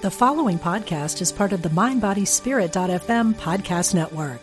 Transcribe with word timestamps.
The 0.00 0.12
following 0.12 0.60
podcast 0.60 1.20
is 1.20 1.32
part 1.32 1.52
of 1.52 1.62
the 1.62 1.70
MindBodySpirit.fm 1.70 3.34
podcast 3.34 3.96
network. 3.96 4.38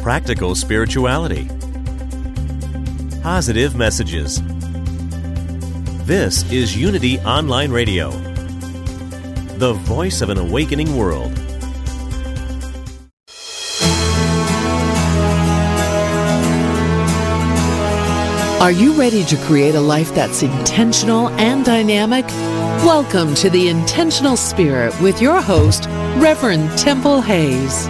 Practical 0.00 0.54
spirituality. 0.54 1.46
Positive 3.22 3.76
messages. 3.76 4.40
This 6.06 6.50
is 6.50 6.74
Unity 6.74 7.18
Online 7.20 7.70
Radio, 7.70 8.12
the 9.58 9.74
voice 9.74 10.22
of 10.22 10.30
an 10.30 10.38
awakening 10.38 10.96
world. 10.96 11.38
Are 18.60 18.70
you 18.70 18.92
ready 18.92 19.24
to 19.24 19.38
create 19.38 19.74
a 19.74 19.80
life 19.80 20.14
that's 20.14 20.42
intentional 20.42 21.30
and 21.40 21.64
dynamic? 21.64 22.26
Welcome 22.84 23.34
to 23.36 23.48
the 23.48 23.68
Intentional 23.68 24.36
Spirit 24.36 24.92
with 25.00 25.22
your 25.22 25.40
host, 25.40 25.86
Reverend 26.18 26.76
Temple 26.76 27.22
Hayes. 27.22 27.88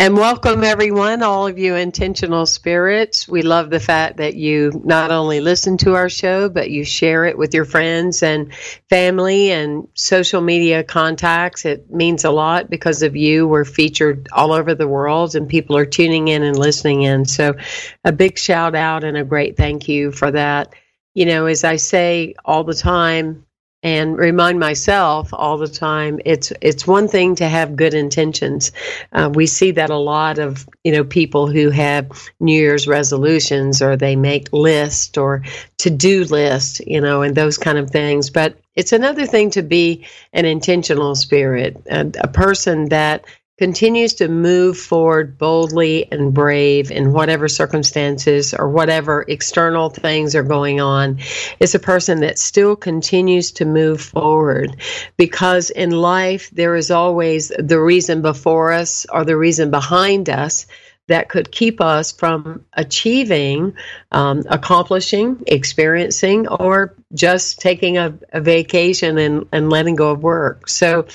And 0.00 0.16
welcome, 0.16 0.64
everyone, 0.64 1.22
all 1.22 1.46
of 1.46 1.58
you 1.58 1.74
intentional 1.74 2.46
spirits. 2.46 3.28
We 3.28 3.42
love 3.42 3.68
the 3.68 3.78
fact 3.78 4.16
that 4.16 4.34
you 4.34 4.80
not 4.82 5.10
only 5.10 5.42
listen 5.42 5.76
to 5.76 5.94
our 5.94 6.08
show, 6.08 6.48
but 6.48 6.70
you 6.70 6.84
share 6.84 7.26
it 7.26 7.36
with 7.36 7.52
your 7.52 7.66
friends 7.66 8.22
and 8.22 8.54
family 8.88 9.50
and 9.50 9.88
social 9.92 10.40
media 10.40 10.82
contacts. 10.84 11.66
It 11.66 11.90
means 11.90 12.24
a 12.24 12.30
lot 12.30 12.70
because 12.70 13.02
of 13.02 13.14
you. 13.14 13.46
We're 13.46 13.66
featured 13.66 14.26
all 14.32 14.52
over 14.52 14.74
the 14.74 14.88
world 14.88 15.34
and 15.34 15.46
people 15.46 15.76
are 15.76 15.84
tuning 15.84 16.28
in 16.28 16.44
and 16.44 16.58
listening 16.58 17.02
in. 17.02 17.26
So, 17.26 17.56
a 18.02 18.10
big 18.10 18.38
shout 18.38 18.74
out 18.74 19.04
and 19.04 19.18
a 19.18 19.24
great 19.24 19.58
thank 19.58 19.86
you 19.86 20.12
for 20.12 20.30
that. 20.30 20.74
You 21.12 21.26
know, 21.26 21.44
as 21.44 21.62
I 21.62 21.76
say 21.76 22.36
all 22.42 22.64
the 22.64 22.72
time, 22.72 23.44
and 23.82 24.18
remind 24.18 24.60
myself 24.60 25.30
all 25.32 25.56
the 25.56 25.68
time 25.68 26.20
it's 26.24 26.52
it's 26.60 26.86
one 26.86 27.08
thing 27.08 27.34
to 27.36 27.48
have 27.48 27.76
good 27.76 27.94
intentions. 27.94 28.72
Uh, 29.12 29.30
we 29.32 29.46
see 29.46 29.70
that 29.70 29.90
a 29.90 29.96
lot 29.96 30.38
of 30.38 30.68
you 30.84 30.92
know 30.92 31.04
people 31.04 31.46
who 31.46 31.70
have 31.70 32.10
new 32.40 32.60
year's 32.60 32.86
resolutions 32.86 33.80
or 33.80 33.96
they 33.96 34.16
make 34.16 34.52
lists 34.52 35.16
or 35.16 35.42
to 35.78 35.90
do 35.90 36.24
lists 36.24 36.80
you 36.86 37.00
know 37.00 37.22
and 37.22 37.34
those 37.34 37.56
kind 37.56 37.78
of 37.78 37.90
things. 37.90 38.28
But 38.28 38.58
it's 38.76 38.92
another 38.92 39.26
thing 39.26 39.50
to 39.50 39.62
be 39.62 40.06
an 40.32 40.44
intentional 40.44 41.14
spirit 41.14 41.76
a 41.88 42.28
person 42.28 42.88
that 42.90 43.24
continues 43.60 44.14
to 44.14 44.26
move 44.26 44.78
forward 44.78 45.36
boldly 45.36 46.10
and 46.10 46.32
brave 46.32 46.90
in 46.90 47.12
whatever 47.12 47.46
circumstances 47.46 48.54
or 48.54 48.70
whatever 48.70 49.22
external 49.28 49.90
things 49.90 50.34
are 50.34 50.42
going 50.42 50.80
on 50.80 51.18
is 51.60 51.74
a 51.74 51.78
person 51.78 52.20
that 52.20 52.38
still 52.38 52.74
continues 52.74 53.52
to 53.52 53.66
move 53.66 54.00
forward 54.00 54.74
because 55.18 55.68
in 55.68 55.90
life 55.90 56.48
there 56.52 56.74
is 56.74 56.90
always 56.90 57.52
the 57.58 57.78
reason 57.78 58.22
before 58.22 58.72
us 58.72 59.04
or 59.12 59.26
the 59.26 59.36
reason 59.36 59.70
behind 59.70 60.30
us 60.30 60.66
that 61.08 61.28
could 61.28 61.52
keep 61.52 61.82
us 61.82 62.12
from 62.12 62.64
achieving, 62.72 63.74
um, 64.10 64.42
accomplishing, 64.48 65.42
experiencing, 65.46 66.48
or 66.48 66.94
just 67.12 67.60
taking 67.60 67.98
a, 67.98 68.16
a 68.32 68.40
vacation 68.40 69.18
and, 69.18 69.46
and 69.52 69.68
letting 69.68 69.96
go 69.96 70.12
of 70.12 70.22
work. 70.22 70.66
So, 70.66 71.06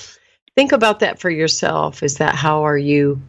think 0.56 0.72
about 0.72 1.00
that 1.00 1.20
for 1.20 1.30
yourself. 1.30 2.02
Is 2.02 2.16
that 2.16 2.34
how 2.34 2.64
are 2.64 2.78
you 2.78 3.20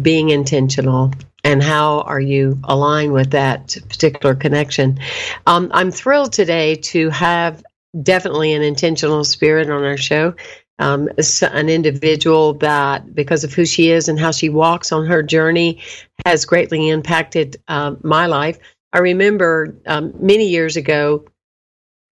being 0.00 0.30
intentional? 0.30 1.12
And 1.44 1.62
how 1.62 2.00
are 2.02 2.20
you 2.20 2.58
aligned 2.64 3.12
with 3.12 3.30
that 3.30 3.76
particular 3.88 4.34
connection? 4.34 4.98
Um, 5.46 5.70
I'm 5.72 5.90
thrilled 5.90 6.32
today 6.32 6.76
to 6.76 7.10
have 7.10 7.62
definitely 8.02 8.52
an 8.52 8.62
intentional 8.62 9.24
spirit 9.24 9.70
on 9.70 9.84
our 9.84 9.96
show. 9.96 10.34
Um, 10.80 11.08
an 11.42 11.68
individual 11.68 12.54
that, 12.54 13.12
because 13.14 13.42
of 13.42 13.52
who 13.52 13.64
she 13.64 13.90
is 13.90 14.08
and 14.08 14.18
how 14.18 14.30
she 14.30 14.48
walks 14.48 14.92
on 14.92 15.06
her 15.06 15.24
journey, 15.24 15.82
has 16.24 16.44
greatly 16.44 16.88
impacted 16.88 17.56
uh, 17.66 17.96
my 18.02 18.26
life. 18.26 18.58
I 18.92 18.98
remember 18.98 19.76
um, 19.86 20.12
many 20.20 20.48
years 20.48 20.76
ago, 20.76 21.24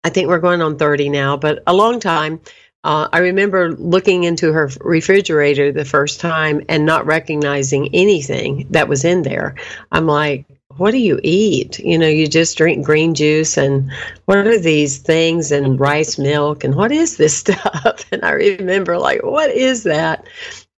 I 0.06 0.10
think 0.10 0.28
we're 0.28 0.40
going 0.40 0.62
on 0.62 0.78
30 0.78 1.10
now, 1.10 1.36
but 1.36 1.62
a 1.68 1.74
long 1.74 2.00
time, 2.00 2.40
uh, 2.84 3.08
I 3.14 3.20
remember 3.20 3.74
looking 3.74 4.26
into 4.26 4.52
her 4.52 4.70
refrigerator 4.82 5.72
the 5.72 5.86
first 5.86 6.20
time 6.20 6.64
and 6.68 6.86
not 6.86 7.06
recognizing 7.06 7.90
anything 7.94 8.68
that 8.72 8.90
was 8.90 9.06
in 9.06 9.22
there. 9.22 9.56
I'm 9.92 10.06
like, 10.06 10.46
what 10.78 10.92
do 10.92 10.98
you 10.98 11.20
eat? 11.24 11.80
You 11.80 11.98
know, 11.98 12.08
you 12.08 12.28
just 12.28 12.58
drink 12.58 12.86
green 12.86 13.14
juice 13.14 13.58
and 13.58 13.92
what 14.26 14.40
are 14.40 14.60
these 14.60 14.98
things 14.98 15.52
and 15.52 15.80
rice 15.80 16.18
milk 16.18 16.64
and 16.64 16.76
what 16.76 16.92
is 16.92 17.16
this 17.16 17.38
stuff? 17.38 18.06
And 18.12 18.26
I 18.26 18.32
remember 18.32 18.98
like, 18.98 19.24
what 19.24 19.52
is 19.52 19.84
that? 19.84 20.28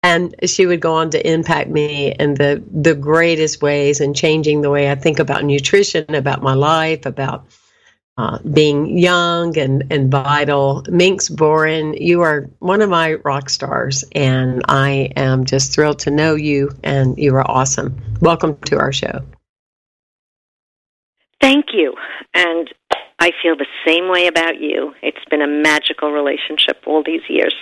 And 0.03 0.35
she 0.45 0.67
would 0.67 0.81
go 0.83 0.97
on 0.97 1.09
to 1.11 1.33
impact 1.33 1.71
me 1.71 2.15
in 2.19 2.35
the 2.35 2.63
the 2.71 2.95
greatest 2.95 3.63
ways 3.63 4.01
and 4.01 4.15
changing 4.15 4.61
the 4.61 4.69
way 4.69 4.91
I 4.91 4.95
think 4.97 5.19
about 5.19 5.45
nutrition, 5.45 6.15
about 6.15 6.43
my 6.43 6.53
life, 6.53 7.07
about 7.07 7.47
uh, 8.17 8.39
being 8.53 8.97
young 8.97 9.57
and, 9.59 9.85
and 9.91 10.11
vital. 10.11 10.85
Minx 10.89 11.29
Boren, 11.29 11.95
you 11.95 12.21
are 12.21 12.49
one 12.61 12.81
of 12.81 12.91
my 12.91 13.15
rock 13.15 13.51
stars, 13.51 14.05
and 14.13 14.63
I 14.69 15.11
am 15.17 15.45
just 15.45 15.75
thrilled 15.75 15.99
to 16.01 16.11
know 16.11 16.35
you, 16.35 16.71
and 16.83 17.19
you 17.19 17.35
are 17.35 17.51
awesome. 17.51 18.01
Welcome 18.21 18.57
to 18.67 18.79
our 18.79 18.93
show. 18.93 19.21
Thank 21.41 21.67
you. 21.73 21.95
And 22.33 22.73
I 23.19 23.33
feel 23.43 23.57
the 23.57 23.67
same 23.87 24.09
way 24.09 24.27
about 24.29 24.61
you. 24.61 24.95
It's 25.03 25.25
been 25.31 25.43
a 25.43 25.47
magical 25.47 26.11
relationship 26.11 26.83
all 26.87 27.03
these 27.03 27.23
years. 27.29 27.55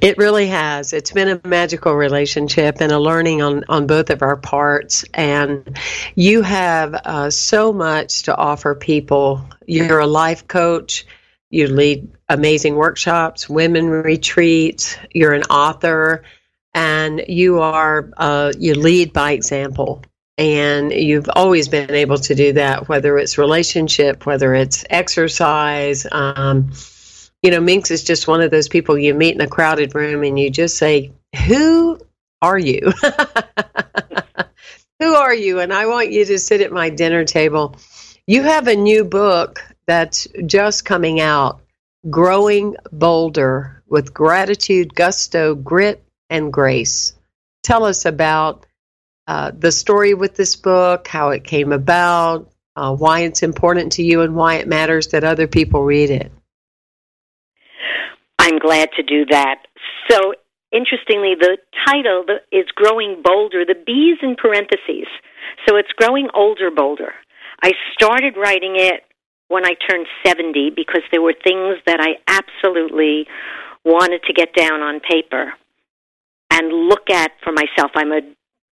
It 0.00 0.18
really 0.18 0.46
has. 0.48 0.92
It's 0.92 1.10
been 1.10 1.28
a 1.28 1.40
magical 1.46 1.94
relationship 1.94 2.76
and 2.80 2.92
a 2.92 2.98
learning 2.98 3.42
on, 3.42 3.64
on 3.68 3.86
both 3.86 4.10
of 4.10 4.22
our 4.22 4.36
parts. 4.36 5.04
And 5.14 5.78
you 6.14 6.42
have 6.42 6.94
uh, 6.94 7.30
so 7.30 7.72
much 7.72 8.24
to 8.24 8.36
offer 8.36 8.74
people. 8.74 9.48
You're 9.66 10.00
a 10.00 10.06
life 10.06 10.46
coach, 10.48 11.06
you 11.50 11.68
lead 11.68 12.08
amazing 12.28 12.74
workshops, 12.76 13.48
women 13.48 13.88
retreats, 13.88 14.96
you're 15.12 15.32
an 15.32 15.44
author, 15.44 16.24
and 16.74 17.22
you 17.28 17.60
are 17.60 18.10
uh, 18.16 18.52
you 18.58 18.74
lead 18.74 19.12
by 19.12 19.32
example. 19.32 20.04
And 20.38 20.92
you've 20.92 21.30
always 21.34 21.68
been 21.68 21.90
able 21.90 22.18
to 22.18 22.34
do 22.34 22.52
that, 22.54 22.88
whether 22.88 23.16
it's 23.16 23.38
relationship, 23.38 24.26
whether 24.26 24.54
it's 24.54 24.84
exercise. 24.90 26.06
Um, 26.12 26.72
you 27.42 27.50
know, 27.50 27.60
Minx 27.60 27.90
is 27.90 28.04
just 28.04 28.28
one 28.28 28.40
of 28.40 28.50
those 28.50 28.68
people 28.68 28.98
you 28.98 29.14
meet 29.14 29.34
in 29.34 29.40
a 29.40 29.46
crowded 29.46 29.94
room 29.94 30.22
and 30.22 30.38
you 30.38 30.50
just 30.50 30.76
say, 30.76 31.12
Who 31.46 31.98
are 32.42 32.58
you? 32.58 32.92
Who 35.00 35.14
are 35.14 35.34
you? 35.34 35.60
And 35.60 35.72
I 35.72 35.86
want 35.86 36.10
you 36.10 36.24
to 36.24 36.38
sit 36.38 36.60
at 36.60 36.72
my 36.72 36.88
dinner 36.88 37.24
table. 37.24 37.76
You 38.26 38.42
have 38.42 38.66
a 38.66 38.76
new 38.76 39.04
book 39.04 39.62
that's 39.86 40.26
just 40.46 40.84
coming 40.84 41.20
out 41.20 41.60
Growing 42.08 42.76
Bolder 42.92 43.82
with 43.88 44.14
Gratitude, 44.14 44.94
Gusto, 44.94 45.54
Grit, 45.54 46.02
and 46.30 46.52
Grace. 46.52 47.14
Tell 47.62 47.84
us 47.84 48.04
about 48.04 48.66
uh, 49.26 49.50
the 49.56 49.72
story 49.72 50.14
with 50.14 50.36
this 50.36 50.56
book, 50.56 51.08
how 51.08 51.30
it 51.30 51.44
came 51.44 51.72
about, 51.72 52.50
uh, 52.76 52.94
why 52.94 53.20
it's 53.20 53.42
important 53.42 53.92
to 53.92 54.02
you, 54.02 54.22
and 54.22 54.36
why 54.36 54.54
it 54.54 54.68
matters 54.68 55.08
that 55.08 55.24
other 55.24 55.46
people 55.46 55.82
read 55.82 56.10
it. 56.10 56.30
I'm 58.46 58.60
glad 58.60 58.90
to 58.96 59.02
do 59.02 59.26
that. 59.26 59.66
So, 60.08 60.34
interestingly, 60.70 61.34
the 61.34 61.58
title 61.84 62.24
is 62.52 62.66
Growing 62.76 63.20
Bolder. 63.24 63.64
The 63.64 63.74
B's 63.74 64.18
in 64.22 64.36
parentheses. 64.36 65.08
So 65.66 65.74
it's 65.76 65.90
Growing 65.96 66.28
Older 66.32 66.70
Bolder. 66.70 67.12
I 67.62 67.72
started 67.92 68.36
writing 68.36 68.74
it 68.76 69.02
when 69.48 69.64
I 69.64 69.74
turned 69.90 70.06
70 70.24 70.70
because 70.76 71.02
there 71.10 71.22
were 71.22 71.34
things 71.42 71.78
that 71.86 71.98
I 72.00 72.22
absolutely 72.28 73.26
wanted 73.84 74.22
to 74.24 74.32
get 74.32 74.54
down 74.54 74.80
on 74.80 75.00
paper 75.00 75.52
and 76.52 76.72
look 76.72 77.10
at 77.10 77.32
for 77.42 77.52
myself. 77.52 77.90
I'm 77.96 78.12
a 78.12 78.20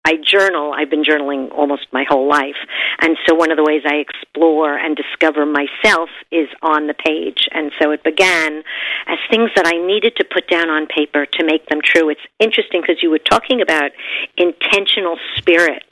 I 0.07 0.19
journal. 0.23 0.73
I've 0.73 0.89
been 0.89 1.03
journaling 1.03 1.51
almost 1.51 1.89
my 1.93 2.05
whole 2.09 2.29
life. 2.29 2.55
And 3.01 3.17
so 3.27 3.35
one 3.35 3.51
of 3.51 3.57
the 3.57 3.65
ways 3.65 3.83
I 3.85 3.97
explore 3.97 4.79
and 4.79 4.97
discover 4.97 5.45
myself 5.45 6.11
is 6.31 6.47
on 6.63 6.87
the 6.87 6.95
page. 6.95 7.49
And 7.51 7.73
so 7.83 7.91
it 7.91 8.05
began 8.05 8.63
as 9.09 9.19
things 9.29 9.51
that 9.57 9.67
I 9.67 9.85
needed 9.85 10.15
to 10.17 10.25
put 10.25 10.49
down 10.49 10.71
on 10.71 10.87
paper 10.87 11.27
to 11.27 11.45
make 11.45 11.67
them 11.67 11.81
true. 11.83 12.09
It's 12.09 12.21
interesting 12.39 12.83
because 12.83 13.03
you 13.03 13.11
were 13.11 13.19
talking 13.19 13.61
about 13.61 13.91
intentional 14.37 15.17
spirit. 15.35 15.83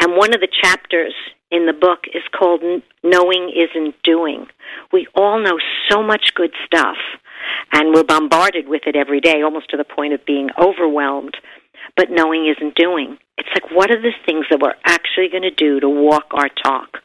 And 0.00 0.16
one 0.16 0.32
of 0.32 0.40
the 0.40 0.48
chapters 0.62 1.14
in 1.50 1.66
the 1.66 1.72
book 1.72 2.04
is 2.14 2.22
called 2.30 2.62
Knowing 3.02 3.50
Isn't 3.50 4.00
Doing. 4.04 4.46
We 4.92 5.08
all 5.16 5.40
know 5.42 5.58
so 5.88 6.04
much 6.04 6.34
good 6.34 6.52
stuff, 6.64 6.98
and 7.72 7.94
we're 7.94 8.04
bombarded 8.04 8.68
with 8.68 8.82
it 8.86 8.94
every 8.94 9.20
day, 9.20 9.42
almost 9.42 9.70
to 9.70 9.76
the 9.76 9.84
point 9.84 10.12
of 10.12 10.24
being 10.24 10.50
overwhelmed 10.56 11.36
but 11.96 12.10
knowing 12.10 12.46
isn't 12.46 12.74
doing. 12.74 13.18
It's 13.38 13.48
like, 13.54 13.70
what 13.70 13.90
are 13.90 14.00
the 14.00 14.12
things 14.24 14.46
that 14.50 14.60
we're 14.60 14.74
actually 14.84 15.28
going 15.28 15.42
to 15.42 15.50
do 15.50 15.80
to 15.80 15.88
walk 15.88 16.26
our 16.32 16.48
talk? 16.48 16.98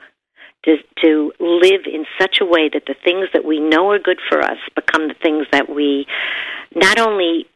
To, 0.66 0.78
to 1.04 1.34
live 1.40 1.82
in 1.92 2.06
such 2.20 2.38
a 2.40 2.46
way 2.46 2.70
that 2.72 2.84
the 2.86 2.94
things 3.04 3.30
that 3.34 3.44
we 3.44 3.60
know 3.60 3.90
are 3.90 3.98
good 3.98 4.20
for 4.30 4.44
us 4.44 4.58
become 4.76 5.08
the 5.08 5.16
things 5.16 5.48
that 5.52 5.68
we 5.68 6.06
not 6.76 7.00
only 7.00 7.48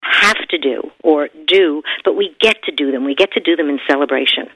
have 0.00 0.36
to 0.50 0.58
do 0.58 0.82
or 1.02 1.28
do, 1.46 1.82
but 2.04 2.16
we 2.16 2.36
get 2.40 2.62
to 2.64 2.72
do 2.72 2.92
them. 2.92 3.04
We 3.04 3.16
get 3.16 3.32
to 3.32 3.40
do 3.40 3.56
them 3.56 3.68
in 3.68 3.80
celebration. 3.88 4.46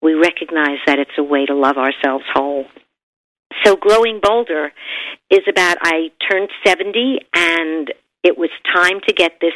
We 0.00 0.14
recognize 0.14 0.78
that 0.86 1.00
it's 1.00 1.18
a 1.18 1.22
way 1.22 1.46
to 1.46 1.54
love 1.54 1.78
ourselves 1.78 2.24
whole. 2.32 2.66
So, 3.64 3.76
Growing 3.76 4.20
Bolder 4.22 4.72
is 5.30 5.42
about 5.48 5.78
I 5.82 6.10
turned 6.30 6.48
70 6.64 7.20
and 7.34 7.92
it 8.22 8.38
was 8.38 8.50
time 8.74 9.00
to 9.06 9.12
get 9.12 9.38
this 9.40 9.52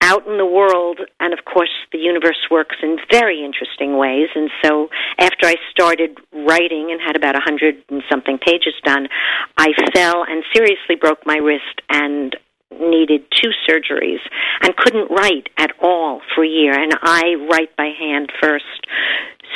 out 0.00 0.26
in 0.26 0.38
the 0.38 0.46
world, 0.46 1.00
and 1.20 1.32
of 1.32 1.44
course, 1.44 1.72
the 1.92 1.98
universe 1.98 2.38
works 2.50 2.76
in 2.82 2.98
very 3.10 3.44
interesting 3.44 3.96
ways. 3.96 4.28
And 4.34 4.50
so, 4.64 4.88
after 5.18 5.46
I 5.46 5.56
started 5.70 6.18
writing 6.32 6.90
and 6.90 7.00
had 7.00 7.16
about 7.16 7.36
a 7.36 7.40
hundred 7.40 7.82
and 7.88 8.02
something 8.10 8.38
pages 8.38 8.74
done, 8.84 9.08
I 9.56 9.68
fell 9.94 10.24
and 10.28 10.44
seriously 10.54 10.96
broke 11.00 11.26
my 11.26 11.36
wrist 11.36 11.82
and 11.90 12.36
needed 12.70 13.24
two 13.34 13.50
surgeries 13.68 14.20
and 14.62 14.76
couldn't 14.76 15.10
write 15.10 15.48
at 15.56 15.72
all 15.82 16.20
for 16.34 16.44
a 16.44 16.48
year. 16.48 16.78
And 16.78 16.92
I 17.02 17.34
write 17.50 17.76
by 17.76 17.90
hand 17.98 18.32
first. 18.40 18.86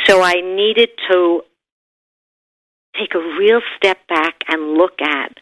So, 0.07 0.23
I 0.23 0.35
needed 0.35 0.91
to 1.11 1.43
take 2.99 3.15
a 3.15 3.37
real 3.39 3.61
step 3.77 3.99
back 4.09 4.43
and 4.49 4.75
look 4.75 5.01
at 5.01 5.39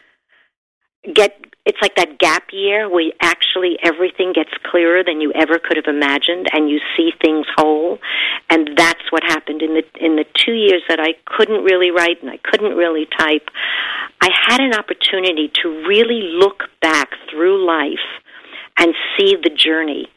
get 1.03 1.35
it's 1.65 1.77
like 1.81 1.95
that 1.95 2.17
gap 2.17 2.43
year 2.51 2.89
where 2.89 3.11
actually 3.21 3.77
everything 3.83 4.33
gets 4.33 4.49
clearer 4.69 5.03
than 5.03 5.21
you 5.21 5.31
ever 5.33 5.59
could 5.59 5.77
have 5.77 5.85
imagined 5.87 6.47
and 6.53 6.69
you 6.69 6.79
see 6.97 7.11
things 7.21 7.45
whole. 7.55 7.99
And 8.49 8.71
that's 8.75 9.11
what 9.11 9.23
happened. 9.23 9.61
In 9.61 9.75
the 9.75 9.83
in 9.99 10.15
the 10.15 10.25
2 10.33 10.53
years 10.53 10.81
that 10.89 10.99
I 10.99 11.13
couldn't 11.25 11.63
really 11.63 11.91
write 11.91 12.21
and 12.21 12.31
I 12.31 12.37
couldn't 12.37 12.75
really 12.75 13.07
type 13.17 13.49
I 14.21 14.29
had 14.47 14.61
an 14.61 14.73
opportunity 14.73 15.51
to 15.61 15.69
really 15.87 16.21
look 16.33 16.63
back 16.81 17.09
through 17.29 17.65
life 17.65 18.05
and 18.77 18.93
see 19.17 19.35
the 19.35 19.49
journey. 19.49 20.07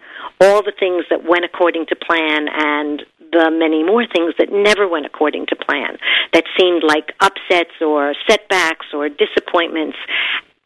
All 0.41 0.63
the 0.63 0.73
things 0.79 1.05
that 1.11 1.25
went 1.25 1.45
according 1.45 1.87
to 1.87 1.97
plan 1.97 2.49
and 2.49 3.03
the 3.33 3.51
many 3.51 3.83
more 3.83 4.07
things 4.07 4.35
that 4.39 4.53
never 4.53 4.87
went 4.87 5.07
according 5.07 5.47
to 5.47 5.57
plan, 5.57 5.99
that 6.33 6.45
seemed 6.59 6.83
like 6.85 7.13
upsets 7.21 7.73
or 7.81 8.15
setbacks 8.29 8.87
or 8.93 9.09
disappointments, 9.09 9.97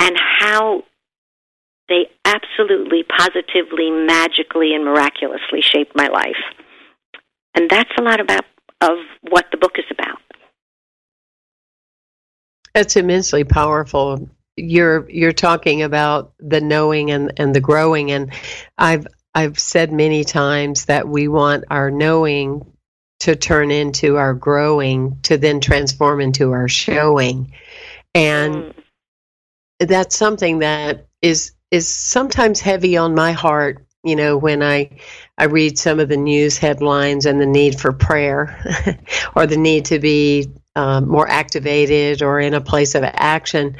and 0.00 0.16
how 0.16 0.84
they 1.88 2.10
absolutely, 2.24 3.02
positively, 3.02 3.90
magically, 3.90 4.74
and 4.74 4.84
miraculously 4.84 5.60
shaped 5.62 5.96
my 5.96 6.08
life. 6.08 6.36
And 7.54 7.68
that's 7.70 7.90
a 7.98 8.02
lot 8.02 8.20
about 8.20 8.44
of 8.80 8.98
what 9.22 9.46
the 9.50 9.56
book 9.56 9.72
is 9.78 9.84
about. 9.90 10.20
That's 12.74 12.96
immensely 12.96 13.44
powerful. 13.44 14.28
You're 14.56 15.08
you're 15.10 15.32
talking 15.32 15.82
about 15.82 16.32
the 16.38 16.60
knowing 16.60 17.10
and, 17.10 17.32
and 17.38 17.54
the 17.54 17.60
growing 17.60 18.10
and 18.12 18.32
I've 18.76 19.06
I've 19.34 19.58
said 19.58 19.92
many 19.92 20.24
times 20.24 20.86
that 20.86 21.08
we 21.08 21.28
want 21.28 21.64
our 21.70 21.90
knowing 21.90 22.72
to 23.20 23.34
turn 23.34 23.70
into 23.70 24.16
our 24.16 24.34
growing 24.34 25.18
to 25.22 25.36
then 25.36 25.60
transform 25.60 26.20
into 26.20 26.52
our 26.52 26.68
showing. 26.68 27.52
And 28.14 28.54
mm 28.54 28.74
that's 29.80 30.16
something 30.16 30.60
that 30.60 31.06
is 31.22 31.52
is 31.70 31.86
sometimes 31.86 32.60
heavy 32.60 32.96
on 32.96 33.14
my 33.14 33.32
heart 33.32 33.84
you 34.02 34.16
know 34.16 34.36
when 34.36 34.62
i 34.62 34.88
i 35.36 35.44
read 35.44 35.78
some 35.78 36.00
of 36.00 36.08
the 36.08 36.16
news 36.16 36.58
headlines 36.58 37.26
and 37.26 37.40
the 37.40 37.46
need 37.46 37.78
for 37.78 37.92
prayer 37.92 38.98
or 39.36 39.46
the 39.46 39.56
need 39.56 39.84
to 39.84 39.98
be 39.98 40.50
um, 40.78 41.08
more 41.08 41.28
activated 41.28 42.22
or 42.22 42.38
in 42.38 42.54
a 42.54 42.60
place 42.60 42.94
of 42.94 43.02
action. 43.02 43.76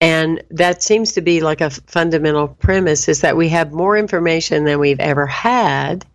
And 0.00 0.42
that 0.50 0.82
seems 0.82 1.12
to 1.12 1.20
be 1.20 1.42
like 1.42 1.60
a 1.60 1.68
fundamental 1.68 2.48
premise 2.48 3.06
is 3.06 3.20
that 3.20 3.36
we 3.36 3.50
have 3.50 3.70
more 3.70 3.98
information 3.98 4.64
than 4.64 4.78
we've 4.78 4.98
ever 4.98 5.26
had. 5.26 6.06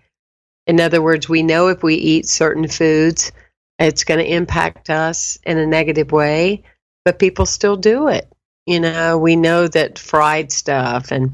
In 0.65 0.79
other 0.79 1.03
words 1.03 1.29
we 1.29 1.43
know 1.43 1.67
if 1.67 1.83
we 1.83 1.95
eat 1.95 2.27
certain 2.27 2.67
foods 2.67 3.31
it's 3.77 4.03
going 4.03 4.19
to 4.19 4.33
impact 4.33 4.89
us 4.89 5.37
in 5.43 5.57
a 5.57 5.67
negative 5.67 6.11
way 6.11 6.63
but 7.05 7.19
people 7.19 7.45
still 7.45 7.75
do 7.75 8.07
it 8.07 8.32
you 8.65 8.79
know, 8.79 9.17
we 9.17 9.35
know 9.35 9.67
that 9.67 9.99
fried 9.99 10.51
stuff 10.51 11.11
and, 11.11 11.33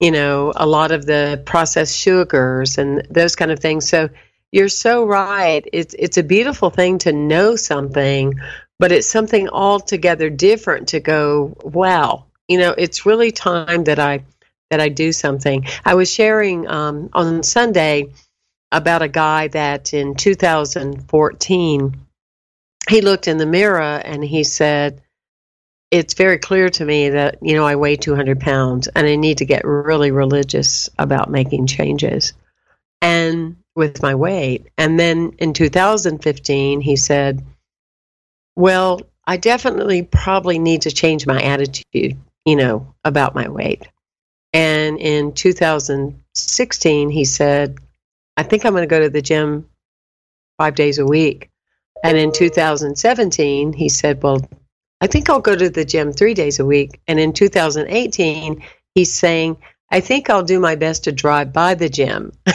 you 0.00 0.10
know, 0.10 0.52
a 0.56 0.66
lot 0.66 0.92
of 0.92 1.06
the 1.06 1.42
processed 1.44 1.96
sugars 1.96 2.78
and 2.78 3.06
those 3.10 3.36
kind 3.36 3.50
of 3.50 3.60
things. 3.60 3.88
So 3.88 4.08
you're 4.50 4.68
so 4.68 5.04
right. 5.04 5.66
It's 5.72 5.94
it's 5.98 6.18
a 6.18 6.22
beautiful 6.22 6.70
thing 6.70 6.98
to 6.98 7.12
know 7.12 7.56
something, 7.56 8.34
but 8.78 8.92
it's 8.92 9.06
something 9.06 9.48
altogether 9.48 10.28
different 10.28 10.88
to 10.88 11.00
go, 11.00 11.56
wow, 11.62 12.26
you 12.48 12.58
know, 12.58 12.74
it's 12.76 13.06
really 13.06 13.32
time 13.32 13.84
that 13.84 13.98
I 13.98 14.24
that 14.70 14.80
I 14.80 14.88
do 14.88 15.12
something. 15.12 15.66
I 15.84 15.94
was 15.94 16.12
sharing 16.12 16.66
um, 16.68 17.10
on 17.12 17.42
Sunday 17.42 18.12
about 18.70 19.02
a 19.02 19.08
guy 19.08 19.48
that 19.48 19.92
in 19.92 20.14
2014 20.14 21.96
he 22.88 23.00
looked 23.00 23.28
in 23.28 23.36
the 23.36 23.46
mirror 23.46 24.00
and 24.04 24.24
he 24.24 24.44
said, 24.44 25.02
it's 25.92 26.14
very 26.14 26.38
clear 26.38 26.70
to 26.70 26.84
me 26.84 27.10
that 27.10 27.36
you 27.42 27.54
know 27.54 27.66
I 27.66 27.76
weigh 27.76 27.96
200 27.96 28.40
pounds 28.40 28.88
and 28.88 29.06
I 29.06 29.14
need 29.14 29.38
to 29.38 29.44
get 29.44 29.64
really 29.64 30.10
religious 30.10 30.88
about 30.98 31.30
making 31.30 31.66
changes 31.66 32.32
and 33.02 33.56
with 33.76 34.02
my 34.02 34.14
weight. 34.14 34.68
And 34.78 34.98
then 34.98 35.32
in 35.38 35.52
2015, 35.52 36.80
he 36.80 36.96
said, 36.96 37.44
"Well, 38.56 39.02
I 39.26 39.36
definitely 39.36 40.02
probably 40.02 40.58
need 40.58 40.82
to 40.82 40.90
change 40.90 41.26
my 41.26 41.42
attitude, 41.42 42.16
you 42.46 42.56
know, 42.56 42.94
about 43.04 43.34
my 43.34 43.48
weight." 43.48 43.86
And 44.54 44.98
in 44.98 45.32
2016, 45.32 47.10
he 47.10 47.24
said, 47.26 47.78
"I 48.38 48.44
think 48.44 48.64
I'm 48.64 48.72
going 48.72 48.82
to 48.82 48.94
go 48.94 49.00
to 49.00 49.10
the 49.10 49.22
gym 49.22 49.68
5 50.56 50.74
days 50.74 50.98
a 50.98 51.04
week." 51.04 51.50
And 52.02 52.16
in 52.16 52.32
2017, 52.32 53.74
he 53.74 53.88
said, 53.90 54.22
"Well, 54.22 54.40
I 55.02 55.08
think 55.08 55.28
I'll 55.28 55.40
go 55.40 55.56
to 55.56 55.68
the 55.68 55.84
gym 55.84 56.12
three 56.12 56.32
days 56.32 56.60
a 56.60 56.64
week. 56.64 57.00
And 57.08 57.18
in 57.18 57.32
2018, 57.32 58.62
he's 58.94 59.12
saying, 59.12 59.56
I 59.90 59.98
think 59.98 60.30
I'll 60.30 60.44
do 60.44 60.60
my 60.60 60.76
best 60.76 61.02
to 61.04 61.12
drive 61.12 61.52
by 61.52 61.74
the 61.74 61.88
gym. 61.88 62.32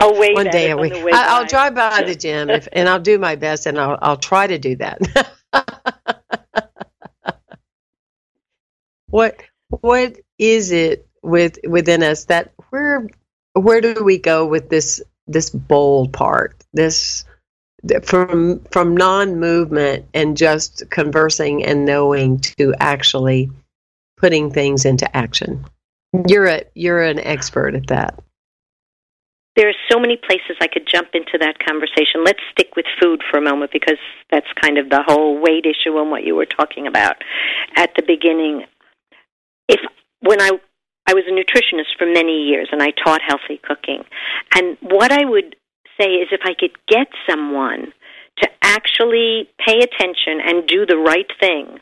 I'll 0.00 0.18
wait 0.18 0.34
one 0.34 0.50
day 0.50 0.70
a 0.70 0.76
week. 0.76 0.92
I, 0.92 1.38
will 1.38 1.46
drive 1.46 1.76
by 1.76 2.02
the 2.02 2.16
gym 2.16 2.50
if, 2.50 2.66
and 2.72 2.88
I'll 2.88 2.98
do 2.98 3.18
my 3.18 3.36
best, 3.36 3.66
and 3.66 3.78
I'll 3.78 3.98
I'll 4.02 4.16
try 4.16 4.46
to 4.46 4.58
do 4.58 4.76
that. 4.76 5.00
what 9.06 9.40
what 9.68 10.16
is 10.38 10.72
it 10.72 11.06
with 11.22 11.58
within 11.66 12.02
us 12.02 12.24
that 12.26 12.52
where 12.70 13.08
where 13.52 13.80
do 13.80 14.02
we 14.02 14.18
go 14.18 14.46
with 14.46 14.70
this 14.70 15.02
this 15.26 15.50
bold 15.50 16.12
part 16.12 16.64
this 16.72 17.24
from 18.02 18.60
from 18.70 18.96
non-movement 18.96 20.06
and 20.14 20.36
just 20.36 20.88
conversing 20.90 21.64
and 21.64 21.84
knowing 21.86 22.38
to 22.40 22.74
actually 22.78 23.50
putting 24.16 24.50
things 24.50 24.84
into 24.84 25.16
action. 25.16 25.64
You're 26.28 26.46
a 26.46 26.64
you're 26.74 27.02
an 27.02 27.18
expert 27.20 27.74
at 27.74 27.86
that. 27.88 28.18
There 29.56 29.68
are 29.68 29.74
so 29.90 29.98
many 29.98 30.16
places 30.16 30.56
I 30.60 30.68
could 30.68 30.86
jump 30.86 31.08
into 31.12 31.36
that 31.40 31.58
conversation. 31.58 32.24
Let's 32.24 32.40
stick 32.52 32.76
with 32.76 32.86
food 33.00 33.22
for 33.30 33.38
a 33.38 33.42
moment 33.42 33.72
because 33.72 33.98
that's 34.30 34.46
kind 34.60 34.78
of 34.78 34.90
the 34.90 35.02
whole 35.06 35.40
weight 35.40 35.66
issue 35.66 35.98
and 35.98 36.10
what 36.10 36.24
you 36.24 36.36
were 36.36 36.46
talking 36.46 36.86
about 36.86 37.16
at 37.76 37.90
the 37.96 38.02
beginning. 38.02 38.64
If 39.68 39.80
when 40.20 40.40
I 40.40 40.52
I 41.06 41.14
was 41.14 41.24
a 41.26 41.32
nutritionist 41.32 41.98
for 41.98 42.06
many 42.06 42.44
years 42.44 42.68
and 42.70 42.82
I 42.82 42.90
taught 42.90 43.20
healthy 43.26 43.60
cooking. 43.62 44.04
And 44.54 44.76
what 44.80 45.10
I 45.10 45.24
would 45.24 45.56
say 46.00 46.08
is 46.16 46.28
if 46.32 46.40
I 46.44 46.54
could 46.58 46.72
get 46.88 47.08
someone 47.28 47.92
to 48.38 48.48
actually 48.62 49.48
pay 49.64 49.78
attention 49.78 50.40
and 50.40 50.66
do 50.66 50.86
the 50.86 50.96
right 50.96 51.28
thing, 51.38 51.78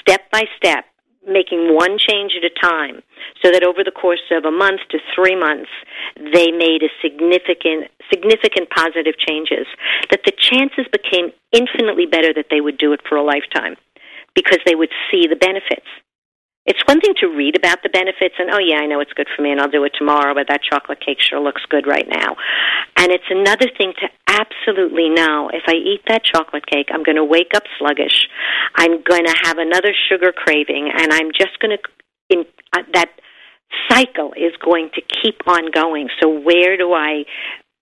step 0.00 0.30
by 0.30 0.44
step, 0.56 0.84
making 1.26 1.74
one 1.74 1.98
change 1.98 2.32
at 2.36 2.44
a 2.44 2.54
time, 2.60 3.02
so 3.42 3.50
that 3.50 3.64
over 3.64 3.82
the 3.82 3.90
course 3.90 4.22
of 4.30 4.44
a 4.44 4.50
month 4.50 4.80
to 4.90 4.98
three 5.14 5.34
months, 5.34 5.70
they 6.16 6.52
made 6.52 6.82
a 6.84 6.92
significant, 7.02 7.90
significant 8.12 8.70
positive 8.70 9.18
changes, 9.18 9.66
that 10.10 10.20
the 10.24 10.32
chances 10.36 10.86
became 10.92 11.32
infinitely 11.50 12.06
better 12.06 12.32
that 12.32 12.46
they 12.50 12.60
would 12.60 12.78
do 12.78 12.92
it 12.92 13.00
for 13.08 13.16
a 13.16 13.24
lifetime 13.24 13.74
because 14.34 14.60
they 14.66 14.74
would 14.74 14.90
see 15.10 15.26
the 15.26 15.34
benefits. 15.36 15.88
It's 16.66 16.82
one 16.86 17.00
thing 17.00 17.14
to 17.20 17.28
read 17.28 17.56
about 17.56 17.82
the 17.82 17.88
benefits 17.88 18.34
and, 18.38 18.50
oh, 18.50 18.58
yeah, 18.58 18.78
I 18.82 18.86
know 18.86 19.00
it's 19.00 19.12
good 19.12 19.28
for 19.34 19.42
me 19.42 19.52
and 19.52 19.60
I'll 19.60 19.70
do 19.70 19.84
it 19.84 19.92
tomorrow, 19.96 20.34
but 20.34 20.48
that 20.48 20.60
chocolate 20.62 20.98
cake 21.04 21.18
sure 21.20 21.40
looks 21.40 21.62
good 21.70 21.86
right 21.86 22.06
now. 22.08 22.36
And 22.96 23.12
it's 23.12 23.30
another 23.30 23.70
thing 23.78 23.94
to 24.00 24.08
absolutely 24.26 25.08
know 25.08 25.48
if 25.52 25.62
I 25.68 25.74
eat 25.74 26.02
that 26.08 26.24
chocolate 26.24 26.66
cake, 26.66 26.88
I'm 26.92 27.04
going 27.04 27.16
to 27.16 27.24
wake 27.24 27.52
up 27.54 27.62
sluggish. 27.78 28.26
I'm 28.74 29.02
going 29.02 29.24
to 29.24 29.34
have 29.44 29.58
another 29.58 29.94
sugar 30.10 30.32
craving 30.32 30.90
and 30.92 31.12
I'm 31.12 31.30
just 31.30 31.58
going 31.60 31.78
to, 31.78 31.82
in, 32.30 32.44
uh, 32.72 32.82
that 32.94 33.10
cycle 33.88 34.32
is 34.34 34.52
going 34.64 34.90
to 34.94 35.02
keep 35.22 35.46
on 35.46 35.70
going. 35.70 36.08
So 36.20 36.28
where 36.28 36.76
do 36.76 36.92
I 36.92 37.24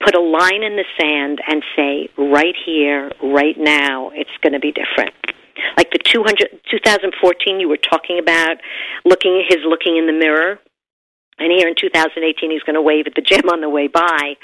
put 0.05 0.15
a 0.15 0.21
line 0.21 0.63
in 0.63 0.77
the 0.77 0.85
sand 1.01 1.41
and 1.47 1.63
say, 1.77 2.09
right 2.19 2.55
here, 2.67 3.11
right 3.23 3.57
now, 3.57 4.11
it's 4.15 4.31
going 4.43 4.53
to 4.53 4.61
be 4.61 4.73
different? 4.73 5.15
Like 5.77 5.91
the 5.91 5.99
200, 5.99 6.61
2014 6.71 7.61
you 7.61 7.69
were 7.69 7.77
talking 7.77 8.19
about, 8.19 8.57
looking 9.05 9.45
his 9.49 9.59
looking 9.67 9.97
in 9.97 10.07
the 10.07 10.13
mirror, 10.13 10.59
and 11.39 11.51
here 11.51 11.69
in 11.69 11.75
2018 11.79 12.51
he's 12.51 12.63
going 12.63 12.75
to 12.75 12.83
wave 12.83 13.07
at 13.07 13.15
the 13.15 13.23
gym 13.23 13.49
on 13.51 13.61
the 13.61 13.69
way 13.69 13.89
by. 13.89 14.35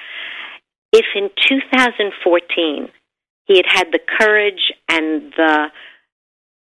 If 0.93 1.07
in 1.15 1.31
2014 1.49 2.89
he 3.47 3.57
had 3.57 3.67
had 3.67 3.93
the 3.93 4.01
courage 4.19 4.73
and 4.89 5.33
the 5.37 5.67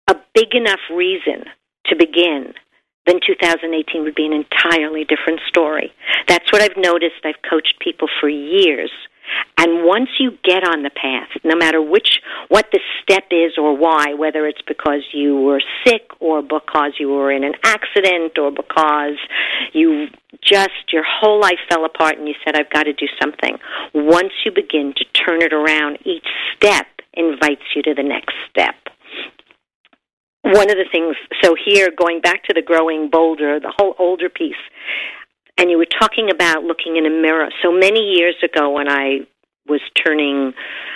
a 0.08 0.16
big 0.34 0.54
enough 0.54 0.80
reason 0.94 1.46
to 1.88 1.96
begin, 1.96 2.54
then 3.08 3.20
2018 3.26 4.04
would 4.04 4.16
be 4.16 4.26
an 4.26 4.34
entirely 4.34 5.04
different 5.04 5.40
story. 5.48 5.92
That's 6.28 6.52
what 6.52 6.62
I've 6.62 6.78
noticed. 6.78 7.24
I've 7.24 7.42
coached 7.48 7.76
people 7.80 8.08
for 8.20 8.30
years. 8.30 8.92
And 9.58 9.86
once 9.86 10.10
you 10.20 10.32
get 10.44 10.64
on 10.64 10.84
the 10.84 10.90
path, 10.90 11.30
no 11.44 11.56
matter 11.56 11.82
which 11.82 12.20
what 12.50 12.68
the 12.72 12.80
step 13.02 13.26
is 13.32 13.54
or 13.58 13.76
why, 13.76 14.14
whether 14.14 14.46
it's 14.46 14.62
because 14.68 15.02
you 15.14 15.38
were 15.38 15.62
sick 15.86 16.10
or 16.20 16.42
because 16.42 16.94
you 17.00 17.10
were 17.10 17.32
in 17.32 17.44
an 17.44 17.54
accident 17.64 18.38
or 18.38 18.52
because 18.52 19.18
you 19.74 20.08
just 20.44 20.92
your 20.92 21.04
whole 21.08 21.40
life 21.40 21.60
fell 21.70 21.86
apart 21.86 22.18
and 22.18 22.28
you 22.28 22.36
said 22.44 22.56
I've 22.56 22.72
got 22.72 22.84
to 22.84 22.94
do 22.94 23.08
something. 23.22 23.58
Once 23.94 24.34
you 24.46 24.52
begin 24.52 24.94
to 24.98 25.06
turn 25.14 25.42
it 25.42 25.54
around, 25.54 26.00
each 26.06 26.28
step 26.56 26.88
invites 27.14 27.64
you 27.76 27.82
to 27.84 27.94
the 27.94 28.04
next 28.04 28.36
step 28.50 28.76
one 30.46 30.70
of 30.70 30.78
the 30.78 30.86
things, 30.92 31.16
so 31.42 31.56
here, 31.56 31.90
going 31.98 32.22
back 32.22 32.44
to 32.44 32.54
the 32.54 32.62
growing 32.62 33.10
bolder, 33.10 33.60
the 33.60 33.74
whole 33.76 33.96
older 33.98 34.30
piece, 34.30 34.54
and 35.58 35.72
you 35.72 35.78
were 35.78 35.88
talking 36.00 36.30
about 36.30 36.64
looking 36.64 36.98
in 36.98 37.06
a 37.06 37.10
mirror. 37.10 37.50
So 37.62 37.72
many 37.72 38.00
years 38.00 38.36
ago, 38.44 38.72
when 38.72 38.90
I 38.90 39.20
was 39.68 39.82
turning, 40.06 40.54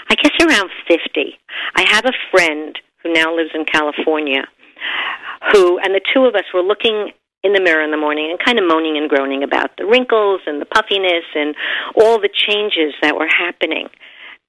I 0.10 0.16
guess 0.16 0.34
around 0.42 0.70
50, 0.88 1.38
I 1.76 1.82
have 1.90 2.06
a 2.06 2.14
friend 2.32 2.78
who 3.04 3.14
now 3.14 3.36
lives 3.36 3.52
in 3.54 3.66
California 3.66 4.44
who, 5.52 5.80
and 5.80 5.96
the 5.96 6.02
two 6.14 6.26
of 6.26 6.36
us 6.36 6.44
were 6.54 6.62
looking 6.62 7.12
in 7.44 7.54
the 7.54 7.62
mirror 7.62 7.84
in 7.84 7.92
the 7.92 7.98
morning 7.98 8.28
and 8.30 8.40
kind 8.44 8.60
of 8.60 8.68
moaning 8.68 8.98
and 8.98 9.10
groaning 9.10 9.44
about 9.44 9.72
the 9.78 9.86
wrinkles 9.86 10.42
and 10.46 10.60
the 10.60 10.66
puffiness 10.66 11.24
and 11.36 11.56
all 11.96 12.20
the 12.20 12.30
changes 12.30 12.94
that 13.02 13.16
were 13.16 13.30
happening. 13.32 13.88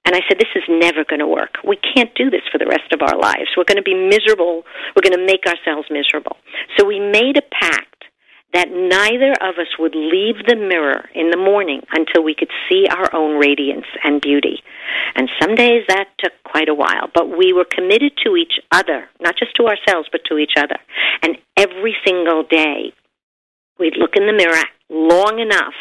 And 0.03 0.15
I 0.15 0.21
said, 0.27 0.39
This 0.39 0.51
is 0.55 0.63
never 0.67 1.05
going 1.05 1.19
to 1.19 1.27
work. 1.27 1.55
We 1.63 1.77
can't 1.77 2.13
do 2.15 2.29
this 2.29 2.41
for 2.51 2.57
the 2.57 2.65
rest 2.65 2.91
of 2.91 3.01
our 3.01 3.17
lives. 3.17 3.55
We're 3.55 3.69
going 3.69 3.79
to 3.79 3.85
be 3.85 3.95
miserable. 3.95 4.63
We're 4.95 5.07
going 5.07 5.17
to 5.17 5.25
make 5.25 5.45
ourselves 5.45 5.87
miserable. 5.89 6.35
So 6.77 6.85
we 6.85 6.99
made 6.99 7.37
a 7.37 7.45
pact 7.53 7.90
that 8.53 8.69
neither 8.69 9.31
of 9.41 9.57
us 9.57 9.79
would 9.79 9.95
leave 9.95 10.45
the 10.45 10.55
mirror 10.55 11.09
in 11.15 11.29
the 11.29 11.37
morning 11.37 11.81
until 11.93 12.23
we 12.23 12.35
could 12.35 12.51
see 12.69 12.85
our 12.89 13.13
own 13.15 13.39
radiance 13.39 13.85
and 14.03 14.21
beauty. 14.21 14.61
And 15.15 15.29
some 15.41 15.55
days 15.55 15.83
that 15.87 16.09
took 16.19 16.33
quite 16.43 16.67
a 16.67 16.73
while, 16.73 17.09
but 17.13 17.37
we 17.37 17.53
were 17.53 17.65
committed 17.65 18.13
to 18.25 18.35
each 18.35 18.59
other, 18.71 19.09
not 19.21 19.35
just 19.37 19.55
to 19.55 19.67
ourselves, 19.67 20.09
but 20.11 20.21
to 20.25 20.37
each 20.37 20.53
other. 20.57 20.77
And 21.21 21.37
every 21.57 21.95
single 22.05 22.43
day, 22.43 22.93
we'd 23.79 23.97
look 23.97 24.15
in 24.15 24.27
the 24.27 24.33
mirror 24.33 24.63
long 24.89 25.39
enough 25.39 25.73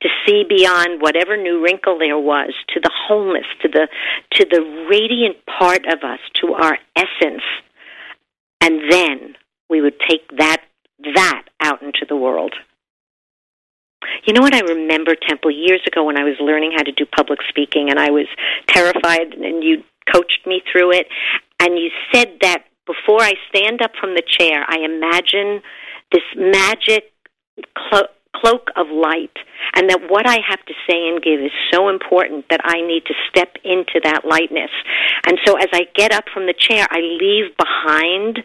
to 0.00 0.08
see 0.24 0.44
beyond 0.48 1.02
whatever 1.02 1.36
new 1.36 1.62
wrinkle 1.62 1.98
there 1.98 2.18
was 2.18 2.52
to 2.68 2.80
the 2.80 2.90
wholeness 2.94 3.46
to 3.60 3.68
the 3.68 3.88
to 4.30 4.46
the 4.48 4.86
radiant 4.88 5.36
part 5.46 5.84
of 5.86 6.04
us 6.04 6.20
to 6.40 6.52
our 6.54 6.78
essence 6.94 7.42
and 8.60 8.80
then 8.88 9.34
we 9.68 9.80
would 9.80 9.98
take 10.08 10.22
that 10.38 10.62
that 11.14 11.44
out 11.60 11.82
into 11.82 12.06
the 12.08 12.16
world. 12.16 12.54
You 14.26 14.32
know 14.32 14.40
what? 14.40 14.54
I 14.54 14.60
remember, 14.60 15.14
Temple, 15.14 15.50
years 15.50 15.80
ago 15.86 16.04
when 16.04 16.18
I 16.18 16.24
was 16.24 16.34
learning 16.40 16.72
how 16.76 16.82
to 16.82 16.92
do 16.92 17.06
public 17.06 17.38
speaking 17.48 17.90
and 17.90 17.98
I 17.98 18.10
was 18.10 18.26
terrified 18.66 19.34
and 19.34 19.62
you 19.62 19.84
coached 20.12 20.40
me 20.46 20.62
through 20.70 20.92
it. 20.92 21.06
And 21.60 21.78
you 21.78 21.90
said 22.12 22.38
that 22.40 22.64
before 22.86 23.22
I 23.22 23.34
stand 23.48 23.82
up 23.82 23.92
from 24.00 24.14
the 24.14 24.22
chair, 24.26 24.64
I 24.66 24.78
imagine 24.84 25.62
this 26.10 26.22
magic 26.36 27.12
clo- 27.78 28.08
cloak 28.34 28.70
of 28.76 28.88
light, 28.88 29.36
and 29.74 29.88
that 29.90 30.10
what 30.10 30.26
I 30.26 30.38
have 30.48 30.64
to 30.66 30.74
say 30.88 31.08
and 31.08 31.22
give 31.22 31.40
is 31.40 31.52
so 31.72 31.88
important 31.88 32.46
that 32.50 32.60
I 32.64 32.80
need 32.80 33.04
to 33.06 33.14
step 33.28 33.54
into 33.62 34.00
that 34.02 34.24
lightness. 34.24 34.70
And 35.26 35.38
so 35.44 35.56
as 35.56 35.68
I 35.72 35.82
get 35.94 36.12
up 36.12 36.24
from 36.32 36.46
the 36.46 36.54
chair, 36.54 36.86
I 36.90 36.98
leave 36.98 37.56
behind 37.56 38.42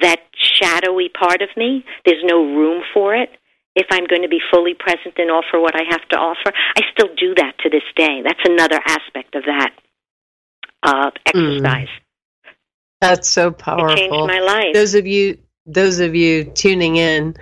that 0.00 0.20
shadowy 0.36 1.08
part 1.08 1.42
of 1.42 1.48
me. 1.56 1.84
There's 2.04 2.22
no 2.24 2.44
room 2.44 2.82
for 2.92 3.14
it. 3.14 3.30
If 3.74 3.86
I'm 3.90 4.06
going 4.06 4.22
to 4.22 4.28
be 4.28 4.40
fully 4.50 4.74
present 4.74 5.14
and 5.18 5.30
offer 5.30 5.60
what 5.60 5.74
I 5.74 5.82
have 5.90 6.08
to 6.08 6.16
offer, 6.16 6.52
I 6.76 6.80
still 6.92 7.14
do 7.14 7.34
that 7.36 7.58
to 7.60 7.70
this 7.70 7.82
day. 7.94 8.22
That's 8.24 8.40
another 8.44 8.80
aspect 8.86 9.34
of 9.34 9.44
that 9.44 9.70
uh, 10.82 11.10
exercise. 11.26 11.88
Mm. 11.88 12.52
That's 13.00 13.28
so 13.28 13.50
powerful. 13.50 13.90
It 13.90 13.98
changed 13.98 14.26
my 14.26 14.40
life. 14.40 14.72
Those 14.72 14.94
of 14.94 15.06
you, 15.06 15.38
those 15.66 16.00
of 16.00 16.14
you 16.14 16.44
tuning 16.44 16.96
in, 16.96 17.36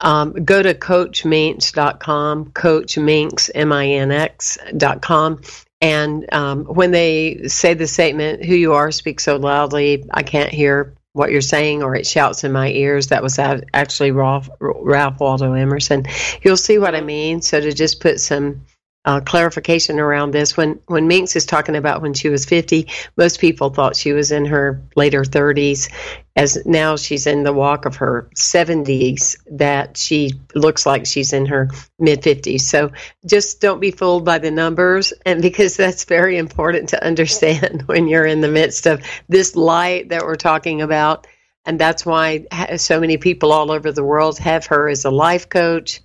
um, 0.00 0.32
go 0.32 0.62
to 0.62 0.74
coachminx.com, 0.74 2.44
coachminx, 2.52 3.50
M-I-N-X.com. 3.54 5.40
And 5.80 6.32
um, 6.32 6.64
when 6.66 6.92
they 6.92 7.48
say 7.48 7.74
the 7.74 7.88
statement, 7.88 8.44
who 8.44 8.54
you 8.54 8.74
are 8.74 8.92
speaks 8.92 9.24
so 9.24 9.36
loudly, 9.36 10.04
I 10.12 10.22
can't 10.22 10.50
hear 10.50 10.94
what 11.14 11.30
you're 11.30 11.40
saying 11.40 11.82
or 11.82 11.94
it 11.94 12.06
shouts 12.06 12.44
in 12.44 12.52
my 12.52 12.70
ears. 12.70 13.08
That 13.08 13.22
was 13.22 13.38
actually 13.38 14.12
Ralph, 14.12 14.48
Ralph 14.60 15.20
Waldo 15.20 15.52
Emerson. 15.52 16.06
You'll 16.42 16.56
see 16.56 16.78
what 16.78 16.94
I 16.94 17.00
mean. 17.00 17.42
So 17.42 17.60
to 17.60 17.72
just 17.72 18.00
put 18.00 18.20
some 18.20 18.64
uh, 19.04 19.20
clarification 19.20 19.98
around 19.98 20.30
this. 20.30 20.56
When 20.56 20.78
when 20.86 21.08
Minx 21.08 21.34
is 21.34 21.44
talking 21.44 21.76
about 21.76 22.02
when 22.02 22.14
she 22.14 22.28
was 22.28 22.44
50, 22.44 22.88
most 23.16 23.40
people 23.40 23.70
thought 23.70 23.96
she 23.96 24.12
was 24.12 24.30
in 24.30 24.44
her 24.46 24.80
later 24.94 25.22
30s. 25.22 25.90
As 26.34 26.64
now 26.64 26.96
she's 26.96 27.26
in 27.26 27.42
the 27.42 27.52
walk 27.52 27.84
of 27.84 27.96
her 27.96 28.30
70s, 28.34 29.36
that 29.50 29.98
she 29.98 30.32
looks 30.54 30.86
like 30.86 31.04
she's 31.04 31.32
in 31.34 31.44
her 31.46 31.68
mid 31.98 32.22
50s. 32.22 32.62
So 32.62 32.92
just 33.26 33.60
don't 33.60 33.80
be 33.80 33.90
fooled 33.90 34.24
by 34.24 34.38
the 34.38 34.50
numbers, 34.50 35.12
and 35.26 35.42
because 35.42 35.76
that's 35.76 36.04
very 36.04 36.38
important 36.38 36.90
to 36.90 37.04
understand 37.04 37.82
when 37.86 38.06
you're 38.06 38.26
in 38.26 38.40
the 38.40 38.48
midst 38.48 38.86
of 38.86 39.02
this 39.28 39.56
light 39.56 40.08
that 40.10 40.24
we're 40.24 40.36
talking 40.36 40.80
about. 40.80 41.26
And 41.64 41.78
that's 41.78 42.04
why 42.04 42.46
so 42.76 42.98
many 42.98 43.18
people 43.18 43.52
all 43.52 43.70
over 43.70 43.92
the 43.92 44.02
world 44.02 44.38
have 44.38 44.66
her 44.66 44.88
as 44.88 45.04
a 45.04 45.10
life 45.10 45.48
coach 45.48 46.00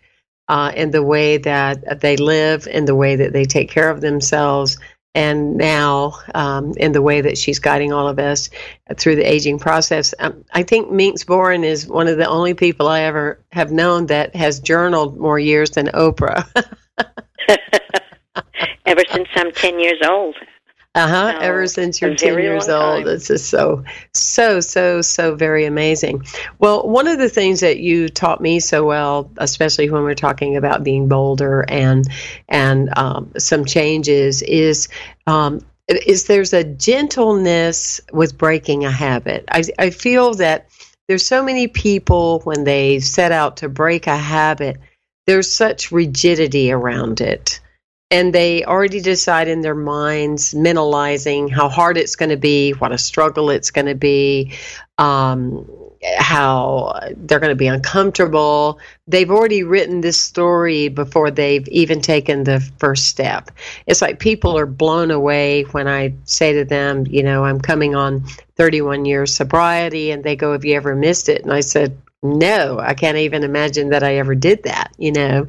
uh, 0.48 0.72
in 0.76 0.92
the 0.92 1.04
way 1.04 1.38
that 1.38 2.00
they 2.02 2.18
live, 2.18 2.68
in 2.68 2.86
the 2.86 2.96
way 2.96 3.18
that 3.18 3.34
they 3.34 3.46
take 3.46 3.70
care 3.70 3.90
of 3.90 4.02
themselves, 4.02 4.78
and 5.16 5.58
now 5.58 6.14
um, 6.36 6.74
in 6.78 6.92
the 6.92 7.02
way 7.02 7.22
that 7.22 7.38
she's 7.38 7.60
guiding 7.60 7.92
all 7.92 8.08
of 8.08 8.20
us 8.20 8.50
through 8.98 9.16
the 9.16 9.24
aging 9.24 9.58
process. 9.58 10.14
Um, 10.20 10.46
I 10.54 10.64
think 10.64 10.92
Minx 10.92 11.24
Boren 11.24 11.64
is 11.64 11.88
one 11.88 12.08
of 12.08 12.18
the 12.18 12.28
only 12.28 12.54
people 12.54 12.88
I 12.88 13.02
ever 13.02 13.44
have 13.52 13.72
known 13.72 14.06
that 14.08 14.36
has 14.36 14.60
journaled 14.60 15.18
more 15.18 15.40
years 15.40 15.72
than 15.72 15.88
Oprah. 15.88 16.48
Ever 18.86 19.02
since 19.12 19.28
I'm 19.36 19.52
10 19.52 19.80
years 19.80 20.02
old. 20.06 20.36
Uh 20.98 21.08
huh. 21.08 21.32
So, 21.34 21.38
Ever 21.46 21.68
since 21.68 22.02
you're 22.02 22.16
10 22.16 22.40
years 22.40 22.68
old. 22.68 23.06
Time. 23.06 23.14
It's 23.14 23.28
just 23.28 23.52
so, 23.52 23.84
so, 24.16 24.60
so, 24.60 25.04
so 25.04 25.36
very 25.36 25.66
amazing. 25.66 26.26
Well, 26.58 26.90
one 26.90 27.06
of 27.08 27.20
the 27.20 27.30
things 27.30 27.60
that 27.60 27.78
you 27.78 28.10
taught 28.10 28.42
me 28.42 28.60
so 28.60 28.84
well, 28.84 29.32
especially 29.38 29.92
when 29.92 30.02
we're 30.02 30.16
talking 30.16 30.58
about 30.58 30.84
being 30.84 31.08
bolder 31.08 31.66
and, 31.70 32.08
and 32.50 32.90
um, 32.98 33.32
some 33.38 33.64
changes, 33.64 34.42
is 34.42 34.88
um, 35.28 35.62
is 35.88 36.26
there's 36.26 36.54
a 36.54 36.64
gentleness 36.64 38.02
with 38.12 38.36
breaking 38.36 38.84
a 38.84 38.92
habit. 38.92 39.46
I, 39.52 39.66
I 39.78 39.92
feel 39.92 40.34
that 40.36 40.68
there's 41.08 41.26
so 41.26 41.44
many 41.44 41.68
people 41.68 42.42
when 42.44 42.64
they 42.64 43.02
set 43.02 43.32
out 43.32 43.58
to 43.58 43.70
break 43.70 44.08
a 44.08 44.18
habit, 44.18 44.78
there's 45.28 45.52
such 45.52 45.92
rigidity 45.92 46.72
around 46.72 47.22
it 47.22 47.60
and 48.10 48.34
they 48.34 48.64
already 48.64 49.02
decide 49.02 49.48
in 49.48 49.62
their 49.62 49.76
minds, 49.76 50.54
mentalizing 50.54 51.52
how 51.52 51.68
hard 51.68 51.98
it's 51.98 52.16
going 52.16 52.30
to 52.30 52.38
be, 52.38 52.72
what 52.72 52.92
a 52.92 52.98
struggle 52.98 53.50
it's 53.50 53.70
going 53.70 53.88
to 53.88 53.96
be, 53.96 54.54
um, 54.98 55.70
how 56.18 56.98
they're 57.18 57.40
going 57.40 57.52
to 57.52 57.56
be 57.56 57.68
uncomfortable. 57.68 58.80
They've 59.08 59.30
already 59.30 59.64
written 59.64 60.00
this 60.00 60.22
story 60.22 60.88
before 60.88 61.32
they've 61.32 61.68
even 61.68 62.00
taken 62.00 62.46
the 62.46 62.62
first 62.80 63.08
step. 63.08 63.52
It's 63.88 64.02
like 64.02 64.20
people 64.20 64.58
are 64.58 64.66
blown 64.66 65.12
away 65.12 65.64
when 65.64 65.90
I 65.90 66.14
say 66.24 66.54
to 66.54 66.64
them, 66.64 67.06
you 67.08 67.24
know, 67.24 67.44
I'm 67.44 67.60
coming 67.60 67.94
on 67.94 68.24
31 68.56 69.04
years 69.04 69.34
sobriety, 69.36 70.12
and 70.12 70.24
they 70.24 70.36
go, 70.36 70.54
Have 70.54 70.64
you 70.64 70.76
ever 70.76 70.96
missed 70.96 71.28
it? 71.30 71.44
And 71.44 71.52
I 71.52 71.60
said, 71.60 71.98
no, 72.24 72.80
I 72.80 72.96
can't 72.96 73.18
even 73.18 73.44
imagine 73.44 73.90
that 73.90 74.04
I 74.04 74.16
ever 74.16 74.34
did 74.34 74.64
that, 74.64 74.92
you 74.98 75.12
know, 75.12 75.46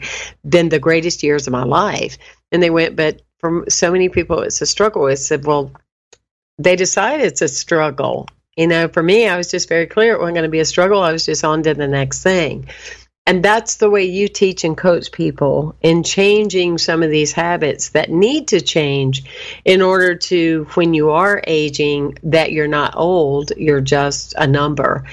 been 0.46 0.68
the 0.68 0.78
greatest 0.78 1.22
years 1.22 1.46
of 1.46 1.52
my 1.52 1.64
life. 1.64 2.18
And 2.52 2.62
they 2.62 2.70
went, 2.70 2.96
but 2.96 3.22
for 3.38 3.64
so 3.68 3.92
many 3.92 4.08
people, 4.08 4.40
it's 4.40 4.60
a 4.60 4.66
struggle. 4.66 5.06
I 5.06 5.14
said, 5.14 5.44
well, 5.44 5.72
they 6.58 6.76
decide 6.76 7.20
it's 7.20 7.42
a 7.42 7.48
struggle. 7.48 8.28
You 8.56 8.66
know, 8.66 8.88
for 8.88 9.02
me, 9.02 9.28
I 9.28 9.36
was 9.36 9.50
just 9.50 9.68
very 9.68 9.86
clear 9.86 10.14
it 10.14 10.18
wasn't 10.18 10.36
going 10.36 10.44
to 10.44 10.50
be 10.50 10.60
a 10.60 10.64
struggle. 10.64 11.00
I 11.00 11.12
was 11.12 11.26
just 11.26 11.44
on 11.44 11.62
to 11.62 11.74
the 11.74 11.86
next 11.86 12.22
thing. 12.22 12.68
And 13.28 13.44
that's 13.44 13.76
the 13.76 13.90
way 13.90 14.04
you 14.04 14.26
teach 14.26 14.64
and 14.64 14.74
coach 14.76 15.12
people 15.12 15.76
in 15.82 16.02
changing 16.02 16.78
some 16.78 17.02
of 17.02 17.10
these 17.10 17.30
habits 17.30 17.90
that 17.90 18.08
need 18.08 18.48
to 18.48 18.60
change 18.62 19.22
in 19.66 19.82
order 19.82 20.14
to, 20.14 20.66
when 20.72 20.94
you 20.94 21.10
are 21.10 21.42
aging, 21.46 22.16
that 22.22 22.52
you're 22.52 22.66
not 22.66 22.96
old, 22.96 23.52
you're 23.58 23.82
just 23.82 24.32
a 24.38 24.46
number. 24.46 25.04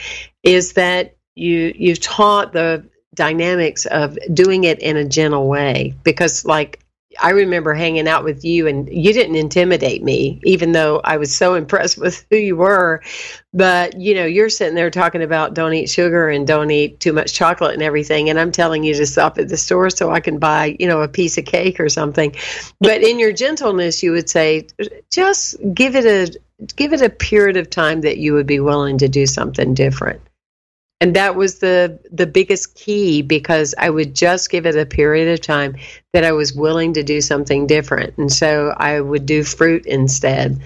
Is 0.44 0.74
that 0.74 1.18
you 1.36 1.74
you've 1.76 2.00
taught 2.00 2.54
the 2.54 2.86
dynamics 3.14 3.86
of 3.86 4.18
doing 4.34 4.64
it 4.64 4.80
in 4.80 4.96
a 4.96 5.04
gentle 5.04 5.50
way 5.50 5.94
because 6.04 6.46
like 6.46 6.85
I 7.20 7.32
remember 7.32 7.74
hanging 7.74 8.08
out 8.08 8.24
with 8.24 8.44
you 8.44 8.68
and 8.68 8.90
you 8.90 9.14
didn't 9.14 9.36
intimidate 9.36 10.04
me, 10.04 10.40
even 10.44 10.72
though 10.72 11.02
I 11.04 11.18
was 11.18 11.36
so 11.36 11.56
impressed 11.56 11.98
with 12.00 12.26
who 12.30 12.38
you 12.38 12.56
were. 12.56 13.02
But, 13.54 14.00
you 14.00 14.16
know, 14.16 14.26
you're 14.26 14.50
sitting 14.50 14.76
there 14.76 14.92
talking 14.92 15.24
about 15.24 15.54
don't 15.54 15.74
eat 15.74 15.90
sugar 15.90 16.30
and 16.30 16.46
don't 16.46 16.72
eat 16.72 17.00
too 17.00 17.14
much 17.14 17.34
chocolate 17.34 17.74
and 17.74 17.84
everything. 17.84 18.30
And 18.30 18.40
I'm 18.40 18.52
telling 18.52 18.84
you 18.84 18.94
to 18.96 19.06
stop 19.06 19.38
at 19.38 19.48
the 19.48 19.58
store 19.58 19.90
so 19.90 20.12
I 20.12 20.20
can 20.20 20.40
buy, 20.40 20.76
you 20.80 20.88
know, 20.88 21.02
a 21.02 21.08
piece 21.08 21.38
of 21.38 21.46
cake 21.46 21.80
or 21.80 21.88
something. 21.88 22.36
But 22.80 23.02
in 23.02 23.18
your 23.18 23.32
gentleness, 23.32 24.04
you 24.04 24.12
would 24.12 24.30
say, 24.30 24.68
just 25.12 25.56
give 25.74 25.96
it 25.96 26.06
a 26.06 26.40
give 26.78 26.94
it 26.94 27.02
a 27.02 27.10
period 27.10 27.58
of 27.58 27.70
time 27.70 28.02
that 28.02 28.18
you 28.18 28.34
would 28.34 28.48
be 28.48 28.62
willing 28.62 28.98
to 28.98 29.10
do 29.10 29.26
something 29.26 29.74
different 29.74 30.22
and 31.02 31.16
that 31.16 31.36
was 31.36 31.60
the 31.60 32.00
the 32.12 32.28
biggest 32.28 32.76
key 32.76 33.22
because 33.22 33.76
I 33.78 33.90
would 33.90 34.16
just 34.16 34.50
give 34.50 34.66
it 34.66 34.76
a 34.76 34.86
period 34.86 35.32
of 35.34 35.42
time 35.42 35.76
that 36.14 36.24
I 36.24 36.32
was 36.32 36.54
willing 36.54 36.94
to 36.94 37.04
do 37.04 37.22
something 37.22 37.68
different, 37.68 38.18
and 38.18 38.32
so 38.32 38.74
I 38.78 39.02
would 39.02 39.26
do 39.26 39.44
fruit 39.44 39.86
instead, 39.86 40.62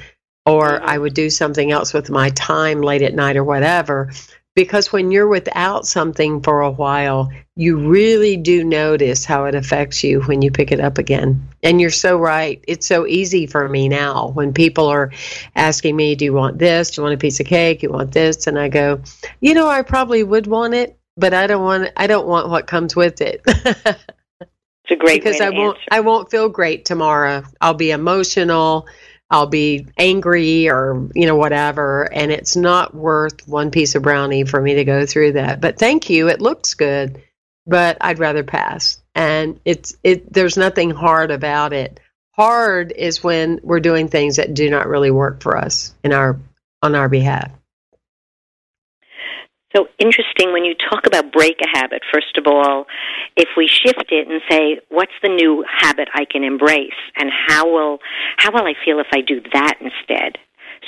or 0.46 0.70
mm-hmm. 0.70 0.86
I 0.86 0.98
would 0.98 1.14
do 1.14 1.30
something 1.30 1.72
else 1.72 1.94
with 1.94 2.10
my 2.10 2.30
time 2.32 2.82
late 2.82 3.02
at 3.02 3.16
night 3.16 3.38
or 3.38 3.44
whatever 3.44 4.12
because 4.60 4.92
when 4.92 5.10
you're 5.10 5.26
without 5.26 5.88
something 5.88 6.42
for 6.42 6.60
a 6.60 6.70
while, 6.70 7.32
you 7.56 7.78
really 7.78 8.36
do 8.36 8.62
notice 8.66 9.24
how 9.24 9.46
it 9.46 9.56
affects 9.56 10.04
you 10.04 10.20
when 10.24 10.42
you 10.42 10.52
pick 10.52 10.74
it 10.74 10.82
up 10.82 10.98
again. 10.98 11.48
And 11.64 11.80
you're 11.80 11.90
so 11.90 12.18
right. 12.18 12.62
It's 12.68 12.86
so 12.86 13.08
easy 13.08 13.48
for 13.48 13.70
me 13.70 13.88
now 13.88 14.32
when 14.34 14.54
people 14.54 14.88
are 14.88 15.14
asking 15.56 15.96
me, 15.96 16.16
Do 16.16 16.26
you 16.26 16.34
want 16.34 16.60
this? 16.60 16.92
Do 16.92 17.00
you 17.00 17.04
want 17.04 17.16
a 17.16 17.18
piece 17.18 17.40
of 17.40 17.46
cake? 17.46 17.84
You 17.84 17.90
want 17.90 18.12
this? 18.12 18.48
And 18.48 18.60
I 18.60 18.68
go, 18.68 19.00
You 19.40 19.54
know, 19.54 19.70
I 19.70 19.82
probably 19.82 20.24
would 20.24 20.46
want 20.46 20.74
it, 20.74 21.00
but 21.16 21.34
I 21.34 21.48
don't 21.48 21.64
want 21.64 21.90
I 21.96 22.08
don't 22.08 22.28
want 22.28 22.50
what 22.50 22.68
comes 22.68 22.98
with 22.98 23.22
it. 23.22 23.42
it's 23.46 24.92
a 24.92 24.96
great 24.98 25.24
because 25.24 25.40
I 25.40 25.52
won't 25.52 25.78
answer. 25.78 25.88
I 25.90 26.02
won't 26.02 26.30
feel 26.30 26.50
great 26.50 26.84
tomorrow. 26.84 27.44
I'll 27.62 27.76
be 27.76 27.92
emotional. 27.92 28.88
I'll 29.30 29.48
be 29.48 29.88
angry 29.98 30.70
or, 30.70 31.10
you 31.14 31.28
know, 31.28 31.36
whatever. 31.36 32.12
And 32.12 32.32
it's 32.32 32.56
not 32.56 32.96
worth 32.96 33.48
one 33.48 33.70
piece 33.72 33.96
of 33.96 34.04
brownie 34.04 34.44
for 34.44 34.60
me 34.62 34.76
to 34.76 34.84
go 34.84 35.06
through 35.06 35.34
that. 35.34 35.62
But 35.62 35.78
thank 35.78 36.10
you. 36.10 36.30
It 36.30 36.42
looks 36.42 36.74
good, 36.74 37.22
but 37.68 37.98
I'd 38.02 38.20
rather 38.20 38.44
pass. 38.44 39.00
And 39.14 39.60
it's, 39.66 39.96
it, 40.04 40.32
there's 40.34 40.58
nothing 40.58 40.90
hard 40.90 41.30
about 41.32 41.74
it. 41.74 42.00
Hard 42.32 42.92
is 42.92 43.24
when 43.24 43.60
we're 43.62 43.82
doing 43.82 44.08
things 44.08 44.38
that 44.38 44.54
do 44.54 44.70
not 44.70 44.88
really 44.88 45.12
work 45.12 45.42
for 45.42 45.58
us 45.58 45.94
in 46.04 46.14
our, 46.14 46.40
on 46.82 46.96
our 46.96 47.10
behalf. 47.10 47.52
So 49.76 49.88
interesting 50.00 50.52
when 50.52 50.66
you 50.66 50.74
talk 50.90 51.06
about 51.06 51.32
break 51.32 51.58
a 51.62 51.78
habit, 51.78 52.02
first 52.12 52.38
of 52.38 52.48
all, 52.48 52.86
if 53.38 53.50
we 53.56 53.68
shift 53.68 54.12
it 54.12 54.28
and 54.28 54.42
say, 54.50 54.80
what's 54.90 55.14
the 55.22 55.30
new 55.30 55.64
habit 55.70 56.10
I 56.14 56.26
can 56.26 56.44
embrace 56.44 56.98
and 57.16 57.30
how 57.48 57.72
will 57.72 58.00
how 58.38 58.52
will 58.52 58.66
I 58.66 58.74
feel 58.84 59.00
if 59.00 59.08
I 59.14 59.22
do 59.22 59.42
that 59.54 59.76
instead? 59.80 60.38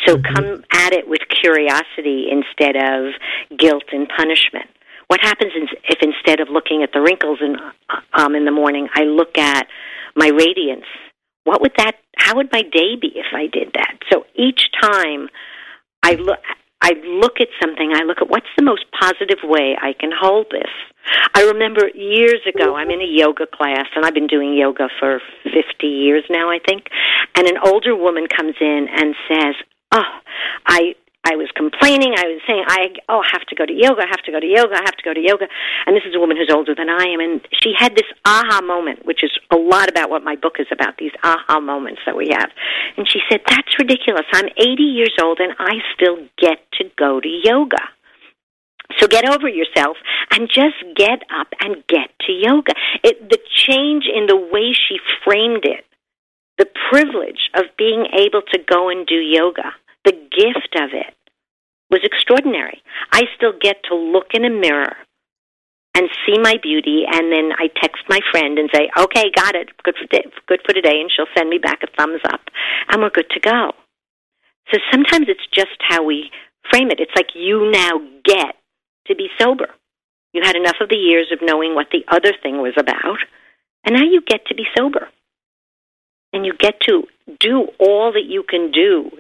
So 0.06 0.16
mm-hmm. 0.16 0.34
come 0.34 0.64
at 0.72 0.94
it 0.94 1.08
with 1.08 1.22
curiosity 1.42 2.28
instead 2.32 2.76
of 2.76 3.14
guilt 3.58 3.84
and 3.92 4.10
punishment. 4.10 4.66
What 5.08 5.20
happens 5.22 5.52
if 5.56 6.00
instead 6.02 6.40
of 6.40 6.48
looking 6.50 6.84
at 6.84 6.92
the 6.94 7.02
wrinkles 7.02 7.40
in 7.42 7.58
um, 8.14 8.34
in 8.34 8.46
the 8.46 8.52
morning, 8.52 8.88
I 8.96 9.04
look 9.04 9.38
at 9.38 9.68
my 10.16 10.30
radiance? 10.30 10.86
What 11.44 11.62
would 11.62 11.74
that? 11.78 11.98
How 12.18 12.36
would 12.38 12.50
my 12.52 12.62
day 12.62 12.96
be 13.00 13.12
if 13.16 13.28
I 13.34 13.48
did 13.48 13.74
that? 13.74 13.98
So 14.12 14.26
each 14.36 14.70
time 14.82 15.28
I 16.02 16.14
look 16.14 16.40
I 16.82 16.94
look 17.06 17.40
at 17.40 17.48
something, 17.62 17.94
I 17.94 18.04
look 18.04 18.18
at 18.22 18.30
what's 18.30 18.50
the 18.58 18.64
most 18.64 18.86
positive 19.00 19.40
way 19.44 19.78
I 19.80 19.94
can 19.94 20.12
hold 20.12 20.48
this. 20.52 20.70
I 21.36 21.44
remember 21.44 21.90
years 21.94 22.42
ago, 22.48 22.76
I'm 22.76 22.90
in 22.90 23.02
a 23.02 23.08
yoga 23.08 23.46
class, 23.46 23.88
and 23.96 24.06
I've 24.06 24.14
been 24.14 24.28
doing 24.28 24.54
yoga 24.54 24.90
for 25.00 25.22
50 25.44 25.88
years 25.88 26.24
now, 26.30 26.50
I 26.50 26.60
think, 26.66 26.88
and 27.36 27.48
an 27.48 27.58
older 27.66 27.96
woman 27.96 28.28
comes 28.28 28.56
in 28.60 28.88
and 28.90 29.16
says, 29.28 29.56
Oh, 29.94 30.20
I 30.66 30.96
I 31.24 31.36
was 31.36 31.50
complaining. 31.56 32.18
I 32.18 32.26
was 32.34 32.42
saying, 32.50 32.66
I 32.68 32.90
oh, 33.08 33.22
I 33.22 33.30
have 33.34 33.46
to 33.46 33.56
go 33.56 33.66
to 33.66 33.74
yoga. 33.74 34.02
I 34.02 34.10
have 34.10 34.26
to 34.26 34.32
go 34.32 34.40
to 34.40 34.48
yoga. 34.48 34.74
I 34.74 34.82
have 34.84 34.98
to 34.98 35.04
go 35.04 35.14
to 35.14 35.22
yoga. 35.22 35.48
And 35.86 35.96
this 35.96 36.04
is 36.04 36.16
a 36.16 36.20
woman 36.20 36.36
who's 36.36 36.50
older 36.50 36.74
than 36.74 36.90
I 36.90 37.06
am, 37.14 37.20
and 37.20 37.42
she 37.62 37.74
had 37.78 37.96
this 37.96 38.10
aha 38.26 38.62
moment, 38.62 39.06
which 39.06 39.24
is 39.24 39.32
a 39.52 39.56
lot 39.56 39.88
about 39.88 40.10
what 40.10 40.24
my 40.24 40.36
book 40.36 40.56
is 40.58 40.66
about. 40.72 40.98
These 40.98 41.14
aha 41.24 41.60
moments 41.60 42.02
that 42.08 42.18
we 42.18 42.30
have. 42.34 42.50
And 42.98 43.08
she 43.08 43.20
said, 43.30 43.42
"That's 43.46 43.78
ridiculous. 43.78 44.26
I'm 44.34 44.50
80 44.58 44.84
years 44.84 45.14
old, 45.22 45.40
and 45.40 45.54
I 45.60 45.84
still 45.94 46.18
get 46.38 46.60
to 46.80 46.90
go 46.98 47.20
to 47.20 47.30
yoga." 47.30 47.84
So 48.98 49.08
get 49.08 49.30
over 49.30 49.48
yourself 49.48 49.98
and 50.32 50.50
just 50.50 50.76
get 50.96 51.22
up 51.30 51.48
and 51.62 51.84
get 51.88 52.10
to 52.26 52.34
yoga. 52.34 52.74
It, 53.04 53.30
the 53.30 53.40
change 53.56 54.06
in 54.14 54.26
the 54.26 54.36
way 54.36 54.74
she 54.74 54.98
framed 55.24 55.66
it, 55.66 55.86
the 56.58 56.68
privilege 56.90 57.50
of 57.54 57.66
being 57.78 58.08
able 58.14 58.42
to 58.52 58.58
go 58.58 58.90
and 58.90 59.06
do 59.06 59.16
yoga 59.16 59.72
the 60.06 60.12
gift 60.12 60.76
of 60.76 60.90
it 60.94 61.14
was 61.90 62.02
extraordinary. 62.04 62.82
I 63.12 63.24
still 63.36 63.54
get 63.60 63.84
to 63.90 63.96
look 63.96 64.34
in 64.34 64.46
a 64.46 64.50
mirror 64.50 64.96
and 65.94 66.10
see 66.26 66.40
my 66.40 66.56
beauty, 66.64 67.04
and 67.06 67.32
then 67.32 67.52
I 67.58 67.68
text 67.68 68.04
my 68.08 68.20
friend 68.32 68.58
and 68.58 68.70
say, 68.74 68.90
"Okay, 68.98 69.30
got 69.32 69.56
it. 69.56 69.70
Good 69.84 69.98
for 69.98 70.08
good 70.08 70.62
for 70.66 70.74
today," 70.74 71.02
and 71.02 71.12
she'll 71.12 71.28
send 71.36 71.50
me 71.50 71.58
back 71.58 71.84
a 71.84 71.88
thumbs 71.88 72.22
up, 72.32 72.50
and 72.90 73.02
we're 73.02 73.10
good 73.10 73.30
to 73.32 73.40
go. 73.40 73.76
So 74.72 74.80
sometimes 74.90 75.28
it's 75.28 75.46
just 75.54 75.76
how 75.82 76.04
we 76.04 76.32
frame 76.70 76.92
it. 76.92 77.00
It's 77.00 77.16
like 77.16 77.36
you 77.36 77.70
now 77.70 78.00
get 78.24 78.56
to 79.08 79.16
be 79.16 79.30
sober. 79.38 79.70
You 80.34 80.42
had 80.44 80.56
enough 80.56 80.80
of 80.80 80.88
the 80.88 80.96
years 80.96 81.28
of 81.32 81.42
knowing 81.42 81.76
what 81.76 81.90
the 81.92 82.06
other 82.08 82.32
thing 82.42 82.62
was 82.62 82.74
about, 82.78 83.20
and 83.84 83.96
now 83.96 84.04
you 84.04 84.22
get 84.22 84.46
to 84.48 84.56
be 84.56 84.66
sober. 84.78 85.10
And 86.32 86.46
you 86.46 86.54
get 86.54 86.80
to 86.88 87.08
do 87.40 87.68
all 87.78 88.14
that 88.14 88.24
you 88.24 88.44
can 88.44 88.72
do 88.72 89.12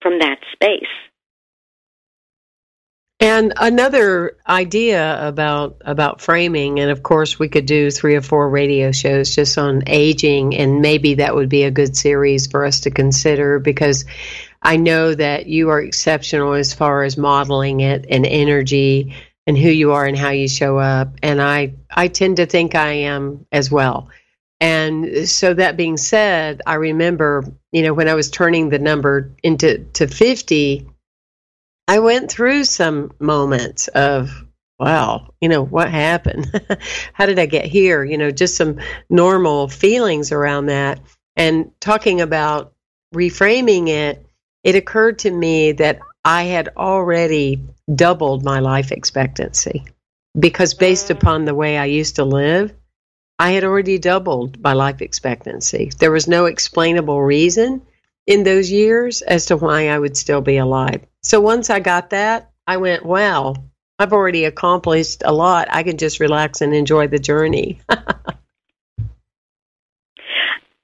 from 0.00 0.18
that 0.20 0.38
space. 0.52 0.86
And 3.20 3.52
another 3.56 4.36
idea 4.48 5.26
about 5.26 5.82
about 5.84 6.20
framing, 6.20 6.78
and 6.78 6.88
of 6.88 7.02
course 7.02 7.36
we 7.36 7.48
could 7.48 7.66
do 7.66 7.90
three 7.90 8.14
or 8.14 8.22
four 8.22 8.48
radio 8.48 8.92
shows 8.92 9.34
just 9.34 9.58
on 9.58 9.82
aging, 9.88 10.54
and 10.54 10.80
maybe 10.80 11.14
that 11.14 11.34
would 11.34 11.48
be 11.48 11.64
a 11.64 11.70
good 11.72 11.96
series 11.96 12.46
for 12.46 12.64
us 12.64 12.80
to 12.82 12.92
consider 12.92 13.58
because 13.58 14.04
I 14.62 14.76
know 14.76 15.14
that 15.14 15.46
you 15.46 15.70
are 15.70 15.82
exceptional 15.82 16.52
as 16.52 16.72
far 16.72 17.02
as 17.02 17.16
modeling 17.16 17.80
it 17.80 18.06
and 18.08 18.24
energy 18.24 19.16
and 19.48 19.58
who 19.58 19.68
you 19.68 19.92
are 19.92 20.06
and 20.06 20.16
how 20.16 20.30
you 20.30 20.46
show 20.46 20.78
up, 20.78 21.08
and 21.20 21.42
I 21.42 21.74
I 21.90 22.06
tend 22.06 22.36
to 22.36 22.46
think 22.46 22.76
I 22.76 22.92
am 22.92 23.46
as 23.50 23.68
well. 23.68 24.10
And 24.60 25.28
so 25.28 25.54
that 25.54 25.76
being 25.76 25.96
said, 25.96 26.62
I 26.66 26.74
remember, 26.74 27.44
you 27.70 27.82
know, 27.82 27.94
when 27.94 28.08
I 28.08 28.14
was 28.14 28.30
turning 28.30 28.70
the 28.70 28.78
number 28.78 29.30
into 29.42 29.78
to 29.94 30.08
50, 30.08 30.88
I 31.86 31.98
went 32.00 32.30
through 32.30 32.64
some 32.64 33.12
moments 33.20 33.88
of, 33.88 34.44
wow, 34.78 35.32
you 35.40 35.48
know, 35.48 35.62
what 35.64 35.90
happened? 35.90 36.50
How 37.12 37.26
did 37.26 37.38
I 37.38 37.46
get 37.46 37.66
here? 37.66 38.04
You 38.04 38.18
know, 38.18 38.30
just 38.30 38.56
some 38.56 38.80
normal 39.08 39.68
feelings 39.68 40.32
around 40.32 40.66
that. 40.66 41.00
And 41.36 41.70
talking 41.80 42.20
about 42.20 42.74
reframing 43.14 43.88
it, 43.88 44.26
it 44.64 44.74
occurred 44.74 45.20
to 45.20 45.30
me 45.30 45.72
that 45.72 46.00
I 46.24 46.42
had 46.42 46.70
already 46.76 47.62
doubled 47.94 48.44
my 48.44 48.58
life 48.58 48.92
expectancy 48.92 49.84
because 50.38 50.74
based 50.74 51.08
mm. 51.08 51.10
upon 51.12 51.44
the 51.44 51.54
way 51.54 51.78
I 51.78 51.86
used 51.86 52.16
to 52.16 52.24
live, 52.24 52.74
I 53.38 53.52
had 53.52 53.64
already 53.64 53.98
doubled 53.98 54.60
my 54.60 54.72
life 54.72 55.00
expectancy. 55.00 55.92
There 55.98 56.10
was 56.10 56.26
no 56.26 56.46
explainable 56.46 57.22
reason 57.22 57.82
in 58.26 58.42
those 58.42 58.70
years 58.70 59.22
as 59.22 59.46
to 59.46 59.56
why 59.56 59.88
I 59.88 59.98
would 59.98 60.16
still 60.16 60.40
be 60.40 60.56
alive. 60.56 61.02
So 61.22 61.40
once 61.40 61.70
I 61.70 61.80
got 61.80 62.10
that, 62.10 62.50
I 62.66 62.76
went, 62.78 63.04
wow, 63.04 63.54
I've 63.98 64.12
already 64.12 64.44
accomplished 64.44 65.22
a 65.24 65.32
lot. 65.32 65.68
I 65.70 65.82
can 65.82 65.98
just 65.98 66.20
relax 66.20 66.60
and 66.60 66.74
enjoy 66.74 67.06
the 67.06 67.18
journey. 67.18 67.80
and, 67.88 67.98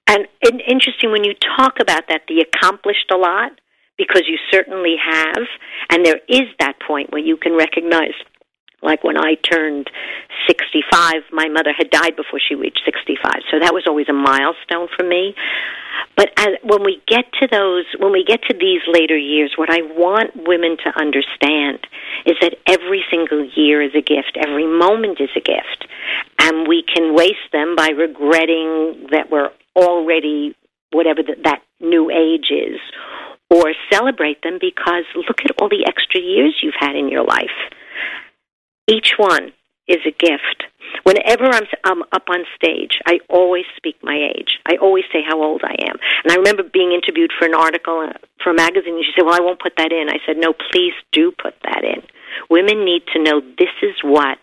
and 0.07 0.63
interesting 0.67 1.11
when 1.11 1.25
you 1.25 1.35
talk 1.57 1.81
about 1.81 2.09
that, 2.09 2.23
the 2.29 2.41
accomplished 2.41 3.11
a 3.13 3.17
lot, 3.17 3.53
because 3.99 4.23
you 4.27 4.39
certainly 4.51 4.97
have. 5.05 5.43
And 5.91 6.07
there 6.07 6.21
is 6.29 6.49
that 6.61 6.81
point 6.81 7.13
where 7.13 7.23
you 7.23 7.37
can 7.37 7.57
recognize 7.57 8.15
like 8.85 9.03
when 9.03 9.17
I 9.17 9.35
turned 9.35 9.91
65, 10.47 11.33
my 11.33 11.49
mother 11.49 11.73
had 11.77 11.91
died 11.91 12.17
before 12.17 12.39
she 12.39 12.55
reached 12.55 12.83
65. 12.85 13.33
So 13.51 13.59
that 13.59 13.73
was 13.73 13.85
always 13.89 14.09
a 14.09 14.13
milestone 14.13 14.89
for 14.95 15.03
me. 15.03 15.35
But 16.17 16.31
as, 16.37 16.61
when 16.63 16.85
we 16.85 17.03
get 17.09 17.25
to 17.41 17.49
those, 17.51 17.87
when 17.99 18.13
we 18.13 18.25
get 18.25 18.43
to 18.49 18.55
these 18.55 18.83
later 18.87 19.17
years, 19.17 19.55
what 19.57 19.71
I 19.71 19.83
want 19.83 20.37
women 20.37 20.77
to 20.85 20.91
understand 21.01 21.81
is 22.27 22.37
that 22.41 22.57
every 22.69 23.03
single 23.11 23.49
year 23.57 23.83
is 23.83 23.93
a 23.95 24.03
gift. 24.03 24.37
Every 24.37 24.67
moment 24.67 25.21
is 25.21 25.31
a 25.35 25.41
gift. 25.41 25.89
And 26.39 26.69
we 26.69 26.85
can 26.85 27.15
waste 27.15 27.51
them 27.53 27.75
by 27.77 27.89
regretting 27.89 29.09
that 29.11 29.31
we're 29.31 29.51
already 29.75 30.55
whatever 30.93 31.23
the, 31.23 31.35
that 31.43 31.63
new 31.81 32.11
age 32.11 32.51
is 32.51 32.79
or 33.51 33.75
celebrate 33.93 34.43
them 34.43 34.59
because 34.61 35.05
look 35.17 35.41
at 35.45 35.51
all 35.59 35.69
the 35.69 35.85
extra 35.87 36.21
years 36.21 36.55
you've 36.63 36.79
had 36.79 36.97
in 36.97 37.09
your 37.09 37.25
life. 37.25 37.55
Each 38.87 39.15
one 39.17 39.53
is 39.89 40.01
a 40.07 40.11
gift. 40.11 40.65
Whenever 41.05 41.45
I'm, 41.47 41.65
I'm 41.85 42.03
up 42.13 42.29
on 42.29 42.45
stage, 42.55 42.99
I 43.07 43.19
always 43.29 43.65
speak 43.77 43.97
my 44.03 44.17
age. 44.37 44.59
I 44.67 44.77
always 44.81 45.05
say 45.13 45.21
how 45.27 45.43
old 45.43 45.63
I 45.65 45.75
am. 45.89 45.97
And 46.23 46.33
I 46.33 46.37
remember 46.37 46.63
being 46.63 46.93
interviewed 46.93 47.33
for 47.39 47.47
an 47.47 47.55
article 47.55 48.09
uh, 48.09 48.19
for 48.43 48.51
a 48.51 48.55
magazine, 48.55 48.95
and 48.95 49.05
she 49.05 49.13
said, 49.17 49.25
Well, 49.25 49.35
I 49.35 49.45
won't 49.45 49.61
put 49.61 49.75
that 49.77 49.93
in. 49.93 50.09
I 50.09 50.19
said, 50.27 50.37
No, 50.37 50.53
please 50.53 50.95
do 51.13 51.33
put 51.33 51.55
that 51.65 51.85
in. 51.85 52.03
Women 52.49 52.85
need 52.85 53.03
to 53.13 53.23
know 53.23 53.41
this 53.41 53.75
is 53.83 53.97
what 54.03 54.39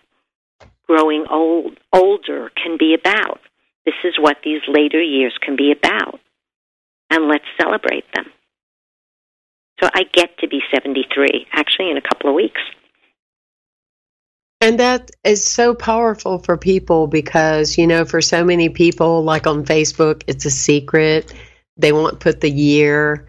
growing 0.86 1.24
old, 1.30 1.78
older 1.92 2.50
can 2.62 2.76
be 2.78 2.94
about. 2.94 3.40
This 3.84 3.94
is 4.04 4.14
what 4.18 4.38
these 4.44 4.60
later 4.68 5.02
years 5.02 5.36
can 5.40 5.56
be 5.56 5.72
about. 5.72 6.20
And 7.10 7.28
let's 7.28 7.44
celebrate 7.60 8.04
them. 8.14 8.26
So 9.82 9.88
I 9.92 10.04
get 10.12 10.38
to 10.38 10.48
be 10.48 10.60
73, 10.72 11.46
actually, 11.52 11.90
in 11.90 11.96
a 11.96 12.02
couple 12.02 12.28
of 12.30 12.36
weeks. 12.36 12.60
And 14.62 14.78
that 14.78 15.10
is 15.24 15.42
so 15.44 15.74
powerful 15.74 16.38
for 16.38 16.56
people 16.56 17.08
because, 17.08 17.76
you 17.76 17.84
know, 17.84 18.04
for 18.04 18.20
so 18.20 18.44
many 18.44 18.68
people, 18.68 19.24
like 19.24 19.48
on 19.48 19.64
Facebook, 19.64 20.22
it's 20.28 20.44
a 20.44 20.52
secret. 20.52 21.34
They 21.76 21.90
won't 21.90 22.20
put 22.20 22.40
the 22.40 22.50
year. 22.50 23.26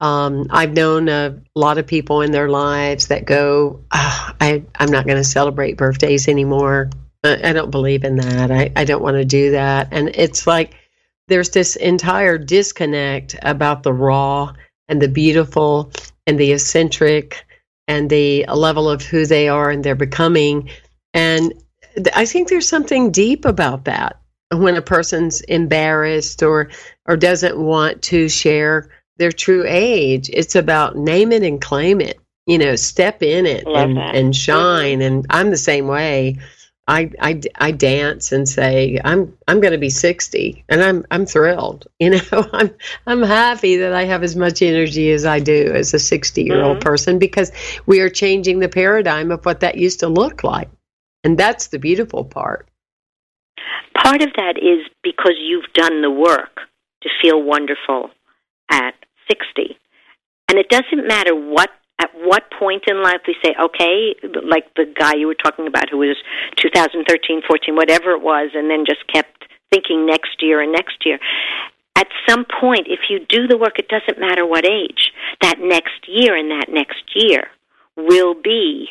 Um, 0.00 0.46
I've 0.50 0.74
known 0.74 1.08
a 1.08 1.42
lot 1.56 1.78
of 1.78 1.88
people 1.88 2.20
in 2.20 2.30
their 2.30 2.48
lives 2.48 3.08
that 3.08 3.24
go, 3.24 3.80
oh, 3.92 4.30
I, 4.40 4.62
I'm 4.76 4.92
not 4.92 5.06
going 5.06 5.16
to 5.16 5.24
celebrate 5.24 5.76
birthdays 5.76 6.28
anymore. 6.28 6.90
I, 7.24 7.52
don't 7.52 7.72
believe 7.72 8.04
in 8.04 8.14
that. 8.18 8.52
I, 8.52 8.70
I 8.76 8.84
don't 8.84 9.02
want 9.02 9.16
to 9.16 9.24
do 9.24 9.50
that. 9.50 9.88
And 9.90 10.10
it's 10.14 10.46
like 10.46 10.76
there's 11.26 11.50
this 11.50 11.74
entire 11.74 12.38
disconnect 12.38 13.34
about 13.42 13.82
the 13.82 13.92
raw 13.92 14.52
and 14.86 15.02
the 15.02 15.08
beautiful 15.08 15.90
and 16.28 16.38
the 16.38 16.52
eccentric 16.52 17.44
and 17.88 18.10
the 18.10 18.44
level 18.46 18.88
of 18.88 19.02
who 19.02 19.26
they 19.26 19.48
are 19.48 19.70
and 19.70 19.84
they're 19.84 19.94
becoming. 19.94 20.68
And 21.14 21.52
I 22.14 22.26
think 22.26 22.48
there's 22.48 22.68
something 22.68 23.10
deep 23.10 23.44
about 23.44 23.84
that 23.84 24.20
when 24.52 24.76
a 24.76 24.82
person's 24.82 25.40
embarrassed 25.42 26.42
or 26.42 26.70
or 27.06 27.16
doesn't 27.16 27.58
want 27.58 28.02
to 28.02 28.28
share 28.28 28.90
their 29.18 29.32
true 29.32 29.64
age. 29.66 30.30
It's 30.32 30.54
about 30.54 30.96
name 30.96 31.32
it 31.32 31.42
and 31.42 31.60
claim 31.60 32.00
it. 32.00 32.18
You 32.46 32.58
know, 32.58 32.76
step 32.76 33.22
in 33.22 33.44
it 33.44 33.66
and, 33.66 33.98
and 33.98 34.36
shine. 34.36 35.02
And 35.02 35.26
I'm 35.30 35.50
the 35.50 35.56
same 35.56 35.88
way. 35.88 36.38
I, 36.88 37.10
I, 37.20 37.40
I 37.56 37.70
dance 37.72 38.30
and 38.30 38.48
say 38.48 39.00
I'm 39.02 39.36
I'm 39.48 39.60
going 39.60 39.72
to 39.72 39.78
be 39.78 39.90
60 39.90 40.64
and 40.68 40.82
I'm 40.82 41.04
I'm 41.10 41.26
thrilled 41.26 41.86
you 41.98 42.10
know? 42.10 42.48
I'm 42.52 42.70
I'm 43.06 43.22
happy 43.22 43.76
that 43.78 43.92
I 43.92 44.04
have 44.04 44.22
as 44.22 44.36
much 44.36 44.62
energy 44.62 45.10
as 45.10 45.24
I 45.24 45.40
do 45.40 45.72
as 45.74 45.92
a 45.94 45.98
60 45.98 46.42
year 46.42 46.62
old 46.62 46.78
mm-hmm. 46.78 46.88
person 46.88 47.18
because 47.18 47.50
we 47.86 48.00
are 48.00 48.08
changing 48.08 48.60
the 48.60 48.68
paradigm 48.68 49.32
of 49.32 49.44
what 49.44 49.60
that 49.60 49.76
used 49.76 50.00
to 50.00 50.08
look 50.08 50.44
like. 50.44 50.70
And 51.24 51.36
that's 51.36 51.68
the 51.68 51.80
beautiful 51.80 52.24
part. 52.24 52.68
Part 53.94 54.22
of 54.22 54.28
that 54.36 54.56
is 54.58 54.86
because 55.02 55.34
you've 55.40 55.72
done 55.74 56.02
the 56.02 56.10
work 56.10 56.60
to 57.02 57.08
feel 57.20 57.42
wonderful 57.42 58.10
at 58.70 58.94
60 59.28 59.76
and 60.48 60.58
it 60.58 60.68
doesn't 60.68 61.08
matter 61.08 61.34
what 61.34 61.70
at 61.98 62.10
what 62.14 62.44
point 62.58 62.84
in 62.88 63.02
life 63.02 63.20
we 63.26 63.36
say, 63.42 63.54
okay, 63.60 64.14
like 64.44 64.72
the 64.74 64.84
guy 64.84 65.14
you 65.14 65.26
were 65.26 65.34
talking 65.34 65.66
about 65.66 65.88
who 65.90 65.98
was 65.98 66.16
2013, 66.58 67.42
14, 67.46 67.74
whatever 67.74 68.10
it 68.12 68.22
was, 68.22 68.50
and 68.54 68.70
then 68.70 68.84
just 68.86 69.06
kept 69.12 69.46
thinking 69.72 70.06
next 70.06 70.42
year 70.42 70.60
and 70.60 70.72
next 70.72 71.04
year. 71.04 71.18
At 71.96 72.08
some 72.28 72.44
point, 72.44 72.86
if 72.88 73.08
you 73.08 73.20
do 73.26 73.46
the 73.46 73.56
work, 73.56 73.78
it 73.78 73.88
doesn't 73.88 74.20
matter 74.20 74.46
what 74.46 74.66
age, 74.66 75.12
that 75.40 75.56
next 75.58 76.06
year 76.06 76.36
and 76.36 76.50
that 76.50 76.68
next 76.68 77.02
year 77.14 77.48
will 77.96 78.34
be 78.34 78.88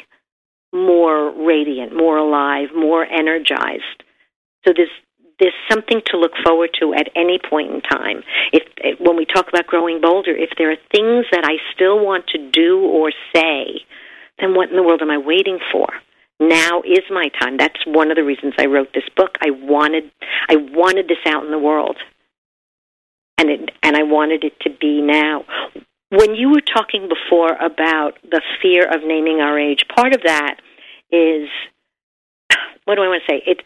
more 0.73 1.31
radiant, 1.45 1.95
more 1.95 2.17
alive, 2.17 2.69
more 2.75 3.05
energized. 3.05 4.03
So 4.65 4.73
there's 4.75 4.89
there's 5.39 5.53
something 5.69 6.01
to 6.07 6.17
look 6.17 6.31
forward 6.45 6.69
to 6.79 6.93
at 6.93 7.09
any 7.15 7.39
point 7.39 7.71
in 7.71 7.81
time. 7.81 8.23
If, 8.53 8.99
when 8.99 9.17
we 9.17 9.25
talk 9.25 9.47
about 9.49 9.67
growing 9.67 9.99
bolder, 10.01 10.35
if 10.35 10.51
there 10.57 10.71
are 10.71 10.77
things 10.91 11.25
that 11.31 11.43
I 11.43 11.57
still 11.73 12.03
want 12.03 12.27
to 12.27 12.51
do 12.51 12.79
or 12.81 13.11
say, 13.33 13.81
then 14.39 14.55
what 14.55 14.69
in 14.69 14.75
the 14.75 14.83
world 14.83 15.01
am 15.01 15.11
I 15.11 15.17
waiting 15.17 15.59
for? 15.71 15.87
Now 16.39 16.81
is 16.81 17.03
my 17.09 17.29
time. 17.39 17.57
That's 17.57 17.79
one 17.85 18.11
of 18.11 18.17
the 18.17 18.23
reasons 18.23 18.53
I 18.57 18.65
wrote 18.65 18.89
this 18.93 19.07
book. 19.15 19.37
I 19.41 19.51
wanted 19.51 20.11
I 20.49 20.57
wanted 20.57 21.07
this 21.07 21.23
out 21.25 21.45
in 21.45 21.51
the 21.51 21.59
world. 21.59 21.97
And 23.37 23.49
it 23.49 23.71
and 23.83 23.95
I 23.95 24.03
wanted 24.03 24.43
it 24.43 24.59
to 24.61 24.69
be 24.69 25.01
now. 25.01 25.45
When 26.09 26.35
you 26.35 26.49
were 26.49 26.61
talking 26.61 27.07
before 27.07 27.53
about 27.53 28.19
the 28.29 28.41
fear 28.61 28.83
of 28.83 29.01
naming 29.05 29.39
our 29.39 29.57
age, 29.57 29.85
part 29.95 30.13
of 30.13 30.21
that 30.25 30.57
is 31.09 31.47
what 32.83 32.95
do 32.95 33.01
I 33.01 33.07
want 33.07 33.23
to 33.25 33.33
say? 33.33 33.41
It 33.45 33.61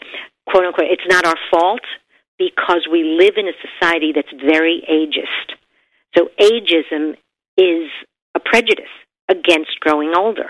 quote 0.50 0.66
unquote, 0.66 0.88
it's 0.90 1.08
not 1.08 1.26
our 1.26 1.38
fault 1.52 1.82
because 2.38 2.88
we 2.92 3.04
live 3.04 3.36
in 3.38 3.48
a 3.48 3.54
society 3.62 4.12
that's 4.16 4.32
very 4.44 4.84
ageist. 4.90 5.56
So 6.18 6.30
ageism 6.40 7.16
is 7.58 7.90
a 8.36 8.40
prejudice 8.40 8.92
against 9.28 9.80
growing 9.80 10.14
older. 10.18 10.50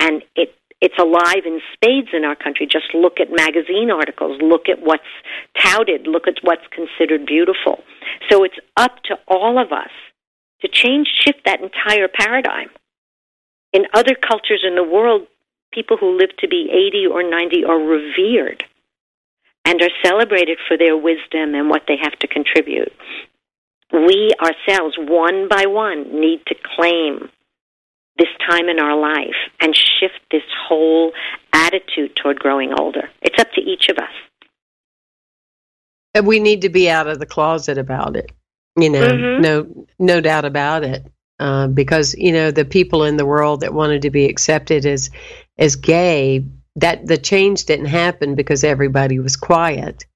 And 0.00 0.22
it 0.34 0.54
it's 0.80 0.94
alive 0.96 1.42
in 1.44 1.60
spades 1.74 2.10
in 2.12 2.24
our 2.24 2.36
country. 2.36 2.68
Just 2.70 2.94
look 2.94 3.18
at 3.18 3.32
magazine 3.32 3.90
articles, 3.90 4.40
look 4.40 4.68
at 4.68 4.80
what's 4.80 5.02
touted, 5.58 6.06
look 6.06 6.28
at 6.28 6.38
what's 6.42 6.62
considered 6.70 7.26
beautiful. 7.26 7.82
So 8.30 8.44
it's 8.44 8.58
up 8.76 9.02
to 9.06 9.18
all 9.26 9.58
of 9.58 9.72
us 9.72 9.90
to 10.60 10.68
change, 10.68 11.08
shift 11.24 11.40
that 11.46 11.60
entire 11.60 12.06
paradigm. 12.06 12.68
In 13.72 13.86
other 13.92 14.14
cultures 14.14 14.64
in 14.64 14.76
the 14.76 14.84
world, 14.84 15.26
people 15.72 15.96
who 15.96 16.16
live 16.16 16.30
to 16.38 16.46
be 16.46 16.70
80 16.70 17.06
or 17.08 17.28
90 17.28 17.64
are 17.64 17.78
revered 17.78 18.62
and 19.68 19.82
are 19.82 19.90
celebrated 20.02 20.56
for 20.66 20.78
their 20.78 20.96
wisdom 20.96 21.54
and 21.54 21.68
what 21.68 21.82
they 21.86 21.96
have 22.02 22.18
to 22.20 22.26
contribute. 22.26 22.90
We 23.92 24.32
ourselves, 24.40 24.96
one 24.98 25.46
by 25.48 25.66
one, 25.66 26.18
need 26.18 26.40
to 26.46 26.54
claim 26.74 27.28
this 28.16 28.28
time 28.48 28.68
in 28.70 28.80
our 28.80 28.98
life 28.98 29.36
and 29.60 29.76
shift 29.76 30.20
this 30.30 30.42
whole 30.66 31.12
attitude 31.52 32.16
toward 32.16 32.38
growing 32.38 32.72
older. 32.78 33.10
It's 33.20 33.38
up 33.38 33.52
to 33.56 33.60
each 33.60 33.88
of 33.90 33.98
us. 33.98 34.14
And 36.14 36.26
we 36.26 36.40
need 36.40 36.62
to 36.62 36.70
be 36.70 36.88
out 36.88 37.06
of 37.06 37.18
the 37.18 37.26
closet 37.26 37.76
about 37.76 38.16
it. 38.16 38.32
You 38.74 38.88
know, 38.88 39.06
mm-hmm. 39.06 39.42
no, 39.42 39.86
no 39.98 40.20
doubt 40.22 40.46
about 40.46 40.82
it. 40.82 41.06
Uh, 41.40 41.68
because 41.68 42.16
you 42.16 42.32
know 42.32 42.50
the 42.50 42.64
people 42.64 43.04
in 43.04 43.16
the 43.16 43.26
world 43.26 43.60
that 43.60 43.72
wanted 43.72 44.02
to 44.02 44.10
be 44.10 44.24
accepted 44.24 44.84
as 44.84 45.08
as 45.56 45.76
gay 45.76 46.44
that 46.78 47.06
the 47.06 47.18
change 47.18 47.64
didn't 47.64 47.86
happen 47.86 48.34
because 48.34 48.62
everybody 48.62 49.18
was 49.18 49.36
quiet. 49.36 50.06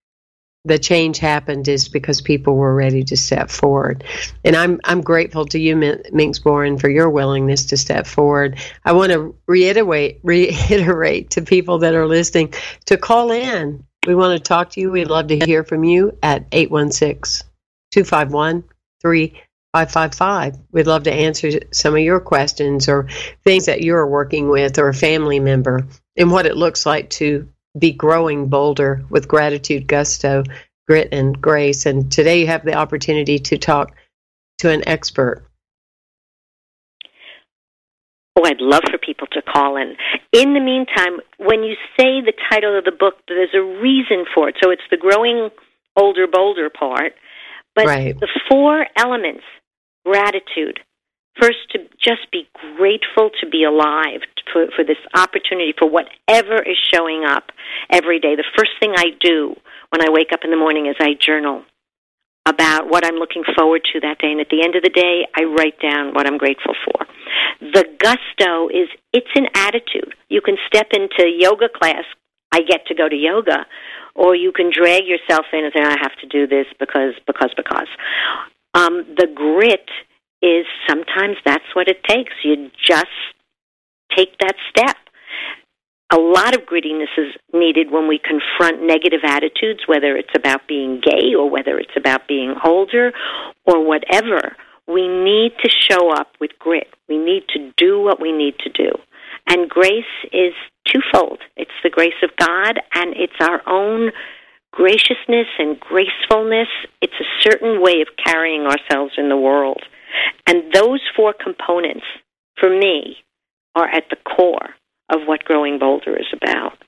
The 0.64 0.79
change 0.79 1.18
happened 1.18 1.66
is 1.66 1.88
because 1.88 2.20
people 2.20 2.55
were 2.55 2.72
ready 2.72 3.03
to 3.05 3.16
step 3.16 3.51
forward, 3.51 4.05
and 4.44 4.55
I'm 4.55 4.81
I'm 4.85 5.01
grateful 5.01 5.44
to 5.46 5.59
you, 5.59 5.75
Minx 6.12 6.38
Boren, 6.38 6.79
for 6.79 6.88
your 6.88 7.11
willingness 7.11 7.66
to 7.66 7.77
step 7.77 8.07
forward. 8.07 8.61
I 8.85 8.92
want 8.92 9.11
to 9.11 9.35
reiterate 9.48 10.20
reiterate 10.22 11.31
to 11.31 11.42
people 11.42 11.79
that 11.79 11.94
are 11.94 12.07
listening 12.07 12.55
to 12.85 12.96
call 12.96 13.33
in. 13.33 13.85
We 14.07 14.14
want 14.14 14.38
to 14.38 14.42
talk 14.42 14.70
to 14.70 14.81
you. 14.81 14.92
We'd 14.92 15.09
love 15.09 15.27
to 15.29 15.38
hear 15.38 15.64
from 15.64 15.83
you 15.83 16.16
at 16.22 16.46
816 16.53 17.48
251 17.90 18.62
3555. 19.01 20.59
We'd 20.70 20.87
love 20.87 21.03
to 21.05 21.12
answer 21.12 21.51
some 21.72 21.94
of 21.94 22.01
your 22.01 22.20
questions 22.20 22.88
or 22.88 23.09
things 23.42 23.66
that 23.66 23.83
you're 23.83 24.07
working 24.07 24.48
with 24.48 24.79
or 24.79 24.88
a 24.88 24.94
family 24.94 25.40
member 25.40 25.88
and 26.16 26.31
what 26.31 26.46
it 26.46 26.57
looks 26.57 26.87
like 26.87 27.11
to 27.11 27.48
be 27.79 27.92
growing 27.92 28.48
bolder 28.48 29.05
with 29.09 29.29
gratitude, 29.29 29.87
gusto, 29.87 30.44
grit, 30.87 31.09
and 31.12 31.40
grace. 31.40 31.87
And 31.87 32.11
today 32.11 32.40
you 32.40 32.46
have 32.48 32.64
the 32.64 32.75
opportunity 32.75 33.38
to 33.38 33.59
talk 33.59 33.94
to 34.59 34.70
an 34.70 34.87
expert. 34.87 35.44
Oh, 38.37 38.44
I'd 38.44 38.61
love 38.61 38.83
for 38.90 38.98
people 38.98 39.27
to 39.33 39.42
call 39.42 39.77
in. 39.77 39.96
In 40.33 40.55
the 40.55 40.61
meantime, 40.61 41.20
when 41.38 41.62
you 41.62 41.75
say 41.98 42.20
the 42.20 42.33
title 42.51 42.77
of 42.77 42.85
the 42.85 42.92
book, 42.92 43.14
there's 43.29 43.55
a 43.55 43.62
reason 43.62 44.25
for 44.35 44.48
it. 44.48 44.57
So 44.62 44.70
it's 44.70 44.83
the 44.90 44.96
growing 44.96 45.51
older, 45.96 46.27
bolder 46.27 46.70
part. 46.70 47.12
But 47.75 47.87
right. 47.87 48.18
the 48.18 48.29
four 48.51 48.87
elements 48.96 49.44
gratitude. 50.05 50.81
First, 51.40 51.59
to 51.71 51.79
just 51.99 52.31
be 52.31 52.47
grateful 52.77 53.31
to 53.40 53.49
be 53.49 53.64
alive, 53.64 54.21
for, 54.53 54.66
for 54.77 54.85
this 54.85 54.99
opportunity, 55.14 55.73
for 55.79 55.88
whatever 55.88 56.62
is 56.62 56.77
showing 56.92 57.25
up 57.25 57.51
every 57.90 58.21
day. 58.21 58.37
The 58.37 58.45
first 58.57 58.73
thing 58.81 58.92
I 58.97 59.11
do 59.18 59.57
when 59.90 60.03
I 60.03 60.11
wake 60.11 60.33
up 60.33 60.40
in 60.45 60.51
the 60.51 60.57
morning 60.57 60.87
is 60.87 60.97
I 61.01 61.14
journal. 61.18 61.64
about 62.47 62.88
what 62.88 63.07
I'm 63.07 63.14
looking 63.14 63.45
forward 63.57 63.83
to 63.92 64.01
that 64.01 64.18
day. 64.18 64.31
And 64.33 64.40
at 64.40 64.49
the 64.51 64.64
end 64.64 64.75
of 64.75 64.83
the 64.83 64.90
day, 64.90 65.27
I 65.37 65.45
write 65.45 65.81
down 65.81 66.12
what 66.14 66.27
I'm 66.27 66.38
grateful 66.38 66.75
for. 66.85 67.07
The 67.61 67.85
gusto 67.99 68.68
is, 68.68 68.88
it's 69.12 69.31
an 69.37 69.47
attitude. 69.55 70.14
You 70.29 70.40
can 70.40 70.57
step 70.66 70.88
into 70.92 71.31
yoga 71.31 71.68
class. 71.68 72.05
I 72.53 72.62
get 72.62 72.87
to 72.87 72.95
go 72.95 73.09
to 73.09 73.16
yoga. 73.16 73.66
Or 74.14 74.35
you 74.35 74.53
can 74.53 74.71
drag 74.73 75.05
yourself 75.07 75.47
in 75.53 75.64
and 75.64 75.73
say, 75.75 75.83
I 75.83 75.97
have 76.03 76.16
to 76.21 76.27
do 76.27 76.47
this 76.47 76.66
because, 76.79 77.14
because, 77.27 77.51
because. 77.57 77.88
Um, 78.75 79.07
the 79.16 79.29
grit 79.33 79.88
is 80.42 80.66
sometimes 80.88 81.37
that's 81.44 81.64
what 81.74 81.88
it 81.88 82.02
takes. 82.05 82.33
You 82.44 82.70
just 82.87 83.07
take 84.16 84.37
that 84.38 84.57
step 84.68 84.96
a 86.12 86.20
lot 86.20 86.55
of 86.55 86.66
grittiness 86.66 87.09
is 87.16 87.35
needed 87.55 87.90
when 87.90 88.07
we 88.07 88.20
confront 88.20 88.83
negative 88.83 89.20
attitudes, 89.24 89.81
whether 89.87 90.14
it's 90.14 90.37
about 90.37 90.68
being 90.68 91.00
gay 91.02 91.35
or 91.35 91.48
whether 91.48 91.78
it's 91.78 91.96
about 91.96 92.28
being 92.28 92.55
older 92.64 93.12
or 93.64 93.85
whatever. 93.85 94.55
We 94.87 95.09
need 95.09 95.52
to 95.62 95.70
show 95.88 96.12
up 96.12 96.28
with 96.38 96.50
grit. 96.59 96.88
We 97.09 97.16
need 97.16 97.44
to 97.55 97.72
do 97.78 97.98
what 97.98 98.20
we 98.20 98.31
need 98.31 98.59
to 98.59 98.68
do. 98.70 98.90
And 99.48 99.70
grace 99.70 100.05
is 100.33 100.52
twofold 100.87 101.38
it's 101.57 101.70
the 101.83 101.90
grace 101.90 102.20
of 102.22 102.31
God 102.37 102.78
and 102.94 103.14
it's 103.16 103.33
our 103.40 103.62
own 103.66 104.11
graciousness 104.72 105.46
and 105.59 105.81
gracefulness. 105.81 106.68
It's 107.00 107.12
a 107.20 107.40
certain 107.40 107.81
way 107.81 108.02
of 108.02 108.09
carrying 108.22 108.66
ourselves 108.66 109.12
in 109.16 109.31
the 109.31 109.37
world. 109.37 109.83
And 110.46 110.72
those 110.72 111.01
four 111.16 111.33
components, 111.33 112.05
for 112.59 112.70
me, 112.70 113.16
are 113.75 113.88
at 113.88 114.05
the 114.11 114.16
core 114.16 114.70
of 115.11 115.27
what 115.27 115.44
Growing 115.44 115.79
Bolder 115.79 116.16
is 116.16 116.27
about. 116.33 116.79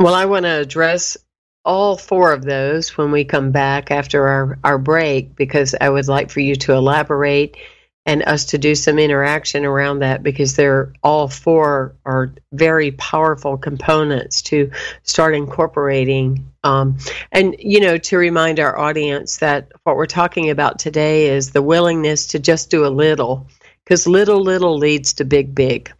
Well, 0.00 0.14
I 0.14 0.26
want 0.26 0.44
to 0.44 0.60
address 0.60 1.16
all 1.64 1.96
four 1.96 2.32
of 2.32 2.44
those 2.44 2.96
when 2.96 3.10
we 3.10 3.24
come 3.24 3.50
back 3.50 3.90
after 3.90 4.26
our, 4.26 4.58
our 4.64 4.78
break 4.78 5.36
because 5.36 5.74
I 5.80 5.90
would 5.90 6.08
like 6.08 6.30
for 6.30 6.40
you 6.40 6.54
to 6.56 6.72
elaborate 6.72 7.56
and 8.08 8.22
us 8.22 8.46
to 8.46 8.56
do 8.56 8.74
some 8.74 8.98
interaction 8.98 9.66
around 9.66 9.98
that 9.98 10.22
because 10.22 10.56
they're 10.56 10.90
all 11.02 11.28
four 11.28 11.94
are 12.06 12.32
very 12.52 12.92
powerful 12.92 13.58
components 13.58 14.40
to 14.40 14.70
start 15.02 15.34
incorporating. 15.34 16.50
Um, 16.64 16.96
and, 17.32 17.54
you 17.58 17.80
know, 17.80 17.98
to 17.98 18.16
remind 18.16 18.60
our 18.60 18.78
audience 18.78 19.36
that 19.36 19.70
what 19.84 19.96
we're 19.96 20.06
talking 20.06 20.48
about 20.48 20.78
today 20.78 21.26
is 21.26 21.50
the 21.50 21.60
willingness 21.60 22.26
to 22.28 22.38
just 22.38 22.70
do 22.70 22.86
a 22.86 22.88
little 22.88 23.46
because 23.84 24.06
little, 24.06 24.40
little 24.40 24.78
leads 24.78 25.12
to 25.12 25.26
big, 25.26 25.54
big. 25.54 25.92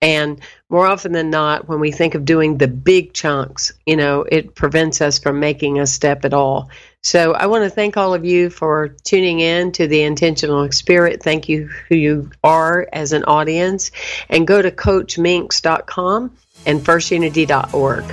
And 0.00 0.40
more 0.68 0.86
often 0.86 1.12
than 1.12 1.30
not, 1.30 1.68
when 1.68 1.78
we 1.78 1.92
think 1.92 2.14
of 2.14 2.24
doing 2.24 2.58
the 2.58 2.68
big 2.68 3.12
chunks, 3.12 3.72
you 3.86 3.96
know, 3.96 4.22
it 4.22 4.54
prevents 4.54 5.00
us 5.00 5.18
from 5.18 5.38
making 5.38 5.78
a 5.78 5.86
step 5.86 6.24
at 6.24 6.34
all. 6.34 6.70
So 7.02 7.34
I 7.34 7.46
want 7.46 7.62
to 7.62 7.70
thank 7.70 7.96
all 7.96 8.14
of 8.14 8.24
you 8.24 8.50
for 8.50 8.88
tuning 9.04 9.38
in 9.38 9.70
to 9.72 9.86
the 9.86 10.02
Intentional 10.02 10.70
Spirit. 10.72 11.22
Thank 11.22 11.48
you 11.48 11.68
who 11.88 11.94
you 11.94 12.30
are 12.42 12.88
as 12.92 13.12
an 13.12 13.22
audience. 13.24 13.92
And 14.28 14.46
go 14.46 14.60
to 14.60 14.72
coachminx.com 14.72 16.36
and 16.66 16.80
firstunity.org. 16.80 18.04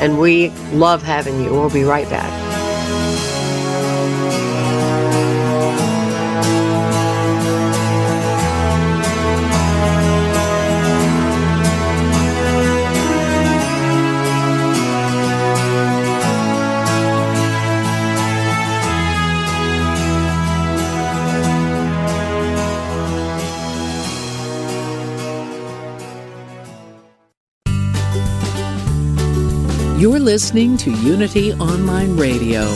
And 0.00 0.20
we 0.20 0.50
love 0.72 1.02
having 1.02 1.42
you. 1.42 1.50
We'll 1.50 1.70
be 1.70 1.82
right 1.82 2.08
back. 2.08 2.65
You're 29.98 30.18
listening 30.18 30.76
to 30.78 30.90
Unity 30.90 31.54
Online 31.54 32.18
Radio, 32.18 32.66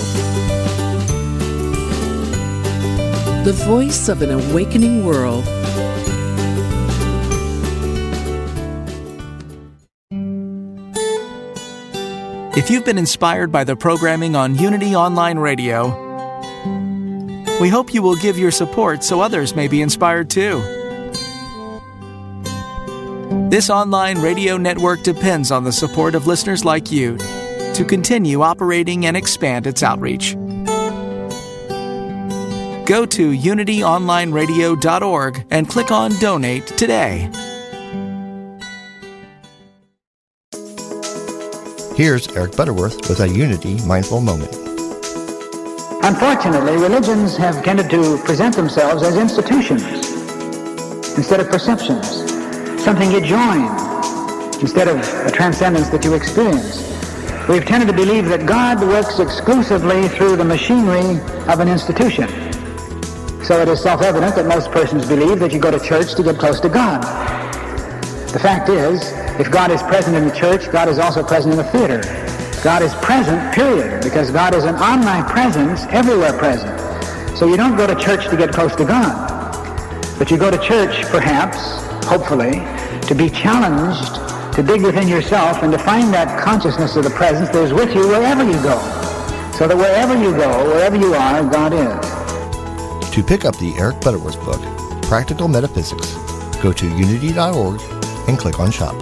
the 3.45 3.53
voice 3.67 4.09
of 4.09 4.23
an 4.23 4.31
awakening 4.31 5.05
world. 5.05 5.45
If 12.57 12.71
you've 12.71 12.87
been 12.87 12.97
inspired 12.97 13.53
by 13.53 13.65
the 13.65 13.77
programming 13.77 14.35
on 14.35 14.55
Unity 14.55 14.97
Online 14.97 15.39
Radio, 15.39 15.89
we 17.61 17.69
hope 17.69 17.93
you 17.93 18.01
will 18.01 18.17
give 18.17 18.39
your 18.39 18.51
support 18.51 19.05
so 19.05 19.21
others 19.21 19.55
may 19.55 19.69
be 19.69 19.83
inspired 19.83 20.31
too. 20.31 20.80
This 23.51 23.69
online 23.69 24.23
radio 24.23 24.57
network 24.57 25.03
depends 25.03 25.51
on 25.51 25.65
the 25.65 25.73
support 25.73 26.15
of 26.15 26.29
listeners 26.29 26.65
like 26.65 26.93
you 26.93 27.19
to 27.19 27.85
continue 27.85 28.43
operating 28.43 29.07
and 29.07 29.17
expand 29.17 29.67
its 29.67 29.83
outreach. 29.83 30.37
Go 32.87 33.05
to 33.07 33.33
unityonlineradio.org 33.33 35.47
and 35.51 35.69
click 35.69 35.91
on 35.91 36.13
Donate 36.21 36.69
today. 36.69 37.29
Here's 41.97 42.29
Eric 42.37 42.57
Butterworth 42.57 43.09
with 43.09 43.19
a 43.19 43.29
Unity 43.29 43.85
Mindful 43.85 44.21
Moment. 44.21 44.55
Unfortunately, 46.05 46.77
religions 46.77 47.37
have 47.37 47.65
tended 47.65 47.91
to 47.91 48.17
present 48.19 48.55
themselves 48.55 49.03
as 49.03 49.17
institutions 49.17 49.83
instead 51.17 51.41
of 51.41 51.49
perceptions 51.49 52.30
something 52.81 53.11
you 53.11 53.21
join 53.21 53.65
instead 54.61 54.89
of 54.89 54.99
a 55.27 55.31
transcendence 55.31 55.89
that 55.91 56.05
you 56.05 56.15
experience. 56.15 56.87
We've 57.49 57.65
tended 57.65 57.89
to 57.89 57.95
believe 57.95 58.27
that 58.27 58.47
God 58.47 58.81
works 58.81 59.19
exclusively 59.19 60.09
through 60.09 60.37
the 60.37 60.45
machinery 60.45 61.21
of 61.49 61.61
an 61.61 61.69
institution. 61.69 62.29
So 63.43 63.61
it 63.61 63.69
is 63.69 63.83
self-evident 63.83 64.37
that 64.37 64.47
most 64.47 64.71
persons 64.71 65.07
believe 65.07 65.41
that 65.41 65.53
you 65.53 65.59
go 65.59 65.71
to 65.71 65.81
church 65.81 66.15
to 66.15 66.23
get 66.23 66.39
close 66.39 66.61
to 66.61 66.69
God. 66.69 67.03
The 68.33 68.39
fact 68.39 68.69
is, 68.69 69.13
if 69.41 69.51
God 69.51 69.71
is 69.71 69.83
present 69.83 70.17
in 70.17 70.29
the 70.29 70.35
church, 70.35 70.71
God 70.71 70.89
is 70.89 70.99
also 70.99 71.25
present 71.25 71.53
in 71.53 71.59
the 71.59 71.65
theater. 71.65 72.01
God 72.63 72.83
is 72.83 72.95
present, 72.97 73.55
period, 73.55 74.05
because 74.05 74.31
God 74.31 74.55
is 74.55 74.65
an 74.65 74.77
omnipresence, 74.77 75.85
everywhere 75.91 76.33
present. 76.39 76.79
So 77.37 77.47
you 77.47 77.57
don't 77.57 77.77
go 77.77 77.87
to 77.87 77.95
church 77.97 78.29
to 78.29 78.37
get 78.37 78.53
close 78.53 78.77
to 78.77 78.85
God. 78.85 79.29
But 80.19 80.31
you 80.31 80.37
go 80.37 80.51
to 80.51 80.59
church, 80.59 81.05
perhaps, 81.07 81.90
hopefully, 82.11 82.59
to 83.07 83.15
be 83.15 83.31
challenged 83.31 84.17
to 84.57 84.65
dig 84.65 84.83
within 84.83 85.07
yourself 85.07 85.63
and 85.63 85.71
to 85.73 85.79
find 85.79 86.13
that 86.13 86.43
consciousness 86.43 86.97
of 86.97 87.05
the 87.05 87.11
presence 87.11 87.49
that 87.51 87.63
is 87.63 87.73
with 87.73 87.95
you 87.95 88.09
wherever 88.09 88.43
you 88.43 88.61
go. 88.65 88.77
So 89.57 89.69
that 89.69 89.77
wherever 89.77 90.21
you 90.21 90.33
go, 90.33 90.65
wherever 90.65 90.97
you 90.97 91.15
are, 91.15 91.45
God 91.45 91.73
is. 91.73 93.11
To 93.15 93.23
pick 93.23 93.45
up 93.45 93.57
the 93.59 93.73
Eric 93.79 94.01
Butterworth 94.01 94.45
book, 94.45 94.61
Practical 95.05 95.47
Metaphysics, 95.47 96.15
go 96.61 96.73
to 96.73 96.87
unity.org 96.97 97.81
and 98.29 98.37
click 98.37 98.59
on 98.59 98.73
Shop. 98.73 98.97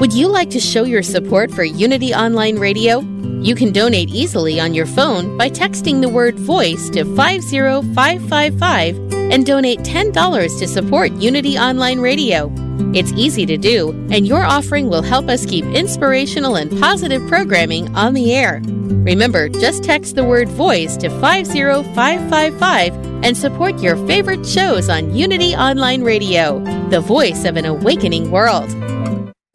Would 0.00 0.12
you 0.12 0.26
like 0.26 0.50
to 0.50 0.58
show 0.58 0.82
your 0.82 1.04
support 1.04 1.52
for 1.52 1.62
Unity 1.62 2.12
Online 2.14 2.58
Radio? 2.58 2.98
You 3.42 3.54
can 3.54 3.70
donate 3.72 4.10
easily 4.10 4.58
on 4.58 4.74
your 4.74 4.86
phone 4.86 5.38
by 5.38 5.50
texting 5.50 6.00
the 6.00 6.08
word 6.08 6.36
voice 6.36 6.90
to 6.90 7.04
50555 7.14 9.09
and 9.30 9.46
donate 9.46 9.80
$10 9.80 10.58
to 10.58 10.68
support 10.68 11.12
Unity 11.12 11.56
Online 11.56 12.00
Radio. 12.00 12.52
It's 12.92 13.12
easy 13.12 13.46
to 13.46 13.56
do, 13.56 13.90
and 14.10 14.26
your 14.26 14.42
offering 14.42 14.88
will 14.88 15.02
help 15.02 15.28
us 15.28 15.46
keep 15.46 15.64
inspirational 15.66 16.56
and 16.56 16.76
positive 16.80 17.26
programming 17.28 17.94
on 17.94 18.14
the 18.14 18.34
air. 18.34 18.60
Remember, 18.64 19.48
just 19.48 19.84
text 19.84 20.16
the 20.16 20.24
word 20.24 20.48
voice 20.48 20.96
to 20.98 21.08
50555 21.08 23.24
and 23.24 23.36
support 23.36 23.80
your 23.80 23.96
favorite 24.06 24.44
shows 24.44 24.88
on 24.88 25.14
Unity 25.14 25.54
Online 25.54 26.02
Radio, 26.02 26.58
the 26.88 27.00
voice 27.00 27.44
of 27.44 27.56
an 27.56 27.64
awakening 27.64 28.30
world. 28.30 28.68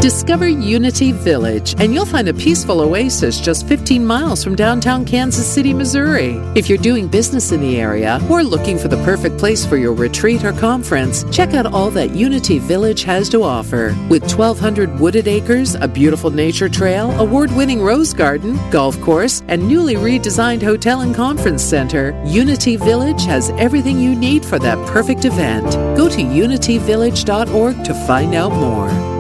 Discover 0.05 0.49
Unity 0.49 1.11
Village, 1.13 1.73
and 1.79 1.91
you'll 1.91 2.05
find 2.05 2.27
a 2.27 2.33
peaceful 2.35 2.79
oasis 2.79 3.39
just 3.39 3.65
15 3.65 4.05
miles 4.05 4.43
from 4.43 4.55
downtown 4.55 5.03
Kansas 5.03 5.51
City, 5.51 5.73
Missouri. 5.73 6.35
If 6.53 6.69
you're 6.69 6.77
doing 6.77 7.07
business 7.07 7.51
in 7.51 7.59
the 7.59 7.81
area 7.81 8.19
or 8.29 8.43
looking 8.43 8.77
for 8.77 8.87
the 8.87 9.03
perfect 9.03 9.39
place 9.39 9.65
for 9.65 9.77
your 9.77 9.93
retreat 9.93 10.43
or 10.43 10.53
conference, 10.53 11.23
check 11.35 11.55
out 11.55 11.65
all 11.65 11.89
that 11.89 12.11
Unity 12.11 12.59
Village 12.59 13.01
has 13.01 13.29
to 13.29 13.41
offer. 13.41 13.95
With 14.07 14.21
1,200 14.31 14.99
wooded 14.99 15.27
acres, 15.27 15.73
a 15.73 15.87
beautiful 15.87 16.29
nature 16.29 16.69
trail, 16.69 17.09
award 17.19 17.51
winning 17.53 17.81
rose 17.81 18.13
garden, 18.13 18.59
golf 18.69 19.01
course, 19.01 19.41
and 19.47 19.67
newly 19.67 19.95
redesigned 19.95 20.61
hotel 20.61 21.01
and 21.01 21.15
conference 21.15 21.63
center, 21.63 22.13
Unity 22.27 22.75
Village 22.75 23.25
has 23.25 23.49
everything 23.57 23.99
you 23.99 24.15
need 24.15 24.45
for 24.45 24.59
that 24.59 24.77
perfect 24.85 25.25
event. 25.25 25.65
Go 25.97 26.07
to 26.07 26.21
unityvillage.org 26.21 27.83
to 27.83 27.93
find 28.05 28.35
out 28.35 28.51
more. 28.51 29.14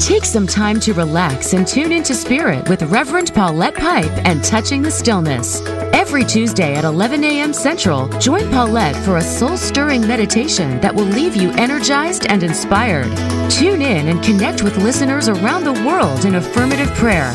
Take 0.00 0.24
some 0.24 0.46
time 0.46 0.78
to 0.80 0.92
relax 0.92 1.54
and 1.54 1.66
tune 1.66 1.90
into 1.90 2.14
Spirit 2.14 2.68
with 2.68 2.82
Reverend 2.82 3.32
Paulette 3.34 3.74
Pipe 3.74 4.10
and 4.26 4.44
Touching 4.44 4.82
the 4.82 4.90
Stillness. 4.90 5.62
Every 5.92 6.22
Tuesday 6.22 6.74
at 6.74 6.84
11 6.84 7.24
a.m. 7.24 7.52
Central, 7.52 8.08
join 8.18 8.48
Paulette 8.50 8.94
for 9.04 9.16
a 9.16 9.22
soul 9.22 9.56
stirring 9.56 10.06
meditation 10.06 10.80
that 10.80 10.94
will 10.94 11.06
leave 11.06 11.34
you 11.34 11.50
energized 11.52 12.26
and 12.26 12.42
inspired. 12.42 13.10
Tune 13.50 13.80
in 13.80 14.08
and 14.08 14.22
connect 14.22 14.62
with 14.62 14.76
listeners 14.76 15.28
around 15.28 15.64
the 15.64 15.82
world 15.84 16.24
in 16.24 16.36
affirmative 16.36 16.90
prayer. 16.94 17.34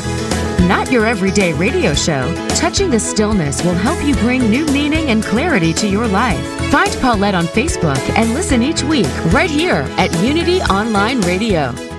Not 0.67 0.91
your 0.91 1.07
everyday 1.07 1.53
radio 1.53 1.93
show, 1.95 2.33
Touching 2.49 2.91
the 2.91 2.99
Stillness 2.99 3.63
will 3.63 3.73
help 3.73 4.01
you 4.05 4.13
bring 4.15 4.49
new 4.49 4.65
meaning 4.67 5.09
and 5.09 5.23
clarity 5.23 5.73
to 5.73 5.87
your 5.87 6.07
life. 6.07 6.45
Find 6.71 6.95
Paulette 7.01 7.35
on 7.35 7.45
Facebook 7.45 7.99
and 8.15 8.33
listen 8.35 8.61
each 8.61 8.83
week 8.83 9.09
right 9.33 9.49
here 9.49 9.85
at 9.97 10.13
Unity 10.23 10.61
Online 10.61 11.19
Radio. 11.21 11.90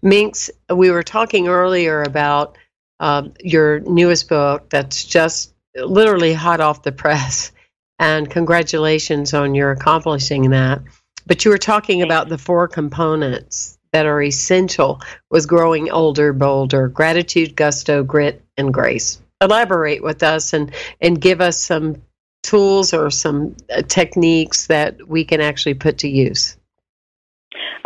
Minx, 0.01 0.49
we 0.73 0.89
were 0.89 1.03
talking 1.03 1.49
earlier 1.49 2.03
about 2.03 2.57
uh, 3.01 3.23
your 3.41 3.81
newest 3.81 4.29
book 4.29 4.69
that's 4.69 5.03
just 5.03 5.53
literally 5.75 6.33
hot 6.33 6.61
off 6.61 6.83
the 6.83 6.93
press, 6.93 7.51
and 7.99 8.29
congratulations 8.29 9.33
on 9.33 9.55
your 9.55 9.71
accomplishing 9.71 10.51
that. 10.51 10.81
But 11.25 11.43
you 11.43 11.51
were 11.51 11.57
talking 11.57 12.01
about 12.01 12.29
the 12.29 12.37
four 12.37 12.69
components 12.69 13.76
that 13.91 14.05
are 14.05 14.21
essential 14.21 15.01
with 15.29 15.47
growing 15.47 15.89
older, 15.89 16.33
bolder 16.33 16.87
gratitude, 16.87 17.55
gusto, 17.55 18.03
grit, 18.03 18.43
and 18.57 18.73
grace. 18.73 19.21
Elaborate 19.41 20.03
with 20.03 20.23
us 20.23 20.53
and, 20.53 20.73
and 21.01 21.21
give 21.21 21.41
us 21.41 21.61
some 21.61 22.01
tools 22.43 22.93
or 22.93 23.09
some 23.09 23.55
uh, 23.69 23.81
techniques 23.83 24.67
that 24.67 25.07
we 25.07 25.25
can 25.25 25.41
actually 25.41 25.73
put 25.73 25.99
to 25.99 26.07
use. 26.07 26.57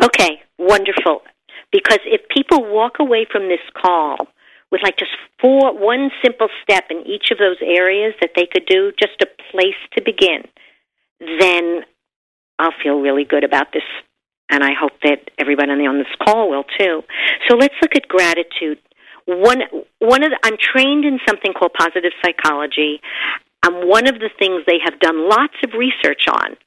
Okay, 0.02 0.42
wonderful. 0.58 1.22
Because 1.72 2.00
if 2.06 2.22
people 2.30 2.72
walk 2.72 3.00
away 3.00 3.26
from 3.32 3.48
this 3.48 3.60
call 3.82 4.28
with 4.72 4.82
like 4.84 4.98
just 4.98 5.12
four, 5.40 5.78
one 5.78 6.12
simple 6.24 6.48
step 6.62 6.86
in 6.90 7.06
each 7.06 7.32
of 7.32 7.38
those 7.38 7.58
areas 7.62 8.14
that 8.22 8.32
they 8.36 8.46
could 8.46 8.66
do, 8.66 8.92
just 9.00 9.22
a 9.22 9.28
place 9.52 9.76
to 9.94 10.02
begin, 10.02 10.44
then 11.40 11.82
I'll 12.60 12.74
feel 12.84 13.00
really 13.00 13.24
good 13.24 13.44
about 13.44 13.74
this 13.74 13.84
and 14.52 14.64
I 14.64 14.74
hope 14.78 14.92
that 15.04 15.32
everybody 15.40 15.72
on 15.72 15.98
this 15.98 16.14
call 16.22 16.50
will 16.50 16.66
too. 16.78 17.02
So 17.48 17.56
let's 17.56 17.74
look 17.82 17.96
at 17.96 18.08
gratitude. 18.08 18.78
One 19.26 19.62
one 20.00 20.24
of 20.24 20.32
the, 20.32 20.40
I'm 20.44 20.58
trained 20.60 21.06
in 21.06 21.20
something 21.28 21.54
called 21.54 21.72
positive 21.74 22.12
psychology, 22.24 23.02
and 23.64 23.88
one 23.88 24.08
of 24.08 24.16
the 24.20 24.30
things 24.38 24.64
they 24.68 24.80
have 24.84 25.00
done 25.00 25.30
lots 25.30 25.56
of 25.64 25.72
research 25.74 26.28
on 26.28 26.58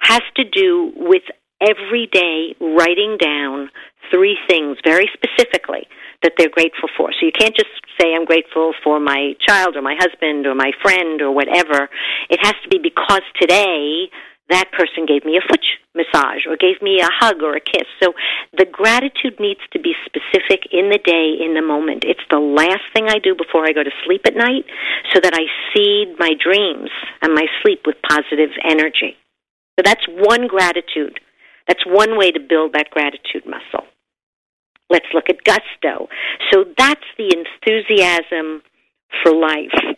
has 0.00 0.22
to 0.36 0.44
do 0.44 0.92
with 0.94 1.22
every 1.60 2.06
day 2.12 2.54
writing 2.60 3.16
down 3.18 3.70
three 4.12 4.38
things 4.48 4.76
very 4.84 5.10
specifically 5.12 5.86
that 6.22 6.32
they're 6.36 6.50
grateful 6.50 6.88
for. 6.96 7.10
So 7.12 7.26
you 7.26 7.32
can't 7.32 7.54
just 7.54 7.70
say 8.00 8.14
I'm 8.14 8.24
grateful 8.24 8.74
for 8.82 8.98
my 9.00 9.34
child 9.46 9.76
or 9.76 9.82
my 9.82 9.94
husband 9.98 10.46
or 10.46 10.54
my 10.54 10.72
friend 10.82 11.22
or 11.22 11.32
whatever. 11.32 11.88
It 12.28 12.38
has 12.42 12.54
to 12.62 12.68
be 12.68 12.78
because 12.82 13.22
today 13.40 14.10
that 14.50 14.72
person 14.72 15.04
gave 15.04 15.24
me 15.24 15.36
a 15.36 15.44
foot 15.46 15.60
massage 15.94 16.46
or 16.48 16.56
gave 16.56 16.80
me 16.80 17.00
a 17.00 17.10
hug 17.10 17.42
or 17.42 17.54
a 17.54 17.60
kiss. 17.60 17.86
So 18.02 18.14
the 18.56 18.64
gratitude 18.64 19.38
needs 19.38 19.60
to 19.72 19.78
be 19.78 19.94
specific 20.06 20.68
in 20.72 20.88
the 20.88 20.98
day, 20.98 21.36
in 21.44 21.54
the 21.54 21.62
moment. 21.62 22.04
It's 22.06 22.24
the 22.30 22.40
last 22.40 22.84
thing 22.94 23.08
I 23.08 23.18
do 23.18 23.34
before 23.34 23.66
I 23.66 23.72
go 23.72 23.82
to 23.82 23.90
sleep 24.04 24.22
at 24.26 24.36
night 24.36 24.64
so 25.12 25.20
that 25.20 25.34
I 25.34 25.44
seed 25.72 26.16
my 26.18 26.32
dreams 26.38 26.90
and 27.20 27.34
my 27.34 27.46
sleep 27.62 27.82
with 27.86 27.96
positive 28.08 28.50
energy. 28.64 29.16
So 29.76 29.82
that's 29.84 30.04
one 30.08 30.46
gratitude. 30.46 31.20
That's 31.66 31.84
one 31.86 32.16
way 32.16 32.30
to 32.30 32.40
build 32.40 32.72
that 32.72 32.90
gratitude 32.90 33.44
muscle. 33.44 33.86
Let's 34.88 35.06
look 35.12 35.28
at 35.28 35.44
gusto. 35.44 36.08
So 36.50 36.64
that's 36.78 37.04
the 37.18 37.36
enthusiasm 37.36 38.62
for 39.22 39.34
life. 39.34 39.96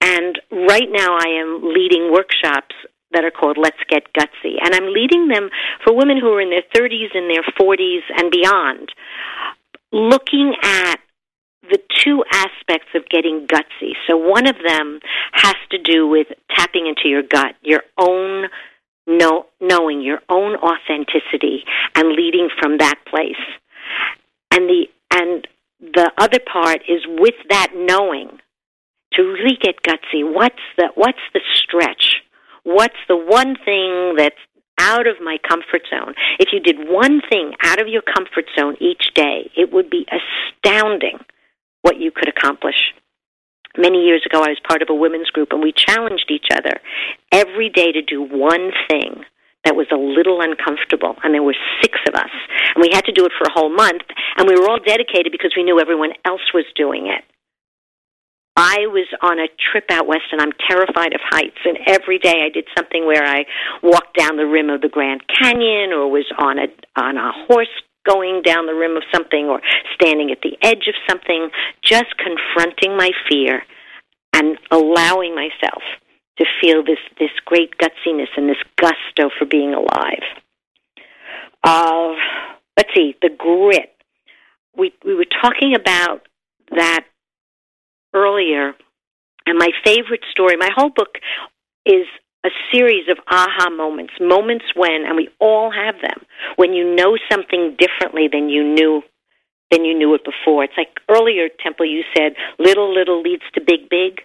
And 0.00 0.40
right 0.50 0.88
now 0.90 1.16
I 1.16 1.28
am 1.40 1.72
leading 1.72 2.10
workshops 2.10 2.74
that 3.12 3.24
are 3.24 3.30
called 3.30 3.58
Let's 3.58 3.80
Get 3.88 4.12
Gutsy. 4.12 4.56
And 4.62 4.74
I'm 4.74 4.92
leading 4.92 5.28
them 5.28 5.50
for 5.84 5.94
women 5.94 6.18
who 6.18 6.28
are 6.32 6.40
in 6.40 6.50
their 6.50 6.64
30s 6.74 7.14
and 7.14 7.30
their 7.30 7.42
40s 7.58 8.02
and 8.16 8.30
beyond, 8.30 8.92
looking 9.92 10.54
at 10.62 10.96
the 11.62 11.78
two 12.02 12.24
aspects 12.32 12.88
of 12.94 13.08
getting 13.08 13.46
gutsy. 13.46 13.92
So 14.08 14.16
one 14.16 14.46
of 14.46 14.56
them 14.66 15.00
has 15.32 15.56
to 15.70 15.78
do 15.78 16.08
with 16.08 16.26
tapping 16.56 16.86
into 16.86 17.08
your 17.08 17.22
gut, 17.22 17.54
your 17.62 17.82
own 17.98 18.48
know, 19.06 19.46
knowing, 19.60 20.00
your 20.00 20.20
own 20.28 20.56
authenticity, 20.56 21.64
and 21.94 22.12
leading 22.12 22.48
from 22.60 22.78
that 22.78 22.96
place. 23.08 23.40
And 24.50 24.68
the 24.68 24.86
and 25.12 25.46
the 25.80 26.12
other 26.18 26.38
part 26.38 26.82
is 26.88 27.00
with 27.06 27.34
that 27.48 27.72
knowing 27.74 28.38
to 29.14 29.22
really 29.22 29.56
get 29.60 29.82
gutsy. 29.82 30.22
What's 30.22 30.62
the 30.76 30.88
what's 30.94 31.18
the 31.34 31.40
stretch? 31.54 32.22
What's 32.64 33.00
the 33.08 33.16
one 33.16 33.56
thing 33.64 34.14
that's 34.16 34.36
out 34.80 35.06
of 35.06 35.16
my 35.22 35.36
comfort 35.46 35.82
zone. 35.90 36.14
If 36.38 36.48
you 36.52 36.60
did 36.60 36.88
one 36.88 37.20
thing 37.30 37.52
out 37.62 37.80
of 37.80 37.86
your 37.86 38.02
comfort 38.02 38.46
zone 38.58 38.76
each 38.80 39.12
day, 39.14 39.50
it 39.56 39.72
would 39.72 39.90
be 39.90 40.06
astounding 40.08 41.18
what 41.82 42.00
you 42.00 42.10
could 42.10 42.28
accomplish. 42.28 42.92
Many 43.76 44.04
years 44.04 44.22
ago, 44.26 44.42
I 44.42 44.48
was 44.48 44.58
part 44.66 44.82
of 44.82 44.88
a 44.90 44.94
women's 44.94 45.30
group, 45.30 45.52
and 45.52 45.62
we 45.62 45.72
challenged 45.72 46.30
each 46.30 46.48
other 46.52 46.80
every 47.30 47.68
day 47.68 47.92
to 47.92 48.02
do 48.02 48.22
one 48.22 48.72
thing 48.88 49.22
that 49.64 49.76
was 49.76 49.86
a 49.92 49.96
little 49.96 50.40
uncomfortable. 50.40 51.14
And 51.22 51.34
there 51.34 51.42
were 51.42 51.54
six 51.80 51.98
of 52.08 52.14
us. 52.14 52.32
And 52.74 52.82
we 52.82 52.88
had 52.92 53.04
to 53.04 53.12
do 53.12 53.26
it 53.26 53.32
for 53.38 53.44
a 53.44 53.52
whole 53.52 53.70
month, 53.70 54.02
and 54.38 54.48
we 54.48 54.56
were 54.58 54.68
all 54.68 54.80
dedicated 54.80 55.30
because 55.30 55.52
we 55.56 55.62
knew 55.62 55.78
everyone 55.78 56.12
else 56.24 56.52
was 56.54 56.64
doing 56.74 57.06
it. 57.06 57.22
I 58.56 58.86
was 58.88 59.06
on 59.22 59.38
a 59.38 59.46
trip 59.70 59.86
out 59.90 60.06
west 60.06 60.32
and 60.32 60.40
I'm 60.40 60.52
terrified 60.68 61.14
of 61.14 61.20
heights 61.22 61.58
and 61.64 61.78
every 61.86 62.18
day 62.18 62.42
I 62.44 62.48
did 62.48 62.66
something 62.76 63.06
where 63.06 63.24
I 63.24 63.44
walked 63.82 64.18
down 64.18 64.36
the 64.36 64.46
rim 64.46 64.70
of 64.70 64.80
the 64.80 64.88
Grand 64.88 65.22
Canyon 65.28 65.92
or 65.92 66.10
was 66.10 66.26
on 66.38 66.58
a 66.58 66.66
on 66.96 67.16
a 67.16 67.32
horse 67.46 67.68
going 68.06 68.42
down 68.42 68.66
the 68.66 68.74
rim 68.74 68.96
of 68.96 69.02
something 69.12 69.46
or 69.46 69.60
standing 69.94 70.30
at 70.30 70.38
the 70.42 70.56
edge 70.62 70.88
of 70.88 70.94
something 71.08 71.50
just 71.82 72.08
confronting 72.16 72.96
my 72.96 73.10
fear 73.28 73.62
and 74.34 74.58
allowing 74.70 75.34
myself 75.34 75.82
to 76.38 76.44
feel 76.60 76.82
this 76.84 76.98
this 77.18 77.30
great 77.44 77.70
gutsiness 77.78 78.28
and 78.36 78.48
this 78.48 78.62
gusto 78.80 79.30
for 79.38 79.44
being 79.44 79.74
alive. 79.74 80.24
Uh, 81.62 82.14
let's 82.76 82.90
see, 82.94 83.14
the 83.22 83.28
grit. 83.28 83.94
We 84.76 84.92
we 85.04 85.14
were 85.14 85.26
talking 85.42 85.74
about 85.74 86.26
that 86.70 87.04
earlier, 88.14 88.74
and 89.46 89.58
my 89.58 89.70
favorite 89.84 90.24
story, 90.30 90.56
my 90.56 90.70
whole 90.74 90.90
book 90.90 91.16
is 91.86 92.06
a 92.44 92.50
series 92.72 93.08
of 93.10 93.18
aha 93.30 93.70
moments, 93.70 94.14
moments 94.20 94.64
when, 94.74 95.04
and 95.06 95.16
we 95.16 95.28
all 95.40 95.70
have 95.70 95.96
them, 96.00 96.24
when 96.56 96.72
you 96.72 96.94
know 96.94 97.16
something 97.30 97.76
differently 97.78 98.28
than 98.32 98.48
you 98.48 98.64
knew 98.64 99.02
than 99.70 99.84
you 99.84 99.96
knew 99.96 100.12
it 100.14 100.22
before. 100.24 100.64
It's 100.64 100.74
like 100.76 100.98
earlier, 101.08 101.48
Temple, 101.62 101.86
you 101.86 102.02
said 102.16 102.34
little 102.58 102.92
little 102.92 103.22
leads 103.22 103.44
to 103.54 103.60
big 103.60 103.88
big. 103.88 104.20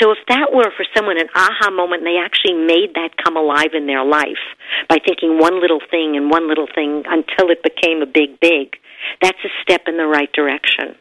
So 0.00 0.10
if 0.10 0.18
that 0.28 0.52
were 0.52 0.72
for 0.76 0.84
someone 0.94 1.18
an 1.20 1.28
aha 1.34 1.70
moment 1.70 2.02
and 2.02 2.06
they 2.06 2.18
actually 2.18 2.54
made 2.54 2.94
that 2.94 3.16
come 3.22 3.36
alive 3.36 3.72
in 3.74 3.86
their 3.86 4.04
life 4.04 4.42
by 4.88 4.98
thinking 4.98 5.38
one 5.38 5.60
little 5.60 5.80
thing 5.90 6.16
and 6.16 6.30
one 6.30 6.48
little 6.48 6.66
thing 6.66 7.04
until 7.06 7.50
it 7.50 7.62
became 7.62 8.02
a 8.02 8.06
big 8.06 8.40
big, 8.40 8.76
that's 9.22 9.38
a 9.44 9.52
step 9.62 9.82
in 9.86 9.96
the 9.96 10.06
right 10.06 10.32
direction. 10.32 10.96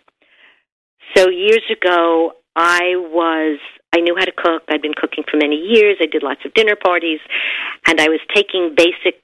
So 1.14 1.30
years 1.30 1.64
ago, 1.72 2.34
I 2.56 2.95
was 2.95 3.60
I 3.93 4.01
knew 4.01 4.16
how 4.18 4.26
to 4.26 4.32
cook. 4.36 4.64
I'd 4.68 4.82
been 4.82 4.93
cooking 4.93 5.24
for 5.30 5.38
many 5.38 5.56
years. 5.56 5.97
I 6.01 6.06
did 6.06 6.24
lots 6.24 6.41
of 6.45 6.53
dinner 6.53 6.76
parties, 6.76 7.20
and 7.88 8.01
I 8.01 8.10
was 8.10 8.20
taking 8.34 8.76
basic 8.76 9.22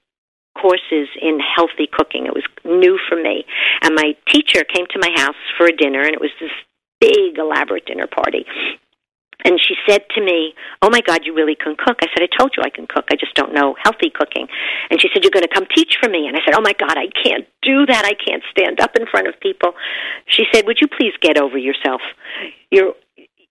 courses 0.60 1.08
in 1.22 1.40
healthy 1.40 1.88
cooking. 1.92 2.26
It 2.26 2.34
was 2.34 2.44
new 2.64 2.98
for 3.10 3.16
me. 3.16 3.46
And 3.82 3.96
my 3.96 4.16
teacher 4.32 4.64
came 4.64 4.86
to 4.92 5.00
my 5.00 5.10
house 5.16 5.36
for 5.58 5.66
a 5.66 5.76
dinner, 5.76 6.02
and 6.02 6.14
it 6.14 6.22
was 6.22 6.32
this 6.40 6.52
big, 7.00 7.38
elaborate 7.38 7.86
dinner 7.86 8.08
party. 8.08 8.46
And 9.44 9.60
she 9.60 9.76
said 9.88 10.04
to 10.16 10.22
me, 10.22 10.54
Oh 10.82 10.90
my 10.90 11.02
God, 11.02 11.22
you 11.26 11.34
really 11.34 11.56
can 11.56 11.76
cook. 11.76 11.98
I 12.02 12.08
said, 12.14 12.24
I 12.24 12.30
told 12.38 12.54
you 12.56 12.64
I 12.64 12.70
can 12.70 12.88
cook. 12.88 13.06
I 13.12 13.16
just 13.16 13.36
don't 13.36 13.54
know 13.54 13.76
healthy 13.84 14.10
cooking. 14.14 14.48
And 14.90 15.02
she 15.02 15.10
said, 15.14 15.24
You're 15.24 15.32
going 15.36 15.48
to 15.48 15.54
come 15.54 15.66
teach 15.76 15.98
for 16.02 16.10
me. 16.10 16.28
And 16.28 16.36
I 16.36 16.40
said, 16.46 16.56
Oh 16.56 16.62
my 16.62 16.74
God, 16.74 16.98
I 16.98 17.08
can't 17.24 17.46
do 17.62 17.86
that. 17.86 18.06
I 18.06 18.14
can't 18.14 18.44
stand 18.52 18.80
up 18.80 18.96
in 18.96 19.06
front 19.08 19.28
of 19.28 19.40
people. 19.40 19.74
She 20.28 20.44
said, 20.54 20.66
Would 20.66 20.78
you 20.82 20.88
please 20.88 21.14
get 21.22 21.38
over 21.38 21.58
yourself? 21.58 22.02
You're, 22.70 22.94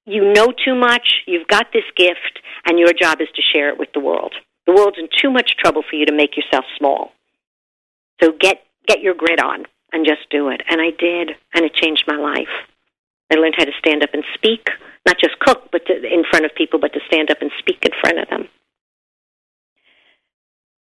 you 0.06 0.32
know 0.32 0.52
too 0.52 0.74
much. 0.74 1.22
You've 1.26 1.48
got 1.48 1.66
this 1.72 1.84
gift, 1.96 2.40
and 2.66 2.78
your 2.78 2.92
job 2.92 3.20
is 3.20 3.28
to 3.36 3.42
share 3.52 3.68
it 3.68 3.78
with 3.78 3.90
the 3.94 4.00
world. 4.00 4.34
The 4.66 4.72
world's 4.72 4.98
in 4.98 5.08
too 5.20 5.30
much 5.30 5.56
trouble 5.58 5.82
for 5.88 5.96
you 5.96 6.06
to 6.06 6.12
make 6.12 6.36
yourself 6.36 6.64
small. 6.78 7.12
So 8.22 8.32
get 8.38 8.62
get 8.86 9.00
your 9.00 9.14
grit 9.14 9.40
on 9.42 9.66
and 9.92 10.06
just 10.06 10.28
do 10.30 10.48
it. 10.48 10.62
And 10.68 10.80
I 10.80 10.90
did, 10.98 11.30
and 11.54 11.64
it 11.64 11.74
changed 11.74 12.04
my 12.06 12.16
life. 12.16 12.69
I 13.30 13.36
learned 13.36 13.54
how 13.56 13.64
to 13.64 13.72
stand 13.78 14.02
up 14.02 14.10
and 14.12 14.24
speak, 14.34 14.68
not 15.06 15.16
just 15.18 15.38
cook, 15.38 15.70
but 15.70 15.86
to, 15.86 15.94
in 15.94 16.24
front 16.28 16.44
of 16.44 16.54
people, 16.54 16.80
but 16.80 16.92
to 16.92 17.00
stand 17.06 17.30
up 17.30 17.38
and 17.40 17.50
speak 17.58 17.78
in 17.84 17.92
front 18.00 18.18
of 18.18 18.28
them. 18.28 18.48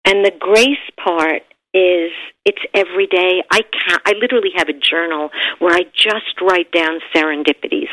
And 0.05 0.23
the 0.23 0.31
grace 0.39 0.87
part 1.03 1.43
is 1.73 2.11
it's 2.45 2.61
every 2.73 3.07
day. 3.07 3.43
I 3.51 3.61
can 3.61 3.99
I 4.05 4.13
literally 4.19 4.51
have 4.55 4.69
a 4.69 4.73
journal 4.73 5.29
where 5.59 5.75
I 5.75 5.83
just 5.93 6.41
write 6.41 6.71
down 6.71 6.99
serendipities, 7.13 7.91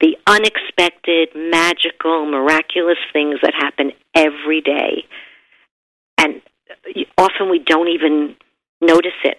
the 0.00 0.16
unexpected, 0.26 1.30
magical, 1.34 2.26
miraculous 2.26 2.98
things 3.12 3.38
that 3.42 3.54
happen 3.54 3.92
every 4.14 4.60
day. 4.60 5.04
And 6.18 6.42
often 7.16 7.50
we 7.50 7.58
don't 7.58 7.88
even 7.88 8.36
notice 8.82 9.18
it 9.24 9.38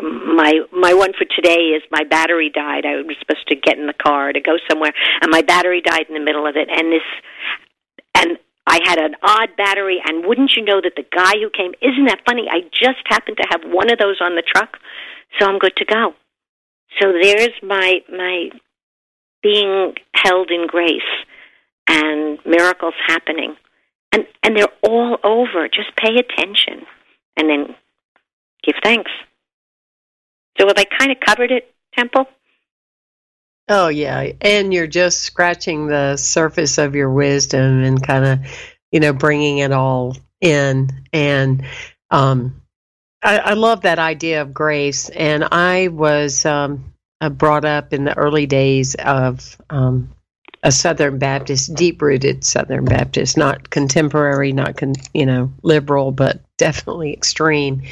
my 0.00 0.60
my 0.72 0.94
one 0.94 1.12
for 1.16 1.24
today 1.24 1.74
is 1.76 1.82
my 1.90 2.04
battery 2.04 2.50
died. 2.50 2.84
I 2.86 2.96
was 3.02 3.16
supposed 3.20 3.46
to 3.48 3.56
get 3.56 3.78
in 3.78 3.86
the 3.86 3.94
car 3.94 4.32
to 4.32 4.40
go 4.40 4.56
somewhere, 4.68 4.92
and 5.20 5.30
my 5.30 5.42
battery 5.42 5.80
died 5.80 6.06
in 6.08 6.14
the 6.14 6.24
middle 6.24 6.46
of 6.46 6.56
it. 6.56 6.68
And 6.70 6.92
this, 6.92 7.02
and 8.14 8.38
I 8.66 8.80
had 8.84 8.98
an 8.98 9.14
odd 9.22 9.50
battery. 9.56 10.00
And 10.04 10.26
wouldn't 10.26 10.52
you 10.56 10.64
know 10.64 10.80
that 10.80 10.94
the 10.96 11.04
guy 11.10 11.32
who 11.40 11.50
came? 11.50 11.72
Isn't 11.80 12.06
that 12.06 12.20
funny? 12.26 12.46
I 12.50 12.60
just 12.72 13.02
happened 13.06 13.38
to 13.38 13.48
have 13.50 13.62
one 13.64 13.90
of 13.90 13.98
those 13.98 14.20
on 14.20 14.36
the 14.36 14.42
truck, 14.42 14.78
so 15.38 15.46
I'm 15.46 15.58
good 15.58 15.76
to 15.76 15.84
go. 15.84 16.14
So 17.00 17.12
there's 17.12 17.54
my 17.62 18.00
my 18.10 18.50
being 19.42 19.94
held 20.14 20.50
in 20.50 20.66
grace 20.66 21.00
and 21.88 22.38
miracles 22.46 22.94
happening, 23.06 23.56
and 24.12 24.26
and 24.42 24.56
they're 24.56 24.74
all 24.82 25.18
over. 25.24 25.68
Just 25.68 25.96
pay 25.96 26.16
attention, 26.16 26.86
and 27.36 27.48
then 27.48 27.74
give 28.62 28.76
thanks. 28.82 29.10
So 30.58 30.66
have 30.66 30.78
I 30.78 30.84
kind 30.84 31.12
of 31.12 31.18
covered 31.20 31.50
it, 31.50 31.74
Temple? 31.94 32.26
Oh 33.68 33.88
yeah, 33.88 34.32
and 34.40 34.74
you're 34.74 34.86
just 34.86 35.22
scratching 35.22 35.86
the 35.86 36.16
surface 36.16 36.78
of 36.78 36.94
your 36.94 37.10
wisdom 37.10 37.82
and 37.82 38.04
kind 38.04 38.24
of, 38.24 38.40
you 38.90 39.00
know, 39.00 39.12
bringing 39.12 39.58
it 39.58 39.72
all 39.72 40.16
in. 40.40 40.90
And 41.12 41.64
um, 42.10 42.60
I, 43.22 43.38
I 43.38 43.52
love 43.54 43.82
that 43.82 43.98
idea 43.98 44.42
of 44.42 44.52
grace. 44.52 45.08
And 45.10 45.44
I 45.52 45.88
was 45.88 46.44
um, 46.44 46.92
uh, 47.20 47.30
brought 47.30 47.64
up 47.64 47.92
in 47.92 48.04
the 48.04 48.16
early 48.18 48.46
days 48.46 48.94
of 48.96 49.56
um, 49.70 50.10
a 50.62 50.72
Southern 50.72 51.18
Baptist, 51.18 51.74
deep 51.74 52.02
rooted 52.02 52.44
Southern 52.44 52.84
Baptist, 52.84 53.36
not 53.36 53.70
contemporary, 53.70 54.52
not 54.52 54.76
con- 54.76 54.94
you 55.14 55.26
know 55.26 55.52
liberal, 55.62 56.12
but 56.12 56.40
definitely 56.56 57.12
extreme. 57.12 57.82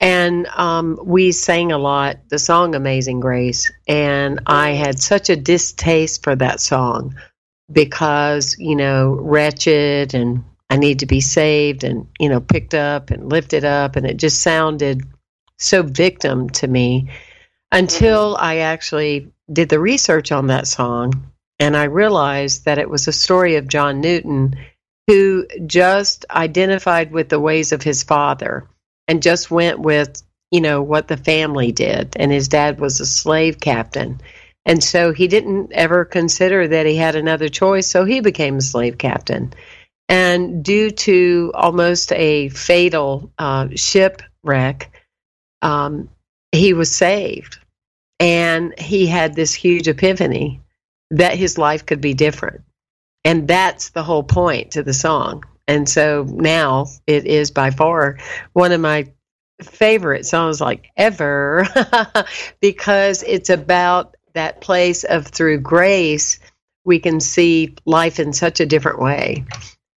And 0.00 0.46
um, 0.48 0.98
we 1.02 1.32
sang 1.32 1.72
a 1.72 1.78
lot 1.78 2.18
the 2.28 2.38
song 2.38 2.74
Amazing 2.74 3.20
Grace. 3.20 3.72
And 3.88 4.40
I 4.46 4.70
had 4.70 4.98
such 4.98 5.30
a 5.30 5.36
distaste 5.36 6.22
for 6.22 6.36
that 6.36 6.60
song 6.60 7.14
because, 7.72 8.56
you 8.58 8.76
know, 8.76 9.10
wretched 9.12 10.14
and 10.14 10.44
I 10.68 10.76
need 10.76 11.00
to 11.00 11.06
be 11.06 11.20
saved 11.20 11.84
and, 11.84 12.08
you 12.18 12.28
know, 12.28 12.40
picked 12.40 12.74
up 12.74 13.10
and 13.10 13.30
lifted 13.30 13.64
up. 13.64 13.96
And 13.96 14.06
it 14.06 14.18
just 14.18 14.42
sounded 14.42 15.02
so 15.58 15.82
victim 15.82 16.50
to 16.50 16.66
me 16.66 17.10
until 17.72 18.36
I 18.38 18.58
actually 18.58 19.32
did 19.50 19.68
the 19.68 19.80
research 19.80 20.30
on 20.30 20.48
that 20.48 20.66
song. 20.66 21.30
And 21.58 21.74
I 21.74 21.84
realized 21.84 22.66
that 22.66 22.78
it 22.78 22.90
was 22.90 23.08
a 23.08 23.12
story 23.12 23.56
of 23.56 23.68
John 23.68 24.02
Newton 24.02 24.56
who 25.06 25.46
just 25.66 26.26
identified 26.30 27.12
with 27.12 27.30
the 27.30 27.40
ways 27.40 27.72
of 27.72 27.82
his 27.82 28.02
father 28.02 28.68
and 29.08 29.22
just 29.22 29.50
went 29.50 29.78
with 29.78 30.22
you 30.50 30.60
know 30.60 30.82
what 30.82 31.08
the 31.08 31.16
family 31.16 31.72
did. 31.72 32.16
And 32.16 32.30
his 32.30 32.48
dad 32.48 32.78
was 32.80 33.00
a 33.00 33.06
slave 33.06 33.60
captain. 33.60 34.20
And 34.64 34.82
so 34.82 35.12
he 35.12 35.28
didn't 35.28 35.72
ever 35.72 36.04
consider 36.04 36.66
that 36.68 36.86
he 36.86 36.96
had 36.96 37.14
another 37.14 37.48
choice 37.48 37.86
so 37.86 38.04
he 38.04 38.20
became 38.20 38.56
a 38.56 38.62
slave 38.62 38.98
captain. 38.98 39.52
And 40.08 40.64
due 40.64 40.90
to 40.90 41.52
almost 41.54 42.12
a 42.12 42.48
fatal 42.50 43.32
uh, 43.38 43.68
shipwreck 43.74 44.90
um, 45.62 46.08
he 46.52 46.72
was 46.72 46.94
saved. 46.94 47.58
And 48.18 48.78
he 48.78 49.06
had 49.06 49.34
this 49.34 49.52
huge 49.52 49.88
epiphany 49.88 50.60
that 51.10 51.34
his 51.34 51.58
life 51.58 51.84
could 51.84 52.00
be 52.00 52.14
different. 52.14 52.62
And 53.24 53.46
that's 53.46 53.90
the 53.90 54.02
whole 54.02 54.22
point 54.22 54.72
to 54.72 54.82
the 54.82 54.94
song 54.94 55.44
and 55.68 55.88
so 55.88 56.26
now 56.28 56.86
it 57.06 57.26
is 57.26 57.50
by 57.50 57.70
far 57.70 58.18
one 58.52 58.72
of 58.72 58.80
my 58.80 59.06
favorite 59.62 60.26
songs 60.26 60.60
like 60.60 60.90
ever 60.96 61.66
because 62.60 63.22
it's 63.22 63.50
about 63.50 64.16
that 64.34 64.60
place 64.60 65.04
of 65.04 65.26
through 65.26 65.58
grace 65.58 66.38
we 66.86 67.00
can 67.00 67.20
see 67.20 67.74
life 67.84 68.18
in 68.18 68.32
such 68.32 68.60
a 68.60 68.66
different 68.66 69.00
way. 69.00 69.44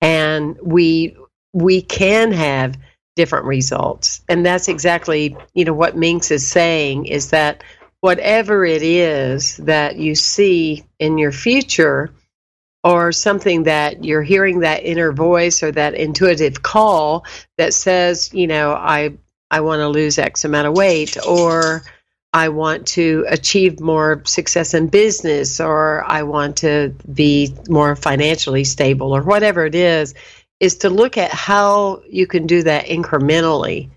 And 0.02 0.58
we 0.62 1.16
we 1.54 1.82
can 1.82 2.32
have 2.32 2.78
different 3.16 3.46
results. 3.46 4.22
And 4.28 4.46
that's 4.46 4.68
exactly 4.68 5.38
you 5.54 5.64
know 5.64 5.74
what 5.74 5.96
minx 5.96 6.32
is 6.32 6.46
saying 6.46 7.06
is 7.06 7.30
that 7.30 7.64
whatever 8.02 8.66
it 8.66 8.82
is 8.82 9.58
that 9.58 9.98
you 9.98 10.16
see 10.16 10.84
in 11.00 11.18
your 11.18 11.32
future 11.32 12.12
or 12.84 13.12
something 13.12 13.64
that 13.64 14.04
you're 14.04 14.24
hearing 14.24 14.60
that 14.60 14.84
inner 14.84 15.12
voice 15.12 15.64
or 15.64 15.72
that 15.72 15.96
intuitive 15.96 16.62
call 16.62 17.26
that 17.58 17.74
says, 17.74 18.34
you 18.34 18.48
know, 18.48 18.74
I 18.74 19.18
I 19.52 19.62
want 19.62 19.80
to 19.80 19.90
lose 19.90 20.20
X 20.20 20.46
amount 20.46 20.68
of 20.68 20.78
weight 20.78 21.18
or 21.26 21.84
I 22.32 22.50
want 22.50 22.88
to 22.90 23.26
achieve 23.28 23.80
more 23.80 24.22
success 24.26 24.74
in 24.74 24.88
business 24.88 25.60
or 25.60 26.04
I 26.06 26.24
want 26.24 26.58
to 26.58 26.94
be 27.12 27.56
more 27.68 27.96
financially 27.96 28.64
stable 28.64 29.16
or 29.16 29.24
whatever 29.24 29.66
it 29.66 29.74
is 29.74 30.14
is 30.60 30.78
to 30.80 30.90
look 30.90 31.18
at 31.18 31.32
how 31.32 32.04
you 32.08 32.28
can 32.28 32.46
do 32.46 32.64
that 32.64 32.86
incrementally. 32.86 33.90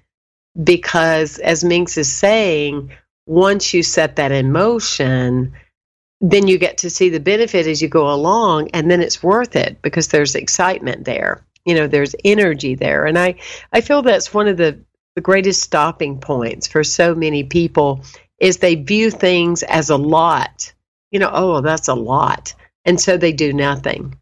Because 0.63 1.39
as 1.39 1.65
Minx 1.65 1.99
is 1.99 2.13
saying 2.13 2.93
once 3.27 3.73
you 3.75 3.83
set 3.83 4.17
that 4.17 4.33
in 4.33 4.53
motion 4.53 5.53
then 6.23 6.47
you 6.47 6.57
get 6.57 6.79
to 6.79 6.89
see 6.89 7.09
the 7.09 7.21
benefit 7.21 7.67
as 7.67 7.83
you 7.83 7.89
go 7.89 8.09
along 8.09 8.71
and 8.71 8.89
then 8.89 9.03
it's 9.03 9.23
worth 9.23 9.57
it 9.57 9.83
because 9.83 10.09
there's 10.09 10.37
excitement 10.37 11.05
there. 11.05 11.45
You 11.65 11.75
know 11.75 11.89
there's 11.89 12.15
energy 12.25 12.75
there. 12.75 13.05
And 13.05 13.19
i 13.19 13.35
i 13.73 13.81
feel 13.81 14.03
that's 14.03 14.33
one 14.33 14.49
of 14.49 14.57
the 14.57 14.79
the 15.17 15.21
greatest 15.21 15.63
stopping 15.63 16.19
points 16.19 16.67
for 16.67 16.83
so 16.83 17.15
many 17.15 17.45
people 17.45 18.03
is 18.39 18.57
they 18.57 18.77
view 18.77 19.11
things 19.11 19.63
as 19.65 19.91
a 19.91 19.97
lot. 19.97 20.73
You 21.11 21.19
know 21.19 21.31
oh 21.33 21.61
that's 21.61 21.89
a 21.89 21.95
lot. 21.95 22.55
And 22.85 23.01
so 23.01 23.17
they 23.17 23.33
do 23.33 23.53
nothing. 23.53 24.17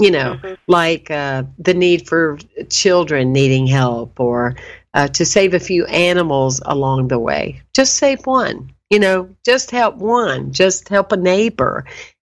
You 0.00 0.10
know 0.10 0.38
mm-hmm. 0.42 0.54
like 0.66 1.10
uh, 1.10 1.44
the 1.58 1.74
need 1.74 2.08
for 2.08 2.38
children 2.70 3.32
needing 3.32 3.66
help 3.66 4.18
or 4.18 4.56
uh, 4.94 5.08
to 5.08 5.26
save 5.26 5.52
a 5.52 5.60
few 5.60 5.84
animals 5.86 6.62
along 6.64 7.08
the 7.08 7.18
way. 7.18 7.60
Just 7.74 7.96
save 7.96 8.24
one 8.26 8.72
you 8.94 9.00
know, 9.00 9.28
just 9.44 9.72
help 9.72 9.96
one, 9.96 10.52
just 10.52 10.88
help 10.88 11.10
a 11.10 11.16
neighbor. 11.16 11.84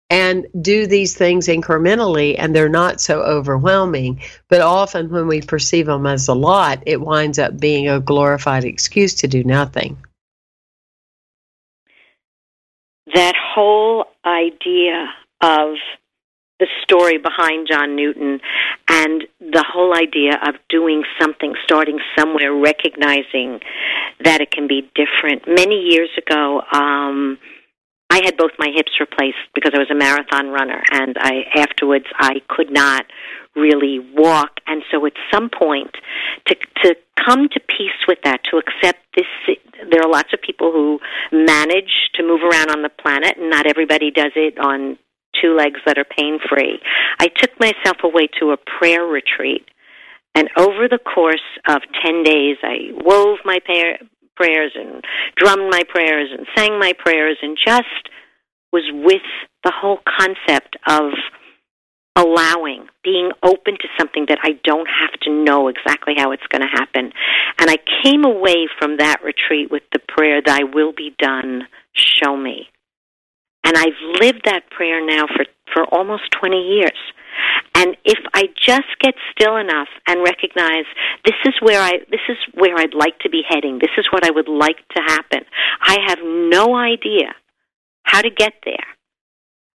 and 0.08 0.46
do 0.60 0.86
these 0.86 1.16
things 1.16 1.48
incrementally 1.48 2.36
and 2.38 2.54
they're 2.54 2.68
not 2.68 3.00
so 3.00 3.22
overwhelming 3.22 4.20
but 4.48 4.60
often 4.60 5.10
when 5.10 5.26
we 5.26 5.40
perceive 5.42 5.86
them 5.86 6.06
as 6.06 6.28
a 6.28 6.32
lot 6.32 6.80
it 6.86 7.00
winds 7.00 7.40
up 7.40 7.58
being 7.58 7.88
a 7.88 7.98
glorified 7.98 8.62
excuse 8.64 9.16
to 9.16 9.26
do 9.26 9.42
nothing 9.42 9.96
that 13.12 13.34
whole 13.36 14.04
idea 14.24 15.08
of 15.40 15.74
the 16.58 16.66
story 16.82 17.18
behind 17.18 17.68
John 17.70 17.96
Newton 17.96 18.40
and 18.88 19.24
the 19.40 19.64
whole 19.66 19.94
idea 19.94 20.38
of 20.46 20.54
doing 20.68 21.02
something, 21.20 21.54
starting 21.64 21.98
somewhere, 22.18 22.54
recognizing 22.54 23.60
that 24.24 24.40
it 24.40 24.50
can 24.50 24.66
be 24.66 24.90
different. 24.94 25.46
Many 25.46 25.76
years 25.76 26.10
ago, 26.16 26.62
um, 26.72 27.38
I 28.08 28.20
had 28.24 28.36
both 28.36 28.52
my 28.58 28.68
hips 28.74 28.92
replaced 29.00 29.36
because 29.54 29.72
I 29.74 29.78
was 29.78 29.90
a 29.90 29.94
marathon 29.94 30.48
runner, 30.48 30.82
and 30.92 31.16
I 31.18 31.44
afterwards 31.54 32.06
I 32.18 32.40
could 32.48 32.70
not 32.70 33.04
really 33.54 33.98
walk. 34.14 34.60
And 34.66 34.82
so, 34.90 35.04
at 35.06 35.12
some 35.32 35.50
point, 35.50 35.94
to 36.46 36.54
to 36.84 36.96
come 37.26 37.48
to 37.48 37.60
peace 37.60 38.06
with 38.06 38.18
that, 38.24 38.40
to 38.50 38.58
accept 38.58 39.00
this, 39.16 39.26
there 39.90 40.00
are 40.02 40.08
lots 40.08 40.32
of 40.32 40.40
people 40.40 40.72
who 40.72 41.00
manage 41.32 42.10
to 42.14 42.22
move 42.22 42.40
around 42.42 42.70
on 42.70 42.82
the 42.82 42.88
planet, 42.88 43.36
and 43.36 43.50
not 43.50 43.66
everybody 43.66 44.10
does 44.10 44.32
it 44.36 44.58
on 44.58 44.98
two 45.40 45.54
legs 45.54 45.80
that 45.86 45.98
are 45.98 46.04
pain 46.04 46.38
free. 46.48 46.78
I 47.18 47.28
took 47.28 47.50
myself 47.60 47.98
away 48.02 48.28
to 48.40 48.52
a 48.52 48.56
prayer 48.78 49.04
retreat. 49.04 49.66
And 50.34 50.50
over 50.58 50.86
the 50.88 50.98
course 50.98 51.40
of 51.66 51.80
10 52.04 52.22
days, 52.22 52.56
I 52.62 52.90
wove 52.92 53.38
my 53.44 53.58
prayers 54.36 54.72
and 54.74 55.02
drummed 55.36 55.70
my 55.70 55.82
prayers 55.88 56.28
and 56.36 56.46
sang 56.56 56.78
my 56.78 56.92
prayers 56.98 57.38
and 57.40 57.56
just 57.56 58.10
was 58.72 58.84
with 58.92 59.22
the 59.64 59.72
whole 59.74 59.98
concept 60.18 60.76
of 60.86 61.12
allowing, 62.16 62.86
being 63.04 63.30
open 63.42 63.74
to 63.74 63.88
something 63.98 64.26
that 64.28 64.38
I 64.42 64.58
don't 64.64 64.88
have 64.88 65.18
to 65.20 65.30
know 65.30 65.68
exactly 65.68 66.14
how 66.16 66.32
it's 66.32 66.46
going 66.50 66.62
to 66.62 66.68
happen. 66.68 67.12
And 67.58 67.70
I 67.70 67.76
came 68.02 68.24
away 68.24 68.68
from 68.78 68.96
that 68.98 69.22
retreat 69.22 69.70
with 69.70 69.82
the 69.92 70.00
prayer, 70.08 70.40
Thy 70.44 70.64
will 70.64 70.92
be 70.92 71.14
done, 71.18 71.62
show 71.94 72.36
me. 72.36 72.68
And 73.66 73.76
I've 73.76 74.20
lived 74.20 74.42
that 74.44 74.70
prayer 74.70 75.04
now 75.04 75.26
for, 75.26 75.44
for 75.74 75.84
almost 75.92 76.30
20 76.38 76.56
years. 76.56 76.96
And 77.74 77.96
if 78.04 78.18
I 78.32 78.44
just 78.64 78.88
get 79.00 79.14
still 79.32 79.56
enough 79.56 79.88
and 80.06 80.22
recognize 80.22 80.86
this 81.24 81.34
is 81.44 81.54
where 81.60 81.82
I 81.82 81.98
this 82.10 82.24
is 82.28 82.38
where 82.54 82.78
I'd 82.78 82.94
like 82.94 83.18
to 83.20 83.28
be 83.28 83.42
heading, 83.46 83.78
this 83.80 83.90
is 83.98 84.06
what 84.10 84.24
I 84.24 84.30
would 84.30 84.48
like 84.48 84.78
to 84.96 85.02
happen. 85.02 85.40
I 85.82 85.98
have 86.06 86.18
no 86.22 86.76
idea 86.76 87.34
how 88.04 88.22
to 88.22 88.30
get 88.30 88.54
there. 88.64 88.86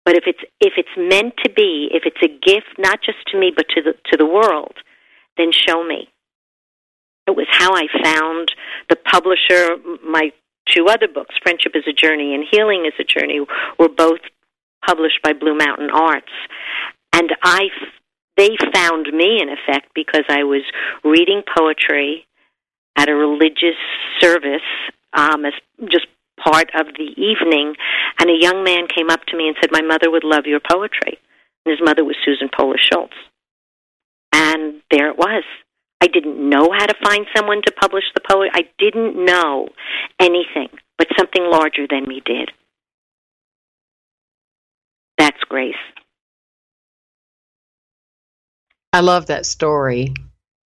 But 0.05 0.15
if 0.17 0.25
it's 0.27 0.43
if 0.59 0.73
it's 0.77 0.95
meant 0.97 1.33
to 1.43 1.49
be, 1.49 1.89
if 1.91 2.03
it's 2.05 2.21
a 2.21 2.27
gift 2.27 2.77
not 2.77 2.99
just 3.03 3.17
to 3.31 3.39
me 3.39 3.51
but 3.55 3.67
to 3.69 3.81
the 3.81 3.93
to 4.11 4.17
the 4.17 4.25
world, 4.27 4.75
then 5.38 5.51
show 5.51 5.83
me. 5.83 6.09
It 7.25 7.35
was 7.35 7.47
how 7.49 7.73
I 7.73 7.88
found 8.03 8.51
the 8.89 8.97
publisher. 8.97 9.77
My 10.05 10.31
two 10.74 10.88
other 10.88 11.07
books, 11.07 11.36
Friendship 11.41 11.74
is 11.76 11.84
a 11.88 11.93
Journey 11.93 12.34
and 12.34 12.43
Healing 12.49 12.86
is 12.86 12.93
a 12.99 13.03
Journey, 13.03 13.41
were 13.78 13.89
both 13.89 14.20
published 14.86 15.22
by 15.24 15.34
Blue 15.34 15.57
Mountain 15.57 15.89
Arts. 15.89 16.32
And 17.13 17.30
I, 17.43 17.70
they 18.38 18.55
found 18.74 19.07
me 19.13 19.41
in 19.41 19.49
effect 19.49 19.89
because 19.95 20.24
I 20.30 20.43
was 20.43 20.61
reading 21.03 21.41
poetry 21.57 22.28
at 22.97 23.09
a 23.09 23.15
religious 23.15 23.78
service 24.20 24.61
um, 25.13 25.45
as 25.45 25.53
just 25.89 26.07
part 26.43 26.70
of 26.76 26.88
the 26.97 27.09
evening, 27.18 27.76
and 28.20 28.30
a 28.30 28.38
young 28.39 28.63
man 28.63 28.88
came 28.88 29.09
up 29.09 29.26
to 29.28 29.38
me 29.38 29.47
and 29.47 29.57
said, 29.59 29.72
"My 29.72 29.82
mother 29.82 30.11
would 30.11 30.24
love 30.24 30.45
your 30.45 30.59
poetry." 30.59 31.18
And 31.65 31.72
his 31.78 31.84
mother 31.84 32.03
was 32.03 32.15
Susan 32.24 32.49
Polis 32.55 32.82
Schutz, 32.82 33.13
and 34.34 34.82
there 34.91 35.09
it 35.09 35.18
was. 35.18 35.43
I 36.02 36.08
didn't 36.08 36.38
know 36.50 36.72
how 36.72 36.86
to 36.86 36.93
find 37.04 37.26
someone 37.36 37.62
to 37.66 37.72
publish 37.72 38.04
the 38.14 38.22
poet. 38.30 38.50
I 38.54 38.70
didn't 38.78 39.24
know 39.24 39.70
anything, 40.20 40.70
but 40.98 41.08
something 41.18 41.43
larger 41.50 41.88
than 41.89 42.08
me 42.08 42.22
did. 42.24 42.52
That's 45.18 45.43
grace. 45.50 45.76
I 48.93 49.02
love 49.02 49.28
that 49.28 49.45
story. 49.45 50.14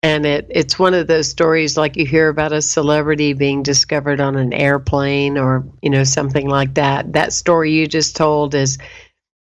And 0.04 0.26
it, 0.26 0.48
it's 0.50 0.80
one 0.80 0.94
of 0.94 1.08
those 1.08 1.30
stories 1.30 1.78
like 1.78 1.96
you 1.96 2.06
hear 2.06 2.28
about 2.28 2.54
a 2.54 2.62
celebrity 2.62 3.34
being 3.34 3.62
discovered 3.62 4.20
on 4.20 4.36
an 4.36 4.52
airplane 4.52 5.38
or, 5.38 5.64
you 5.82 5.92
know, 5.92 6.04
something 6.04 6.50
like 6.50 6.74
that. 6.74 7.14
That 7.14 7.34
story 7.34 7.72
you 7.74 7.88
just 7.88 8.16
told 8.16 8.56
is 8.56 8.80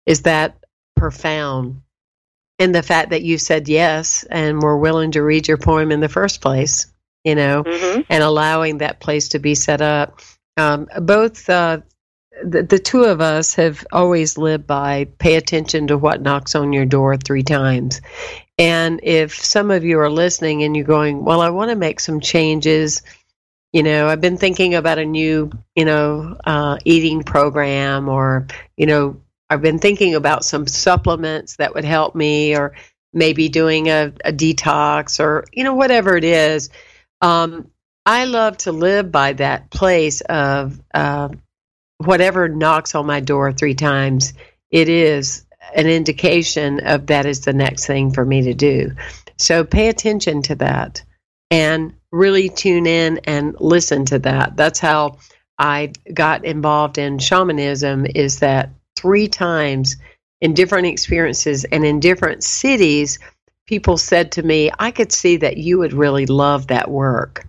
is 0.07 0.23
that 0.23 0.57
profound 0.95 1.81
and 2.59 2.73
the 2.73 2.83
fact 2.83 3.11
that 3.11 3.23
you 3.23 3.37
said 3.37 3.67
yes 3.67 4.23
and 4.23 4.61
were 4.61 4.77
willing 4.77 5.11
to 5.11 5.21
read 5.21 5.47
your 5.47 5.57
poem 5.57 5.91
in 5.91 5.99
the 5.99 6.09
first 6.09 6.41
place, 6.41 6.87
you 7.23 7.35
know, 7.35 7.63
mm-hmm. 7.63 8.01
and 8.09 8.23
allowing 8.23 8.79
that 8.79 8.99
place 8.99 9.29
to 9.29 9.39
be 9.39 9.55
set 9.55 9.81
up. 9.81 10.19
Um, 10.57 10.87
both 11.01 11.49
uh, 11.49 11.81
the, 12.43 12.63
the 12.63 12.79
two 12.79 13.03
of 13.03 13.21
us 13.21 13.55
have 13.55 13.85
always 13.91 14.37
lived 14.37 14.65
by 14.67 15.05
pay 15.19 15.35
attention 15.35 15.87
to 15.87 15.97
what 15.97 16.21
knocks 16.21 16.55
on 16.55 16.73
your 16.73 16.85
door 16.85 17.17
three 17.17 17.43
times. 17.43 18.01
And 18.57 18.99
if 19.03 19.35
some 19.35 19.69
of 19.69 19.83
you 19.83 19.99
are 19.99 20.09
listening 20.09 20.63
and 20.63 20.75
you're 20.75 20.85
going, 20.85 21.23
well, 21.23 21.41
I 21.41 21.51
want 21.51 21.69
to 21.69 21.75
make 21.75 21.99
some 21.99 22.19
changes, 22.19 23.03
you 23.71 23.83
know, 23.83 24.07
I've 24.07 24.21
been 24.21 24.37
thinking 24.37 24.73
about 24.73 24.97
a 24.97 25.05
new, 25.05 25.51
you 25.75 25.85
know, 25.85 26.37
uh, 26.43 26.77
eating 26.83 27.21
program 27.21 28.09
or, 28.09 28.47
you 28.77 28.87
know, 28.87 29.21
I've 29.49 29.61
been 29.61 29.79
thinking 29.79 30.15
about 30.15 30.43
some 30.45 30.67
supplements 30.67 31.55
that 31.57 31.73
would 31.73 31.85
help 31.85 32.15
me, 32.15 32.55
or 32.55 32.73
maybe 33.13 33.49
doing 33.49 33.87
a, 33.87 34.13
a 34.25 34.33
detox, 34.33 35.19
or 35.19 35.45
you 35.53 35.63
know 35.63 35.75
whatever 35.75 36.17
it 36.17 36.23
is. 36.23 36.69
Um, 37.21 37.71
I 38.05 38.25
love 38.25 38.57
to 38.59 38.71
live 38.71 39.11
by 39.11 39.33
that 39.33 39.69
place 39.69 40.21
of 40.21 40.79
uh, 40.93 41.29
whatever 41.97 42.47
knocks 42.47 42.95
on 42.95 43.05
my 43.05 43.19
door 43.19 43.51
three 43.51 43.75
times. 43.75 44.33
It 44.71 44.89
is 44.89 45.45
an 45.75 45.87
indication 45.87 46.79
of 46.85 47.07
that 47.07 47.25
is 47.25 47.41
the 47.41 47.53
next 47.53 47.85
thing 47.85 48.11
for 48.11 48.23
me 48.25 48.43
to 48.43 48.53
do. 48.53 48.91
So 49.37 49.63
pay 49.63 49.89
attention 49.89 50.41
to 50.43 50.55
that 50.55 51.03
and 51.51 51.93
really 52.11 52.49
tune 52.49 52.87
in 52.87 53.19
and 53.25 53.55
listen 53.59 54.05
to 54.05 54.19
that. 54.19 54.55
That's 54.55 54.79
how 54.79 55.17
I 55.57 55.93
got 56.13 56.45
involved 56.45 56.97
in 56.97 57.19
shamanism 57.19 58.05
is 58.05 58.39
that 58.39 58.69
three 58.97 59.27
times 59.27 59.95
in 60.41 60.53
different 60.53 60.87
experiences 60.87 61.63
and 61.65 61.85
in 61.85 61.99
different 61.99 62.43
cities, 62.43 63.19
people 63.65 63.97
said 63.97 64.31
to 64.33 64.43
me, 64.43 64.71
I 64.79 64.91
could 64.91 65.11
see 65.11 65.37
that 65.37 65.57
you 65.57 65.77
would 65.79 65.93
really 65.93 66.25
love 66.25 66.67
that 66.67 66.89
work. 66.89 67.45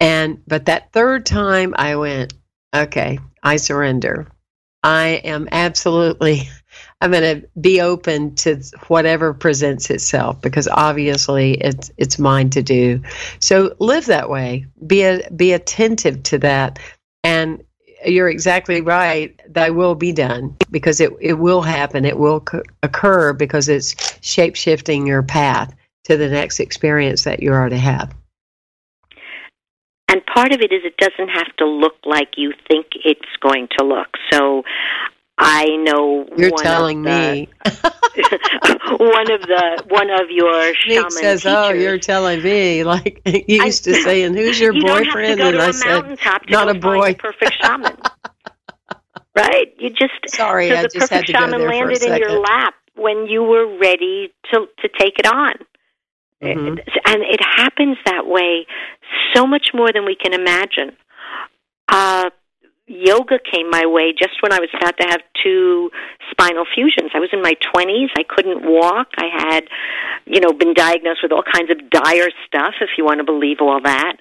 And, 0.00 0.42
but 0.46 0.66
that 0.66 0.92
third 0.92 1.26
time 1.26 1.74
I 1.76 1.96
went, 1.96 2.34
okay, 2.74 3.18
I 3.42 3.56
surrender. 3.56 4.28
I 4.82 5.20
am 5.24 5.48
absolutely, 5.50 6.48
I'm 7.00 7.10
going 7.10 7.40
to 7.40 7.48
be 7.60 7.80
open 7.80 8.34
to 8.36 8.62
whatever 8.86 9.34
presents 9.34 9.90
itself 9.90 10.40
because 10.40 10.68
obviously 10.68 11.54
it's, 11.54 11.90
it's 11.96 12.18
mine 12.18 12.50
to 12.50 12.62
do. 12.62 13.02
So 13.40 13.74
live 13.80 14.06
that 14.06 14.30
way. 14.30 14.66
Be, 14.86 15.02
a, 15.02 15.28
be 15.30 15.52
attentive 15.52 16.22
to 16.24 16.38
that 16.38 16.78
and 17.24 17.62
you're 18.04 18.28
exactly 18.28 18.80
right. 18.80 19.40
Thy 19.48 19.70
will 19.70 19.94
be 19.94 20.12
done 20.12 20.56
because 20.70 21.00
it, 21.00 21.12
it 21.20 21.34
will 21.34 21.62
happen. 21.62 22.04
It 22.04 22.18
will 22.18 22.44
occur 22.82 23.32
because 23.32 23.68
it's 23.68 24.18
shape 24.20 24.56
shifting 24.56 25.06
your 25.06 25.22
path 25.22 25.74
to 26.04 26.16
the 26.16 26.28
next 26.28 26.60
experience 26.60 27.24
that 27.24 27.42
you 27.42 27.52
are 27.52 27.68
to 27.68 27.76
have. 27.76 28.14
And 30.10 30.24
part 30.24 30.52
of 30.52 30.60
it 30.60 30.72
is 30.72 30.82
it 30.84 30.96
doesn't 30.96 31.28
have 31.28 31.54
to 31.58 31.66
look 31.66 31.96
like 32.06 32.30
you 32.36 32.54
think 32.66 32.86
it's 33.04 33.20
going 33.42 33.68
to 33.78 33.84
look. 33.84 34.08
So 34.32 34.62
I 35.38 35.66
know 35.76 36.26
you're 36.36 36.50
telling 36.50 37.02
the, 37.02 37.10
me 37.10 37.48
one 38.98 39.30
of 39.30 39.40
the 39.42 39.84
one 39.88 40.10
of 40.10 40.30
your 40.30 40.74
shaman 40.74 41.10
says, 41.12 41.42
teachers. 41.42 41.56
"Oh, 41.56 41.70
you're 41.70 41.98
telling 41.98 42.42
me." 42.42 42.84
Like 42.88 43.22
you 43.26 43.62
used 43.64 43.86
I, 43.88 43.92
to 43.92 44.02
saying, 44.02 44.34
"Who's 44.34 44.58
your 44.60 44.74
you 44.74 44.82
boyfriend?" 44.82 45.40
and 45.40 45.58
I 45.58 45.70
said, 45.70 46.18
"Not 46.48 46.68
a 46.68 46.74
boy." 46.74 47.14
perfect 47.14 47.54
shaman, 47.62 47.96
right? 49.36 49.72
You 49.78 49.90
just 49.90 50.12
sorry, 50.26 50.70
so 50.70 50.76
I 50.76 50.82
the 50.82 50.88
just 50.88 51.10
perfect 51.10 51.12
had 51.12 51.26
to 51.26 51.32
shaman 51.32 51.68
landed 51.68 52.02
in 52.02 52.16
your 52.16 52.40
lap 52.40 52.74
when 52.96 53.26
you 53.26 53.42
were 53.42 53.78
ready 53.78 54.32
to 54.52 54.66
to 54.80 54.88
take 54.98 55.18
it 55.18 55.26
on. 55.26 55.54
Mm-hmm. 56.42 56.78
And 57.04 57.22
it 57.22 57.40
happens 57.42 57.96
that 58.06 58.26
way 58.26 58.66
so 59.34 59.46
much 59.46 59.68
more 59.74 59.92
than 59.92 60.04
we 60.04 60.16
can 60.16 60.32
imagine. 60.34 60.96
Uh, 61.88 62.30
yoga 62.88 63.38
came 63.38 63.70
my 63.70 63.86
way 63.86 64.12
just 64.12 64.42
when 64.42 64.52
I 64.52 64.58
was 64.58 64.68
about 64.76 64.96
to 64.98 65.06
have 65.08 65.20
two 65.42 65.90
spinal 66.30 66.64
fusions. 66.74 67.10
I 67.14 67.20
was 67.20 67.30
in 67.32 67.42
my 67.42 67.54
20s. 67.74 68.08
I 68.16 68.24
couldn't 68.28 68.64
walk. 68.64 69.08
I 69.16 69.28
had, 69.30 69.64
you 70.26 70.40
know, 70.40 70.52
been 70.52 70.74
diagnosed 70.74 71.20
with 71.22 71.32
all 71.32 71.44
kinds 71.44 71.70
of 71.70 71.90
dire 71.90 72.30
stuff, 72.46 72.74
if 72.80 72.90
you 72.96 73.04
want 73.04 73.18
to 73.18 73.24
believe 73.24 73.58
all 73.60 73.80
that. 73.82 74.16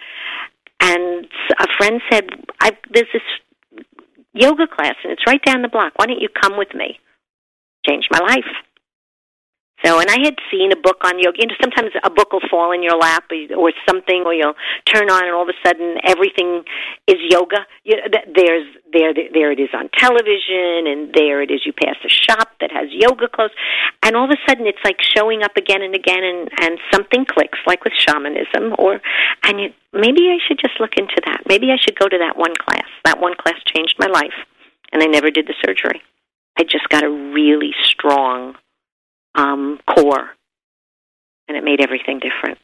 And 0.80 1.26
a 1.59 1.68
friend 1.78 2.01
said, 2.11 2.30
I, 2.61 2.78
there's 2.93 3.09
this 3.11 3.24
yoga 4.34 4.68
class 4.68 4.95
and 5.03 5.11
it's 5.11 5.26
right 5.26 5.43
down 5.43 5.63
the 5.63 5.70
block. 5.70 5.93
Why 5.95 6.05
don't 6.05 6.22
you 6.22 6.30
come 6.30 6.57
with 6.57 6.74
me? 6.76 6.99
changed 7.88 8.07
my 8.11 8.20
life. 8.20 8.66
So, 9.86 9.99
and 9.99 10.09
I 10.09 10.17
had 10.25 10.36
seen 10.49 10.71
a 10.71 10.75
book 10.75 10.97
on 11.05 11.19
yoga. 11.19 11.38
You 11.38 11.47
know, 11.47 11.55
sometimes 11.61 11.91
a 12.03 12.09
book 12.09 12.34
will 12.34 12.41
fall 12.49 12.71
in 12.71 12.82
your 12.82 12.97
lap 12.97 13.25
or 13.55 13.71
something, 13.88 14.23
or 14.25 14.34
you'll 14.34 14.57
turn 14.91 15.09
on, 15.09 15.23
and 15.23 15.34
all 15.34 15.43
of 15.43 15.49
a 15.49 15.59
sudden 15.67 15.97
everything 16.03 16.63
is 17.05 17.17
yoga. 17.30 17.67
You 17.84 17.97
know, 17.97 18.03
there's 18.34 18.65
there 18.91 19.13
there 19.13 19.51
it 19.51 19.59
is 19.59 19.69
on 19.78 19.89
television, 19.97 20.89
and 20.89 21.13
there 21.13 21.43
it 21.43 21.51
is. 21.51 21.61
You 21.63 21.73
pass 21.73 21.95
a 22.03 22.09
shop 22.09 22.49
that 22.59 22.71
has 22.71 22.89
yoga 22.89 23.28
clothes, 23.28 23.53
and 24.01 24.15
all 24.15 24.25
of 24.25 24.32
a 24.32 24.41
sudden 24.49 24.65
it's 24.65 24.82
like 24.84 24.97
showing 25.15 25.43
up 25.43 25.55
again 25.55 25.84
and 25.84 25.93
again, 25.93 26.23
and 26.23 26.49
and 26.59 26.80
something 26.91 27.25
clicks, 27.25 27.59
like 27.67 27.84
with 27.84 27.93
shamanism, 27.93 28.73
or 28.80 28.99
and 29.43 29.61
you, 29.61 29.69
maybe 29.93 30.34
I 30.34 30.41
should 30.47 30.57
just 30.57 30.80
look 30.80 30.97
into 30.97 31.21
that. 31.28 31.43
Maybe 31.47 31.69
I 31.69 31.78
should 31.78 31.99
go 31.99 32.07
to 32.07 32.17
that 32.17 32.36
one 32.36 32.55
class. 32.55 32.89
That 33.05 33.19
one 33.19 33.36
class 33.38 33.61
changed 33.75 33.95
my 33.99 34.07
life, 34.07 34.36
and 34.91 35.03
I 35.03 35.05
never 35.05 35.30
did 35.30 35.45
the 35.45 35.55
surgery. 35.63 36.01
I 36.57 36.63
just 36.63 36.89
got 36.89 37.03
a 37.03 37.09
really 37.09 37.73
strong 37.84 38.55
um, 39.38 39.79
core, 39.88 40.31
and 41.47 41.55
it 41.55 41.63
made 41.63 41.79
everything 41.79 42.19
different. 42.19 42.57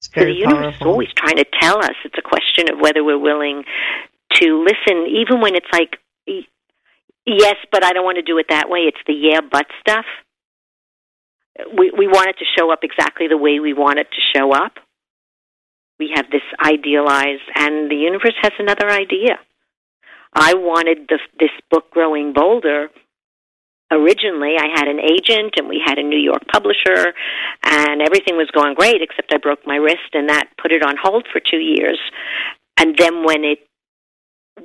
so 0.00 0.24
the 0.24 0.32
universe 0.32 0.52
powerful. 0.52 0.86
is 0.86 0.92
always 0.92 1.08
trying 1.16 1.36
to 1.36 1.46
tell 1.60 1.78
us. 1.78 1.96
It's 2.04 2.18
a 2.18 2.22
question 2.22 2.72
of 2.72 2.78
whether 2.78 3.02
we're 3.02 3.18
willing 3.18 3.64
to 4.34 4.64
listen, 4.64 5.06
even 5.08 5.40
when 5.40 5.56
it's 5.56 5.66
like, 5.72 5.96
yes, 7.26 7.56
but 7.72 7.82
I 7.84 7.92
don't 7.92 8.04
want 8.04 8.16
to 8.16 8.22
do 8.22 8.38
it 8.38 8.46
that 8.50 8.68
way. 8.68 8.80
It's 8.80 8.98
the 9.06 9.14
yeah, 9.14 9.40
but 9.40 9.66
stuff. 9.80 10.04
We 11.76 11.90
we 11.90 12.06
want 12.06 12.28
it 12.28 12.36
to 12.38 12.44
show 12.56 12.70
up 12.70 12.80
exactly 12.82 13.26
the 13.26 13.36
way 13.36 13.58
we 13.58 13.72
want 13.72 13.98
it 13.98 14.06
to 14.12 14.38
show 14.38 14.52
up. 14.52 14.74
We 15.98 16.12
have 16.14 16.26
this 16.30 16.42
idealized, 16.64 17.48
and 17.56 17.90
the 17.90 17.96
universe 17.96 18.36
has 18.42 18.52
another 18.60 18.88
idea. 18.88 19.40
I 20.32 20.54
wanted 20.54 21.08
the, 21.08 21.18
this 21.40 21.50
book, 21.70 21.90
Growing 21.90 22.32
Bolder, 22.32 22.90
originally 23.90 24.56
I 24.58 24.68
had 24.74 24.88
an 24.88 25.00
agent 25.00 25.54
and 25.56 25.68
we 25.68 25.80
had 25.84 25.98
a 25.98 26.02
New 26.02 26.18
York 26.18 26.42
publisher 26.52 27.14
and 27.64 28.02
everything 28.02 28.36
was 28.36 28.50
going 28.52 28.74
great 28.74 29.02
except 29.02 29.32
I 29.32 29.38
broke 29.38 29.66
my 29.66 29.76
wrist 29.76 30.12
and 30.12 30.28
that 30.28 30.48
put 30.60 30.72
it 30.72 30.82
on 30.82 30.96
hold 31.00 31.26
for 31.32 31.40
2 31.40 31.56
years. 31.56 31.98
And 32.76 32.96
then 32.96 33.24
when 33.24 33.44
it 33.44 33.60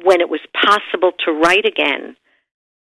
when 0.03 0.21
it 0.21 0.30
was 0.30 0.41
possible 0.53 1.11
to 1.26 1.32
write 1.32 1.65
again 1.65 2.15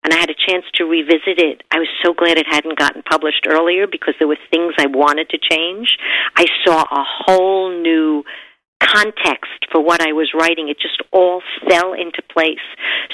and 0.04 0.14
I 0.14 0.18
had 0.18 0.30
a 0.30 0.36
chance 0.48 0.66
to 0.76 0.86
revisit 0.86 1.40
it, 1.40 1.64
I 1.72 1.80
was 1.80 1.88
so 2.04 2.14
glad 2.14 2.38
it 2.38 2.46
hadn't 2.48 2.78
gotten 2.78 3.04
published 3.04 3.46
earlier 3.48 3.86
because 3.88 4.16
there 4.18 4.28
were 4.28 4.38
things 4.52 4.74
I 4.78 4.88
wanted 4.88 5.30
to 5.30 5.38
change. 5.38 5.98
I 6.36 6.46
saw 6.66 6.82
a 6.84 7.04
whole 7.04 7.70
new 7.82 8.24
context 8.90 9.66
for 9.72 9.84
what 9.84 10.02
I 10.02 10.14
was 10.14 10.34
writing. 10.34 10.70
It 10.70 10.80
just 10.80 11.02
all 11.12 11.42
fell 11.70 11.94
into 11.94 12.22
place. 12.34 12.66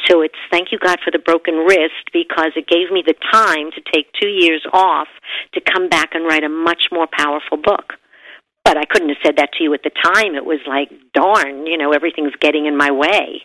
So 0.07 0.21
it's 0.21 0.39
thank 0.51 0.71
you 0.71 0.79
God 0.79 0.99
for 1.03 1.11
the 1.11 1.19
broken 1.19 1.55
wrist 1.55 2.11
because 2.13 2.51
it 2.55 2.67
gave 2.67 2.91
me 2.91 3.03
the 3.05 3.15
time 3.31 3.71
to 3.71 3.81
take 3.93 4.07
two 4.19 4.29
years 4.29 4.65
off 4.73 5.07
to 5.53 5.61
come 5.61 5.89
back 5.89 6.09
and 6.13 6.25
write 6.25 6.43
a 6.43 6.49
much 6.49 6.89
more 6.91 7.07
powerful 7.11 7.57
book. 7.57 7.93
But 8.63 8.77
I 8.77 8.85
couldn't 8.85 9.09
have 9.09 9.17
said 9.23 9.37
that 9.37 9.53
to 9.57 9.63
you 9.63 9.73
at 9.73 9.83
the 9.83 9.91
time. 9.91 10.35
It 10.35 10.45
was 10.45 10.59
like, 10.67 10.89
darn, 11.13 11.67
you 11.67 11.77
know, 11.77 11.91
everything's 11.91 12.35
getting 12.39 12.65
in 12.65 12.75
my 12.75 12.91
way 12.91 13.43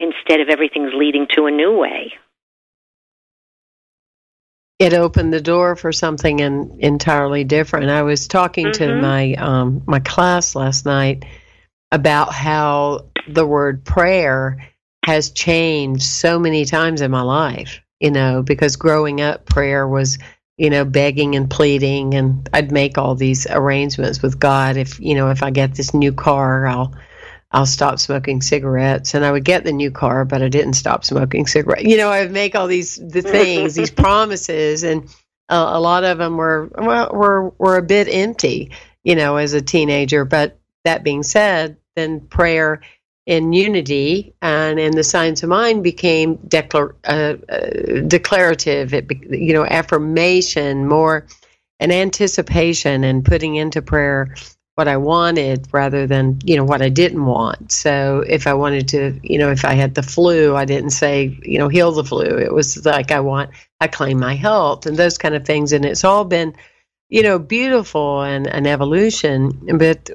instead 0.00 0.40
of 0.40 0.48
everything's 0.48 0.92
leading 0.94 1.26
to 1.36 1.46
a 1.46 1.50
new 1.50 1.76
way. 1.76 2.14
It 4.78 4.92
opened 4.92 5.32
the 5.32 5.40
door 5.40 5.76
for 5.76 5.92
something 5.92 6.40
in, 6.40 6.76
entirely 6.80 7.44
different. 7.44 7.90
I 7.90 8.02
was 8.02 8.26
talking 8.26 8.72
to 8.72 8.84
Mhm. 8.84 9.00
my 9.00 9.34
um, 9.34 9.82
my 9.86 10.00
class 10.00 10.54
last 10.54 10.84
night 10.84 11.24
about 11.92 12.32
how 12.32 13.06
the 13.28 13.46
word 13.46 13.84
prayer 13.84 14.58
has 15.06 15.30
changed 15.30 16.02
so 16.02 16.38
many 16.38 16.64
times 16.64 17.00
in 17.00 17.10
my 17.10 17.22
life. 17.22 17.80
You 18.00 18.10
know, 18.10 18.42
because 18.42 18.76
growing 18.76 19.20
up, 19.20 19.46
prayer 19.46 19.86
was 19.86 20.18
you 20.58 20.70
know 20.70 20.84
begging 20.84 21.36
and 21.36 21.48
pleading, 21.48 22.14
and 22.14 22.48
I'd 22.52 22.72
make 22.72 22.98
all 22.98 23.14
these 23.14 23.46
arrangements 23.48 24.22
with 24.22 24.40
God. 24.40 24.76
If 24.76 24.98
you 24.98 25.14
know, 25.14 25.30
if 25.30 25.42
I 25.42 25.50
get 25.50 25.74
this 25.74 25.94
new 25.94 26.12
car, 26.12 26.66
I'll 26.66 26.92
I'll 27.54 27.66
stop 27.66 28.00
smoking 28.00 28.42
cigarettes. 28.42 29.14
And 29.14 29.24
I 29.24 29.30
would 29.30 29.44
get 29.44 29.62
the 29.62 29.72
new 29.72 29.92
car, 29.92 30.24
but 30.24 30.42
I 30.42 30.48
didn't 30.48 30.72
stop 30.74 31.04
smoking 31.04 31.46
cigarettes. 31.46 31.84
You 31.84 31.96
know, 31.96 32.10
I 32.10 32.22
would 32.22 32.32
make 32.32 32.56
all 32.56 32.66
these 32.66 32.96
the 32.96 33.22
things, 33.22 33.76
these 33.76 33.90
promises, 34.04 34.82
and 34.82 35.04
uh, 35.48 35.70
a 35.72 35.80
lot 35.80 36.02
of 36.02 36.18
them 36.18 36.36
were 36.36 36.68
well, 36.76 37.10
were 37.12 37.50
were 37.50 37.76
a 37.76 37.82
bit 37.82 38.08
empty. 38.10 38.72
You 39.04 39.14
know, 39.14 39.36
as 39.36 39.52
a 39.52 39.62
teenager. 39.62 40.24
But 40.24 40.58
that 40.84 41.04
being 41.04 41.22
said, 41.22 41.76
then 41.94 42.20
prayer 42.20 42.82
in 43.26 43.52
unity 43.52 44.34
and 44.42 44.80
in 44.80 44.96
the 44.96 45.04
science 45.04 45.42
of 45.42 45.48
mind 45.48 45.84
became 45.84 46.36
declar- 46.48 46.96
uh, 47.04 47.36
uh, 47.48 48.00
declarative. 48.06 48.92
It 48.92 49.06
be, 49.06 49.20
you 49.30 49.52
know 49.52 49.64
affirmation 49.64 50.88
more 50.88 51.26
an 51.78 51.92
anticipation 51.92 53.04
and 53.04 53.24
putting 53.24 53.54
into 53.54 53.80
prayer 53.80 54.34
what 54.74 54.88
I 54.88 54.96
wanted 54.96 55.68
rather 55.72 56.06
than 56.06 56.40
you 56.44 56.56
know 56.56 56.64
what 56.64 56.82
I 56.82 56.88
didn't 56.88 57.24
want. 57.24 57.70
So 57.70 58.24
if 58.26 58.46
I 58.46 58.54
wanted 58.54 58.88
to, 58.88 59.20
you 59.22 59.38
know, 59.38 59.50
if 59.50 59.64
I 59.64 59.74
had 59.74 59.94
the 59.94 60.02
flu, 60.02 60.56
I 60.56 60.64
didn't 60.64 60.90
say 60.90 61.38
you 61.42 61.58
know 61.58 61.68
heal 61.68 61.92
the 61.92 62.04
flu. 62.04 62.22
It 62.22 62.52
was 62.52 62.84
like 62.84 63.12
I 63.12 63.20
want 63.20 63.50
I 63.80 63.86
claim 63.86 64.18
my 64.18 64.34
health 64.34 64.86
and 64.86 64.96
those 64.96 65.18
kind 65.18 65.34
of 65.34 65.46
things. 65.46 65.72
And 65.72 65.84
it's 65.84 66.04
all 66.04 66.24
been 66.24 66.54
you 67.08 67.22
know 67.22 67.38
beautiful 67.38 68.22
and 68.22 68.46
an 68.46 68.66
evolution. 68.66 69.78
But 69.78 70.10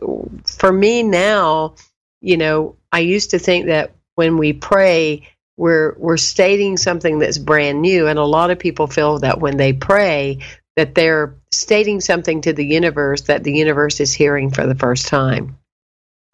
for 0.46 0.72
me 0.72 1.04
now, 1.04 1.76
you 2.22 2.36
know, 2.38 2.76
I 2.92 3.00
used 3.00 3.32
to 3.32 3.40
think 3.40 3.68
that 3.68 3.94
when 4.16 4.38
we 4.38 4.54
pray. 4.54 5.28
We're, 5.62 5.94
we're 5.98 6.16
stating 6.16 6.78
something 6.78 7.20
that's 7.20 7.38
brand 7.38 7.82
new, 7.82 8.08
and 8.08 8.18
a 8.18 8.24
lot 8.24 8.50
of 8.50 8.60
people 8.60 8.88
feel 8.88 9.20
that 9.20 9.42
when 9.42 9.58
they 9.58 9.74
pray, 9.74 10.40
that 10.80 10.96
they're 10.96 11.36
stating 11.52 12.00
something 12.00 12.40
to 12.40 12.54
the 12.54 12.66
universe 12.66 13.24
that 13.24 13.44
the 13.44 13.52
universe 13.52 14.00
is 14.00 14.14
hearing 14.14 14.50
for 14.50 14.66
the 14.66 14.76
first 14.76 15.08
time. 15.10 15.58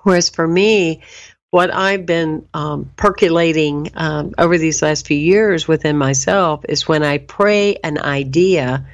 Whereas 0.04 0.30
for 0.30 0.48
me, 0.48 1.02
what 1.50 1.74
I've 1.74 2.06
been 2.06 2.48
um, 2.54 2.92
percolating 2.96 3.90
um, 3.96 4.36
over 4.38 4.60
these 4.60 4.84
last 4.84 5.08
few 5.08 5.18
years 5.18 5.68
within 5.68 5.98
myself 5.98 6.64
is 6.70 6.88
when 6.88 7.02
I 7.02 7.18
pray 7.18 7.78
an 7.84 7.98
idea, 7.98 8.86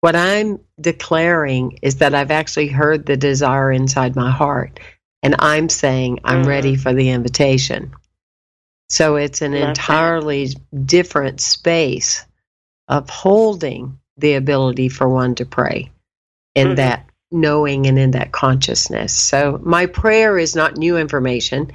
what 0.00 0.16
I'm 0.16 0.58
declaring 0.80 1.78
is 1.80 1.98
that 1.98 2.12
I've 2.12 2.32
actually 2.32 2.66
heard 2.66 3.06
the 3.06 3.16
desire 3.16 3.70
inside 3.70 4.16
my 4.16 4.32
heart. 4.32 4.80
And 5.22 5.36
I'm 5.38 5.68
saying 5.68 6.18
I'm 6.24 6.42
Mhm. 6.42 6.48
ready 6.48 6.74
for 6.74 6.92
the 6.92 7.10
invitation. 7.10 7.92
So 8.88 9.14
it's 9.14 9.42
an 9.42 9.52
Love 9.52 9.60
that. 9.60 9.68
entirely 9.68 10.48
different 10.84 11.40
space 11.40 12.24
of 12.88 13.08
holding 13.08 14.00
the 14.18 14.34
ability 14.34 14.88
for 14.88 15.08
one 15.08 15.34
to 15.36 15.46
pray 15.46 15.90
in 16.54 16.68
Mhm. 16.68 16.76
that 16.76 17.06
knowing 17.30 17.86
and 17.86 17.98
in 17.98 18.12
that 18.12 18.32
consciousness. 18.32 19.12
So 19.12 19.60
my 19.62 19.86
prayer 19.86 20.38
is 20.38 20.56
not 20.56 20.76
new 20.76 20.96
information. 20.96 21.70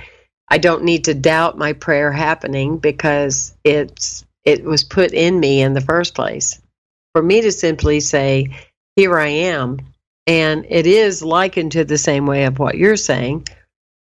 I 0.49 0.57
don't 0.57 0.83
need 0.83 1.05
to 1.05 1.13
doubt 1.13 1.57
my 1.57 1.73
prayer 1.73 2.11
happening 2.11 2.77
because 2.77 3.53
it's 3.63 4.25
it 4.43 4.63
was 4.63 4.83
put 4.83 5.13
in 5.13 5.39
me 5.39 5.61
in 5.61 5.73
the 5.73 5.81
first 5.81 6.13
place. 6.15 6.59
For 7.13 7.23
me 7.23 7.41
to 7.41 7.51
simply 7.51 8.01
say, 8.01 8.49
here 8.97 9.17
I 9.17 9.27
am, 9.27 9.79
and 10.27 10.65
it 10.67 10.85
is 10.85 11.23
likened 11.23 11.71
to 11.73 11.85
the 11.85 11.97
same 11.97 12.25
way 12.25 12.43
of 12.43 12.59
what 12.59 12.77
you're 12.77 12.97
saying, 12.97 13.47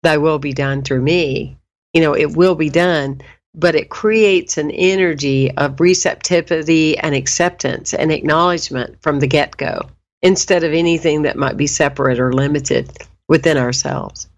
thy 0.02 0.16
will 0.18 0.40
be 0.40 0.52
done 0.52 0.82
through 0.82 1.02
me. 1.02 1.56
You 1.92 2.00
know, 2.02 2.14
it 2.16 2.36
will 2.36 2.56
be 2.56 2.68
done, 2.68 3.20
but 3.54 3.74
it 3.74 3.88
creates 3.88 4.58
an 4.58 4.70
energy 4.70 5.50
of 5.56 5.80
receptivity 5.80 6.98
and 6.98 7.14
acceptance 7.14 7.94
and 7.94 8.10
acknowledgement 8.10 9.00
from 9.00 9.20
the 9.20 9.26
get 9.26 9.56
go 9.56 9.80
instead 10.22 10.64
of 10.64 10.72
anything 10.72 11.22
that 11.22 11.36
might 11.36 11.56
be 11.56 11.66
separate 11.66 12.18
or 12.18 12.32
limited 12.32 12.90
within 13.28 13.56
ourselves. 13.56 14.28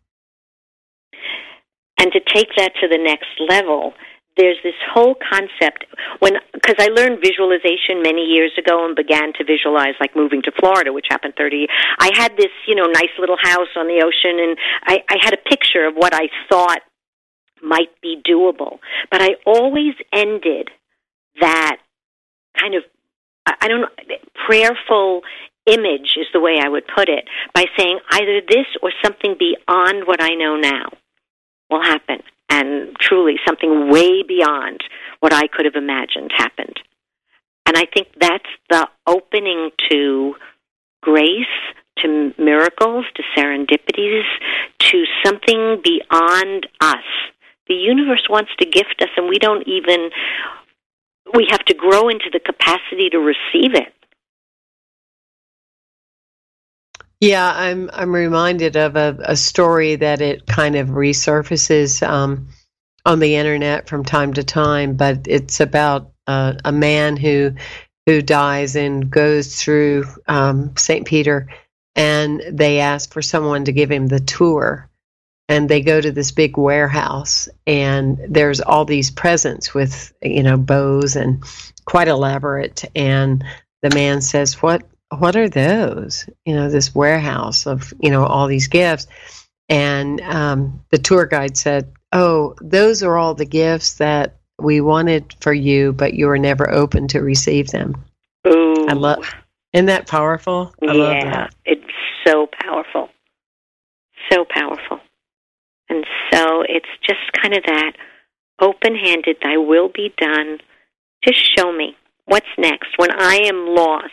And 1.99 2.13
to 2.13 2.21
take 2.21 2.49
that 2.57 2.73
to 2.81 2.89
the 2.89 2.99
next 2.99 3.31
level, 3.49 3.95
there's 4.37 4.59
this 4.63 4.75
whole 4.93 5.17
concept 5.17 5.87
when 6.19 6.35
because 6.53 6.77
I 6.79 6.89
learned 6.89 7.25
visualization 7.25 8.03
many 8.03 8.23
years 8.23 8.53
ago 8.59 8.85
and 8.85 8.95
began 8.95 9.33
to 9.39 9.45
visualize 9.45 9.95
like 9.99 10.15
moving 10.15 10.43
to 10.43 10.53
Florida, 10.61 10.93
which 10.93 11.07
happened 11.09 11.35
30. 11.39 11.67
I 11.99 12.11
had 12.15 12.37
this, 12.37 12.53
you 12.69 12.75
know, 12.75 12.85
nice 12.85 13.15
little 13.19 13.39
house 13.41 13.73
on 13.77 13.87
the 13.87 14.05
ocean, 14.05 14.39
and 14.39 14.59
I, 14.85 15.03
I 15.09 15.17
had 15.23 15.33
a 15.33 15.49
picture 15.49 15.87
of 15.87 15.95
what 15.95 16.15
I 16.15 16.29
thought 16.51 16.81
might 17.63 18.01
be 18.01 18.21
doable. 18.29 18.79
But 19.11 19.23
I 19.23 19.37
always 19.45 19.95
ended 20.13 20.71
that 21.41 21.79
kind 22.59 22.75
of 22.75 22.83
I 23.47 23.69
don't 23.69 23.83
know 23.83 24.17
prayerful 24.47 25.23
image 25.67 26.17
is 26.17 26.27
the 26.33 26.41
way 26.41 26.59
I 26.63 26.69
would 26.69 26.85
put 26.87 27.09
it 27.09 27.29
by 27.53 27.65
saying 27.77 27.99
either 28.11 28.41
this 28.41 28.67
or 28.83 28.93
something 29.05 29.35
beyond 29.39 30.07
what 30.07 30.23
I 30.23 30.35
know 30.35 30.57
now 30.57 30.91
will 31.71 31.83
happen 31.83 32.23
and 32.49 32.97
truly 33.01 33.37
something 33.47 33.91
way 33.91 34.23
beyond 34.23 34.81
what 35.21 35.33
I 35.33 35.49
could 35.49 35.65
have 35.65 35.75
imagined 35.75 36.31
happened. 36.37 36.79
And 37.67 37.77
I 37.77 37.85
think 37.93 38.09
that's 38.21 38.49
the 38.71 38.87
opening 39.07 39.71
to 39.91 40.37
grace, 41.03 41.45
to 41.99 42.33
miracles, 42.39 43.05
to 43.17 43.23
serendipities, 43.37 44.23
to 44.79 45.05
something 45.25 45.83
beyond 45.83 46.69
us. 46.81 47.05
The 47.69 47.75
universe 47.75 48.27
wants 48.31 48.51
to 48.59 48.67
gift 48.67 49.03
us, 49.03 49.09
and 49.17 49.29
we 49.29 49.39
don't 49.39 49.67
even 49.67 50.11
we 51.35 51.49
have 51.51 51.65
to 51.65 51.75
grow 51.75 52.09
into 52.09 52.31
the 52.33 52.41
capacity 52.41 53.11
to 53.11 53.19
receive 53.19 53.75
it. 53.75 53.93
Yeah, 57.21 57.51
I'm 57.55 57.91
I'm 57.93 58.15
reminded 58.15 58.77
of 58.77 58.97
a, 58.97 59.17
a 59.21 59.37
story 59.37 59.97
that 59.97 60.21
it 60.21 60.47
kind 60.47 60.77
of 60.77 60.89
resurfaces 60.89 62.07
um, 62.07 62.49
on 63.07 63.21
the 63.21 63.37
internet 63.37 63.89
from 63.89 64.05
time 64.05 64.35
to 64.35 64.45
time, 64.45 64.97
but 64.97 65.27
it's 65.27 65.61
about 65.61 66.13
uh, 66.27 66.55
a 66.65 66.73
man 66.73 67.17
who 67.17 67.53
who 68.05 68.21
dies 68.23 68.77
and 68.77 69.11
goes 69.11 69.61
through 69.61 70.05
um, 70.29 70.77
St. 70.77 71.07
Peter, 71.07 71.49
and 71.97 72.43
they 72.51 72.81
ask 72.81 73.13
for 73.13 73.23
someone 73.23 73.65
to 73.65 73.73
give 73.73 73.91
him 73.91 74.07
the 74.07 74.21
tour, 74.21 74.89
and 75.49 75.69
they 75.69 75.81
go 75.81 76.01
to 76.01 76.11
this 76.11 76.33
big 76.33 76.57
warehouse, 76.57 77.49
and 77.67 78.19
there's 78.29 78.61
all 78.61 78.85
these 78.85 79.11
presents 79.11 79.75
with 79.75 80.13
you 80.23 80.43
know 80.43 80.57
bows 80.57 81.17
and 81.17 81.43
quite 81.85 82.09
elaborate, 82.09 82.85
and 82.95 83.45
the 83.83 83.95
man 83.95 84.21
says, 84.21 84.63
"What 84.63 84.83
what 85.19 85.37
are 85.37 85.49
those? 85.49 86.29
You 86.45 86.55
know, 86.55 86.71
this 86.71 86.95
warehouse 86.95 87.67
of, 87.67 87.93
you 88.01 88.11
know, 88.11 88.25
all 88.25 88.47
these 88.47 88.69
gifts. 88.69 89.07
And 89.69 90.21
um, 90.21 90.85
the 90.91 90.99
tour 90.99 91.27
guide 91.27 91.57
said, 91.57 91.93
Oh, 92.13 92.55
those 92.61 93.03
are 93.03 93.17
all 93.17 93.35
the 93.35 93.47
gifts 93.47 93.95
that 93.95 94.37
we 94.59 94.81
wanted 94.81 95.35
for 95.41 95.53
you, 95.53 95.93
but 95.93 96.15
you 96.15 96.27
were 96.27 96.39
never 96.39 96.71
open 96.71 97.09
to 97.09 97.21
receive 97.21 97.69
them. 97.69 98.05
Ooh. 98.47 98.87
I 98.89 98.93
love 98.93 99.35
Isn't 99.73 99.87
that 99.87 100.07
powerful? 100.07 100.73
I 100.83 100.93
yeah, 100.93 101.49
it's 101.65 101.83
so 102.25 102.49
powerful. 102.61 103.11
So 104.31 104.45
powerful. 104.49 104.86
And 105.89 106.05
so 106.33 106.63
it's 106.69 106.89
just 107.07 107.21
kind 107.41 107.55
of 107.57 107.63
that 107.65 107.93
open 108.61 108.97
handed, 108.97 109.37
thy 109.43 109.57
will 109.57 109.89
be 109.89 110.13
done. 110.19 110.59
Just 111.25 111.39
show 111.57 111.73
me 111.73 111.97
what's 112.25 112.47
next. 112.59 112.89
When 112.97 113.11
I 113.13 113.41
am 113.45 113.67
lost, 113.69 114.13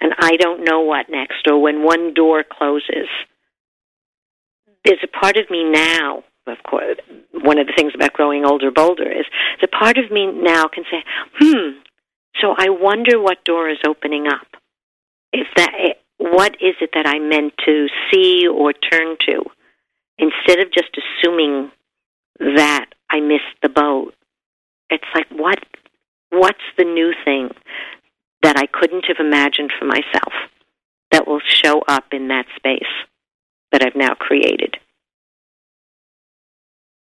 and 0.00 0.12
I 0.18 0.36
don't 0.36 0.64
know 0.64 0.80
what 0.80 1.08
next, 1.08 1.46
or 1.48 1.60
when 1.60 1.82
one 1.82 2.14
door 2.14 2.44
closes. 2.48 3.08
There's 4.84 5.02
a 5.02 5.08
part 5.08 5.36
of 5.36 5.50
me 5.50 5.64
now, 5.64 6.24
of 6.46 6.58
course, 6.62 6.96
one 7.32 7.58
of 7.58 7.66
the 7.66 7.72
things 7.76 7.92
about 7.94 8.12
growing 8.12 8.44
older, 8.44 8.70
bolder 8.70 9.10
is 9.10 9.26
the 9.60 9.68
part 9.68 9.98
of 9.98 10.10
me 10.10 10.26
now 10.26 10.66
can 10.68 10.84
say, 10.90 11.04
hmm, 11.38 11.78
so 12.40 12.54
I 12.56 12.68
wonder 12.70 13.20
what 13.20 13.44
door 13.44 13.68
is 13.68 13.78
opening 13.86 14.26
up. 14.28 14.46
Is 15.32 15.46
that, 15.56 15.72
what 16.18 16.54
is 16.60 16.74
it 16.80 16.90
that 16.94 17.06
I 17.06 17.18
meant 17.18 17.54
to 17.66 17.88
see 18.10 18.46
or 18.46 18.72
turn 18.72 19.16
to? 19.26 19.42
Instead 20.18 20.60
of 20.60 20.72
just 20.72 20.96
assuming 20.96 21.70
that 22.38 22.86
I 23.10 23.20
missed 23.20 23.44
the 23.62 23.68
boat, 23.68 24.14
it's 24.90 25.04
like, 25.14 25.28
what, 25.30 25.58
what's 26.30 26.58
the 26.76 26.84
new 26.84 27.12
thing? 27.24 27.50
that 28.42 28.56
I 28.56 28.66
couldn't 28.66 29.04
have 29.06 29.16
imagined 29.18 29.72
for 29.78 29.84
myself 29.84 30.32
that 31.10 31.26
will 31.26 31.40
show 31.46 31.82
up 31.88 32.04
in 32.12 32.28
that 32.28 32.46
space 32.56 32.82
that 33.72 33.82
I've 33.82 33.96
now 33.96 34.14
created. 34.14 34.76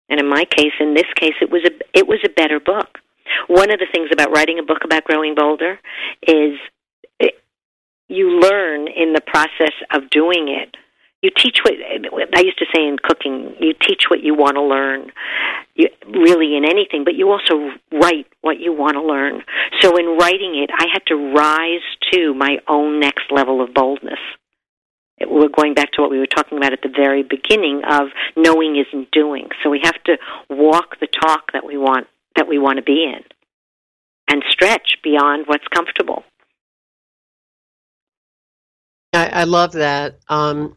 And 0.08 0.20
in 0.20 0.28
my 0.28 0.44
case, 0.44 0.72
in 0.80 0.94
this 0.94 1.10
case, 1.16 1.34
it 1.40 1.50
was 1.50 1.62
a 1.64 1.98
it 1.98 2.06
was 2.06 2.20
a 2.24 2.28
better 2.28 2.60
book. 2.60 2.98
One 3.46 3.70
of 3.70 3.80
the 3.80 3.86
things 3.90 4.10
about 4.12 4.30
writing 4.30 4.58
a 4.58 4.62
book 4.62 4.84
about 4.84 5.04
growing 5.04 5.34
bolder 5.34 5.80
is 6.22 6.58
it, 7.18 7.34
you 8.08 8.38
learn 8.38 8.86
in 8.86 9.14
the 9.14 9.22
process 9.22 9.72
of 9.92 10.10
doing 10.10 10.48
it 10.48 10.76
you 11.24 11.30
teach 11.34 11.58
what 11.64 11.72
I 12.36 12.40
used 12.40 12.58
to 12.58 12.66
say 12.74 12.86
in 12.86 12.98
cooking. 13.02 13.56
You 13.58 13.72
teach 13.72 14.04
what 14.10 14.22
you 14.22 14.34
want 14.34 14.56
to 14.56 14.62
learn, 14.62 15.10
you, 15.74 15.88
really 16.06 16.54
in 16.54 16.66
anything, 16.66 17.02
but 17.02 17.14
you 17.14 17.30
also 17.30 17.70
write 17.90 18.26
what 18.42 18.60
you 18.60 18.74
want 18.74 18.96
to 18.96 19.02
learn. 19.02 19.42
So 19.80 19.96
in 19.96 20.18
writing 20.18 20.62
it, 20.62 20.68
I 20.70 20.84
had 20.92 21.06
to 21.06 21.16
rise 21.16 21.80
to 22.12 22.34
my 22.34 22.58
own 22.68 23.00
next 23.00 23.24
level 23.30 23.62
of 23.62 23.72
boldness. 23.72 24.18
We're 25.18 25.48
going 25.48 25.72
back 25.72 25.92
to 25.92 26.02
what 26.02 26.10
we 26.10 26.18
were 26.18 26.26
talking 26.26 26.58
about 26.58 26.74
at 26.74 26.82
the 26.82 26.92
very 26.94 27.22
beginning 27.22 27.82
of 27.88 28.08
knowing 28.36 28.76
isn't 28.76 29.10
doing. 29.10 29.48
So 29.62 29.70
we 29.70 29.80
have 29.82 30.02
to 30.04 30.18
walk 30.50 31.00
the 31.00 31.06
talk 31.06 31.52
that 31.54 31.64
we 31.64 31.78
want 31.78 32.06
that 32.36 32.48
we 32.48 32.58
want 32.58 32.76
to 32.76 32.82
be 32.82 33.04
in, 33.04 33.22
and 34.28 34.42
stretch 34.50 34.98
beyond 35.02 35.46
what's 35.46 35.66
comfortable. 35.68 36.24
I, 39.14 39.26
I 39.28 39.44
love 39.44 39.72
that. 39.72 40.18
Um, 40.28 40.76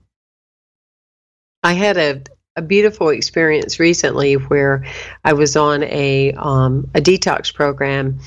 I 1.68 1.74
had 1.74 1.98
a 1.98 2.22
a 2.56 2.62
beautiful 2.62 3.10
experience 3.10 3.78
recently 3.78 4.34
where 4.36 4.86
I 5.24 5.34
was 5.34 5.58
on 5.58 5.84
a 5.84 6.32
um, 6.32 6.90
a 6.96 7.02
detox 7.02 7.54
program 7.54 8.20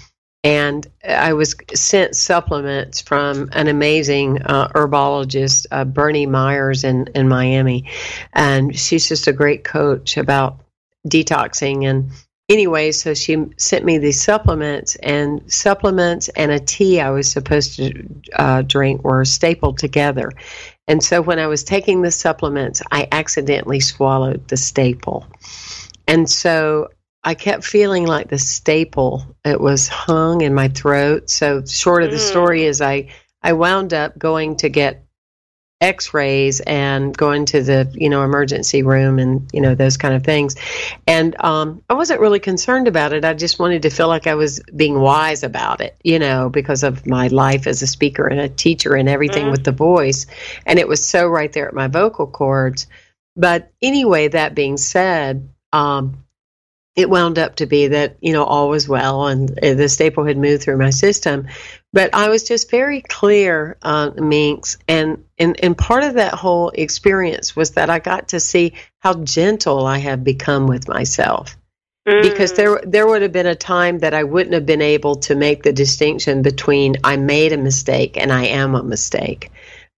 and 0.45 0.87
I 1.03 1.33
was 1.33 1.57
sent 1.75 2.17
supplements 2.17 3.01
from 3.01 3.49
an 3.53 3.67
amazing 3.67 4.43
uh, 4.43 4.69
herbologist, 4.69 5.67
uh, 5.71 5.85
Bernie 5.87 6.27
Myers 6.27 6.85
in, 6.85 7.09
in 7.15 7.29
Miami, 7.29 7.91
and 8.35 8.79
she's 8.79 9.09
just 9.09 9.27
a 9.27 9.33
great 9.33 9.65
coach 9.65 10.19
about 10.19 10.61
detoxing. 11.09 11.89
And 11.89 12.11
anyway, 12.51 12.93
so 12.93 13.15
she 13.15 13.47
sent 13.57 13.85
me 13.85 13.97
these 13.97 14.21
supplements, 14.21 14.97
and 14.97 15.41
supplements 15.51 16.29
and 16.31 16.51
a 16.51 16.61
tea 16.61 17.01
I 17.01 17.11
was 17.11 17.31
supposed 17.31 17.77
to 17.77 18.09
uh, 18.35 18.63
drink 18.63 19.03
were 19.03 19.25
stapled 19.25 19.79
together. 19.79 20.31
And 20.87 21.03
so 21.03 21.23
when 21.23 21.39
I 21.39 21.47
was 21.47 21.63
taking 21.63 22.03
the 22.03 22.11
supplements, 22.11 22.83
I 22.91 23.09
accidentally 23.13 23.81
swallowed 23.81 24.49
the 24.49 24.57
staple. 24.57 25.27
And 26.09 26.29
so 26.29 26.89
I 27.23 27.35
kept 27.35 27.65
feeling 27.65 28.07
like 28.07 28.29
the 28.29 28.39
staple 28.39 29.25
it 29.45 29.61
was 29.61 29.89
hung 29.89 30.41
in 30.41 30.53
my 30.53 30.69
throat. 30.69 31.31
So 31.31 31.65
short 31.65 32.03
of 32.03 32.11
the 32.11 32.17
mm. 32.17 32.29
story 32.29 32.65
is 32.65 32.81
I 32.81 33.09
I 33.43 33.53
wound 33.53 33.95
up 33.95 34.19
going 34.19 34.57
to 34.57 34.69
get 34.69 35.05
x-rays 35.81 36.61
and 36.61 37.17
going 37.17 37.47
to 37.47 37.63
the 37.63 37.91
you 37.95 38.11
know 38.11 38.23
emergency 38.23 38.83
room 38.83 39.19
and 39.19 39.49
you 39.53 39.61
know 39.61 39.75
those 39.75 39.97
kind 39.97 40.15
of 40.15 40.25
things. 40.25 40.57
And 41.07 41.35
um, 41.43 41.83
i 41.89 41.95
wasn't 41.95 42.21
really 42.21 42.41
concerned 42.41 42.89
about 42.89 43.13
it. 43.13 43.25
I 43.25 43.35
just 43.35 43.59
wanted 43.59 43.83
to 43.83 43.91
feel 43.91 44.09
like 44.09 44.27
i 44.27 44.35
was 44.35 44.61
being 44.75 44.99
wise 45.01 45.43
about 45.43 45.81
it 45.81 45.97
you 46.05 46.19
know 46.19 46.51
because 46.51 46.83
of 46.83 47.07
my 47.07 47.29
life 47.29 47.67
as 47.67 47.83
a 47.83 47.87
speaker 47.87 48.27
and 48.27 48.41
a 48.41 48.49
teacher 48.49 48.95
and 48.95 49.09
everything 49.09 49.45
mm-hmm. 49.45 49.53
with 49.53 49.65
the 49.65 49.73
voice. 49.73 50.27
And 50.67 50.79
it 50.79 50.89
was 50.89 51.07
so 51.07 51.27
right 51.29 51.53
there 51.53 51.69
at 51.69 51.75
my 51.75 51.89
vocal 51.89 52.27
cords. 52.27 52.87
But 53.37 53.73
anyway 53.81 54.29
that 54.29 54.55
being 54.55 54.77
said 54.77 55.49
um, 55.73 56.25
it 56.97 57.09
wound 57.09 57.39
up 57.39 57.57
to 57.57 57.67
be 57.67 57.89
that 57.89 58.17
you 58.21 58.33
know 58.33 58.45
all 58.45 58.69
was 58.69 58.89
well 58.89 59.27
and 59.27 59.49
the 59.49 59.89
staple 59.89 60.25
had 60.25 60.37
moved 60.37 60.63
through 60.63 60.77
my 60.77 60.91
system. 60.91 61.49
But 61.93 62.15
i 62.15 62.29
was 62.29 62.45
just 62.45 62.71
very 62.71 63.01
clear 63.01 63.77
uh, 63.83 64.11
minx 64.17 64.79
and, 64.87 65.25
and 65.39 65.59
and 65.63 65.77
part 65.77 66.05
of 66.05 66.15
that 66.15 66.35
whole 66.35 66.71
experience 66.71 67.57
was 67.57 67.73
that 67.73 67.91
i 67.91 67.99
got 67.99 68.29
to 68.29 68.41
see 68.41 68.75
how 69.01 69.15
gentle 69.15 69.87
i 69.87 69.99
have 69.99 70.23
become 70.23 70.67
with 70.67 70.89
myself. 70.89 71.57
Mm. 72.09 72.23
because 72.23 72.55
there 72.55 72.81
there 72.87 73.07
would 73.07 73.21
have 73.21 73.33
been 73.33 73.47
a 73.47 73.55
time 73.55 73.99
that 73.99 74.15
i 74.15 74.25
wouldn't 74.25 74.55
have 74.55 74.65
been 74.65 74.81
able 74.81 75.17
to 75.17 75.35
make 75.35 75.63
the 75.63 75.73
distinction 75.73 76.41
between 76.41 76.97
i 77.05 77.19
made 77.19 77.53
a 77.53 77.59
mistake 77.59 78.17
and 78.17 78.33
i 78.33 78.47
am 78.47 78.75
a 78.75 78.83
mistake 78.83 79.51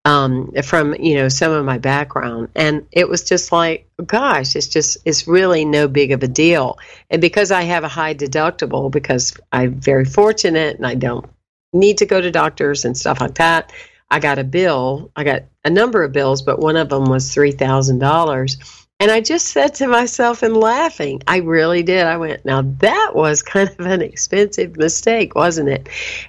um, 0.05 0.53
from 0.65 0.95
you 0.95 1.15
know 1.17 1.29
some 1.29 1.53
of 1.53 1.65
my 1.65 1.79
background, 1.79 2.49
and 2.55 2.87
it 2.91 3.09
was 3.09 3.23
just 3.25 3.53
like, 3.53 3.89
gosh, 4.05 4.57
it's 4.57 4.67
just 4.67 4.99
it's 5.05 5.29
really 5.29 5.65
no 5.65 5.89
big 5.89 6.13
of 6.13 6.23
a 6.23 6.29
deal. 6.29 6.79
And 7.11 7.21
because 7.21 7.51
I 7.53 7.63
have 7.63 7.85
a 7.85 7.89
high 7.89 8.15
deductible, 8.15 8.91
because 8.91 9.35
I'm 9.53 9.75
very 9.75 10.05
fortunate 10.05 10.77
and 10.77 10.87
I 10.87 10.95
don't 10.95 11.29
need 11.73 11.99
to 11.99 12.07
go 12.07 12.21
to 12.21 12.31
doctors 12.31 12.85
and 12.85 12.97
stuff 12.97 13.21
like 13.21 13.37
that, 13.37 13.73
I 14.11 14.19
got 14.19 14.39
a 14.39 14.45
bill. 14.45 15.11
I 15.17 15.25
got 15.25 15.43
a 15.65 15.71
number 15.71 16.03
of 16.03 16.13
bills, 16.13 16.43
but 16.43 16.59
one 16.59 16.77
of 16.77 16.89
them 16.89 17.05
was 17.05 17.33
three 17.33 17.53
thousand 17.53 18.01
dollars. 18.01 18.57
And 19.01 19.11
I 19.11 19.21
just 19.21 19.49
said 19.49 19.75
to 19.77 19.89
myself 19.89 20.45
and 20.45 20.57
laughing, 20.57 21.23
I 21.27 21.39
really 21.39 21.83
did. 21.83 22.07
I 22.07 22.19
went, 22.19 22.45
now 22.45 22.63
that 22.63 23.11
was 23.15 23.43
kind 23.43 23.69
of 23.69 23.87
an 23.87 24.01
expensive 24.01 24.77
mistake, 24.77 25.35
wasn't 25.35 25.71
it? 25.71 25.89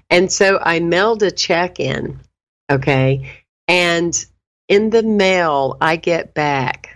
And 0.09 0.31
so 0.31 0.57
I 0.59 0.79
mailed 0.79 1.21
a 1.21 1.29
check 1.29 1.79
in, 1.79 2.19
okay, 2.71 3.42
and 3.67 4.13
in 4.67 4.89
the 4.89 5.03
mail, 5.03 5.77
I 5.81 5.95
get 5.97 6.33
back 6.33 6.93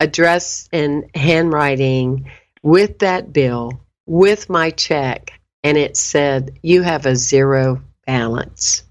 address 0.00 0.68
and 0.72 1.04
handwriting 1.14 2.30
with 2.62 3.00
that 3.00 3.32
bill, 3.32 3.84
with 4.06 4.48
my 4.48 4.70
check, 4.70 5.38
and 5.62 5.76
it 5.76 5.96
said, 5.96 6.58
You 6.62 6.82
have 6.82 7.06
a 7.06 7.14
zero 7.14 7.82
balance. 8.06 8.82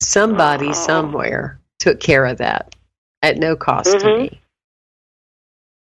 Somebody 0.00 0.68
oh. 0.68 0.72
somewhere 0.72 1.60
took 1.78 2.00
care 2.00 2.24
of 2.24 2.38
that 2.38 2.74
at 3.22 3.36
no 3.36 3.56
cost 3.56 3.90
mm-hmm. 3.90 4.06
to 4.06 4.18
me. 4.18 4.40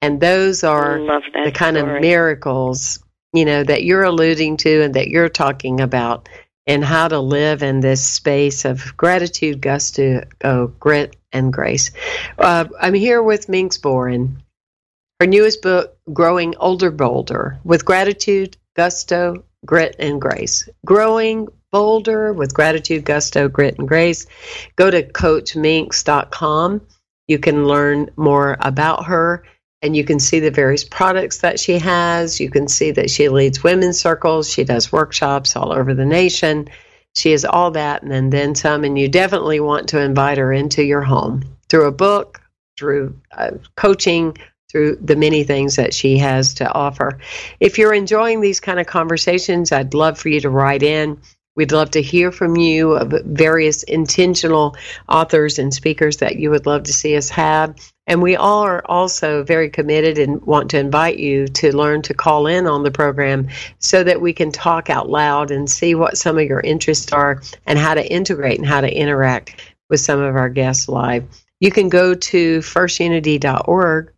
And 0.01 0.21
those 0.21 0.63
are 0.63 0.99
the 0.99 1.51
kind 1.53 1.77
story. 1.77 1.95
of 1.95 2.01
miracles, 2.01 3.03
you 3.33 3.45
know, 3.45 3.63
that 3.63 3.83
you're 3.83 4.03
alluding 4.03 4.57
to 4.57 4.83
and 4.83 4.93
that 4.93 5.07
you're 5.07 5.29
talking 5.29 5.81
about 5.81 6.29
and 6.67 6.83
how 6.83 7.07
to 7.07 7.19
live 7.19 7.61
in 7.63 7.79
this 7.79 8.07
space 8.07 8.65
of 8.65 8.95
gratitude, 8.97 9.61
gusto, 9.61 10.23
oh, 10.43 10.67
grit, 10.67 11.15
and 11.31 11.53
grace. 11.53 11.91
Uh, 12.37 12.65
I'm 12.79 12.93
here 12.93 13.21
with 13.21 13.49
Minx 13.49 13.77
Boren. 13.77 14.41
Her 15.19 15.27
newest 15.27 15.61
book, 15.61 15.97
Growing 16.11 16.55
Older 16.57 16.91
Bolder, 16.91 17.59
with 17.63 17.85
gratitude, 17.85 18.57
gusto, 18.75 19.43
grit, 19.65 19.95
and 19.99 20.19
grace. 20.19 20.67
Growing 20.85 21.47
bolder 21.71 22.33
with 22.33 22.53
gratitude, 22.53 23.03
gusto, 23.03 23.49
grit, 23.49 23.77
and 23.77 23.87
grace. 23.87 24.25
Go 24.75 24.89
to 24.89 25.03
CoachMinx.com. 25.03 26.81
You 27.27 27.39
can 27.39 27.65
learn 27.65 28.09
more 28.15 28.57
about 28.59 29.05
her 29.05 29.43
and 29.81 29.95
you 29.95 30.03
can 30.03 30.19
see 30.19 30.39
the 30.39 30.51
various 30.51 30.83
products 30.83 31.39
that 31.39 31.59
she 31.59 31.77
has. 31.79 32.39
You 32.39 32.49
can 32.49 32.67
see 32.67 32.91
that 32.91 33.09
she 33.09 33.29
leads 33.29 33.63
women's 33.63 33.99
circles. 33.99 34.51
She 34.51 34.63
does 34.63 34.91
workshops 34.91 35.55
all 35.55 35.71
over 35.71 35.93
the 35.93 36.05
nation. 36.05 36.67
She 37.15 37.31
is 37.31 37.45
all 37.45 37.71
that 37.71 38.01
and 38.01 38.11
then, 38.11 38.29
then 38.29 38.55
some. 38.55 38.83
And 38.83 38.97
you 38.97 39.07
definitely 39.07 39.59
want 39.59 39.87
to 39.89 40.01
invite 40.01 40.37
her 40.37 40.51
into 40.51 40.83
your 40.83 41.01
home 41.01 41.43
through 41.69 41.87
a 41.87 41.91
book, 41.91 42.41
through 42.77 43.15
uh, 43.37 43.51
coaching, 43.75 44.37
through 44.71 44.97
the 44.97 45.15
many 45.15 45.43
things 45.43 45.75
that 45.75 45.93
she 45.93 46.17
has 46.17 46.53
to 46.55 46.71
offer. 46.73 47.19
If 47.59 47.77
you're 47.77 47.93
enjoying 47.93 48.41
these 48.41 48.59
kind 48.59 48.79
of 48.79 48.87
conversations, 48.87 49.71
I'd 49.71 49.93
love 49.93 50.17
for 50.17 50.29
you 50.29 50.41
to 50.41 50.49
write 50.49 50.83
in. 50.83 51.19
We'd 51.55 51.71
love 51.71 51.91
to 51.91 52.01
hear 52.01 52.31
from 52.31 52.57
you 52.57 52.93
of 52.93 53.13
various 53.25 53.83
intentional 53.83 54.75
authors 55.07 55.57
and 55.57 55.73
speakers 55.73 56.17
that 56.17 56.35
you 56.35 56.49
would 56.49 56.65
love 56.65 56.83
to 56.83 56.93
see 56.93 57.15
us 57.15 57.29
have. 57.29 57.75
And 58.07 58.21
we 58.21 58.35
all 58.35 58.61
are 58.61 58.83
also 58.85 59.43
very 59.43 59.69
committed 59.69 60.19
and 60.19 60.39
want 60.43 60.69
to 60.71 60.77
invite 60.77 61.17
you 61.17 61.47
to 61.47 61.75
learn 61.75 62.03
to 62.03 62.13
call 62.13 62.45
in 62.45 62.67
on 62.67 62.83
the 62.83 62.91
program 62.91 63.47
so 63.79 64.03
that 64.03 64.21
we 64.21 64.31
can 64.31 64.51
talk 64.51 64.91
out 64.91 65.09
loud 65.09 65.49
and 65.49 65.69
see 65.69 65.95
what 65.95 66.17
some 66.17 66.37
of 66.37 66.45
your 66.45 66.59
interests 66.59 67.11
are 67.11 67.41
and 67.65 67.79
how 67.79 67.95
to 67.95 68.05
integrate 68.05 68.59
and 68.59 68.67
how 68.67 68.81
to 68.81 68.95
interact 68.95 69.59
with 69.89 70.01
some 70.01 70.19
of 70.19 70.35
our 70.35 70.49
guests 70.49 70.87
live. 70.87 71.25
You 71.59 71.71
can 71.71 71.89
go 71.89 72.13
to 72.13 72.59
firstunity.org 72.59 74.11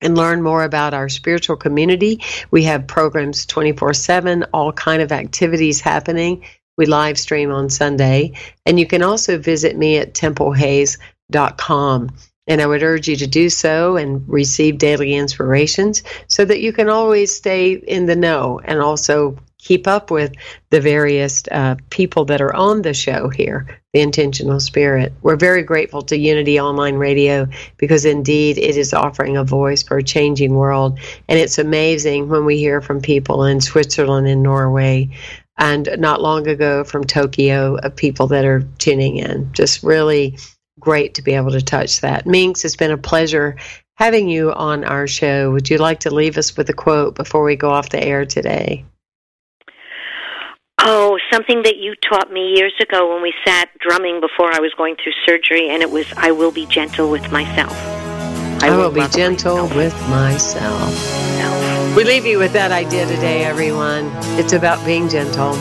and 0.00 0.16
learn 0.16 0.42
more 0.42 0.64
about 0.64 0.94
our 0.94 1.08
spiritual 1.08 1.56
community. 1.56 2.22
We 2.50 2.64
have 2.64 2.86
programs 2.86 3.46
24/7, 3.46 4.44
all 4.52 4.72
kind 4.72 5.02
of 5.02 5.12
activities 5.12 5.80
happening. 5.80 6.44
We 6.76 6.86
live 6.86 7.18
stream 7.18 7.50
on 7.52 7.70
Sunday, 7.70 8.32
and 8.66 8.80
you 8.80 8.86
can 8.86 9.02
also 9.02 9.38
visit 9.38 9.76
me 9.76 9.98
at 9.98 10.14
templehayes.com. 10.14 12.10
And 12.46 12.60
I 12.60 12.66
would 12.66 12.82
urge 12.82 13.08
you 13.08 13.16
to 13.16 13.26
do 13.26 13.48
so 13.48 13.96
and 13.96 14.22
receive 14.28 14.78
daily 14.78 15.14
inspirations 15.14 16.02
so 16.28 16.44
that 16.44 16.60
you 16.60 16.72
can 16.72 16.88
always 16.88 17.34
stay 17.34 17.72
in 17.72 18.06
the 18.06 18.16
know 18.16 18.60
and 18.64 18.80
also 18.80 19.36
keep 19.64 19.88
up 19.88 20.10
with 20.10 20.32
the 20.70 20.80
various 20.80 21.42
uh, 21.50 21.74
people 21.90 22.26
that 22.26 22.42
are 22.42 22.54
on 22.54 22.82
the 22.82 22.92
show 22.92 23.30
here, 23.30 23.80
the 23.94 24.00
Intentional 24.00 24.60
Spirit. 24.60 25.12
We're 25.22 25.36
very 25.36 25.62
grateful 25.62 26.02
to 26.02 26.18
Unity 26.18 26.60
Online 26.60 26.96
Radio 26.96 27.48
because 27.78 28.04
indeed 28.04 28.58
it 28.58 28.76
is 28.76 28.92
offering 28.92 29.36
a 29.36 29.44
voice 29.44 29.82
for 29.82 29.96
a 29.98 30.02
changing 30.02 30.54
world. 30.54 30.98
And 31.28 31.38
it's 31.38 31.58
amazing 31.58 32.28
when 32.28 32.44
we 32.44 32.58
hear 32.58 32.82
from 32.82 33.00
people 33.00 33.44
in 33.44 33.60
Switzerland 33.60 34.28
and 34.28 34.42
Norway. 34.42 35.08
And 35.56 35.88
not 35.98 36.20
long 36.20 36.46
ago 36.46 36.84
from 36.84 37.04
Tokyo, 37.04 37.76
of 37.76 37.96
people 37.96 38.26
that 38.26 38.44
are 38.44 38.68
tuning 38.78 39.16
in. 39.16 39.50
Just 39.52 39.82
really 39.82 40.36
great 40.84 41.14
to 41.14 41.22
be 41.22 41.32
able 41.32 41.50
to 41.50 41.62
touch 41.62 42.00
that. 42.02 42.26
Minx, 42.26 42.64
it's 42.64 42.76
been 42.76 42.90
a 42.92 42.98
pleasure 42.98 43.56
having 43.96 44.28
you 44.28 44.52
on 44.52 44.84
our 44.84 45.06
show. 45.06 45.50
Would 45.52 45.70
you 45.70 45.78
like 45.78 46.00
to 46.00 46.14
leave 46.14 46.36
us 46.36 46.56
with 46.56 46.68
a 46.68 46.74
quote 46.74 47.14
before 47.14 47.44
we 47.44 47.56
go 47.56 47.70
off 47.70 47.88
the 47.88 48.02
air 48.02 48.24
today? 48.26 48.84
Oh, 50.80 51.18
something 51.32 51.62
that 51.62 51.76
you 51.78 51.94
taught 52.08 52.30
me 52.30 52.54
years 52.56 52.74
ago 52.80 53.14
when 53.14 53.22
we 53.22 53.32
sat 53.46 53.70
drumming 53.78 54.20
before 54.20 54.52
I 54.52 54.60
was 54.60 54.74
going 54.76 54.96
through 55.02 55.14
surgery, 55.24 55.70
and 55.70 55.82
it 55.82 55.90
was, 55.90 56.12
I 56.16 56.32
will 56.32 56.50
be 56.52 56.66
gentle 56.66 57.10
with 57.10 57.32
myself. 57.32 57.72
I, 58.62 58.68
I 58.68 58.70
will, 58.70 58.90
will 58.90 58.90
be 58.90 59.08
gentle 59.08 59.68
myself. 59.68 59.76
with 59.76 60.08
myself. 60.10 61.96
We 61.96 62.02
leave 62.02 62.26
you 62.26 62.38
with 62.38 62.52
that 62.54 62.72
idea 62.72 63.06
today, 63.06 63.44
everyone. 63.44 64.10
It's 64.36 64.52
about 64.52 64.84
being 64.84 65.08
gentle. 65.08 65.52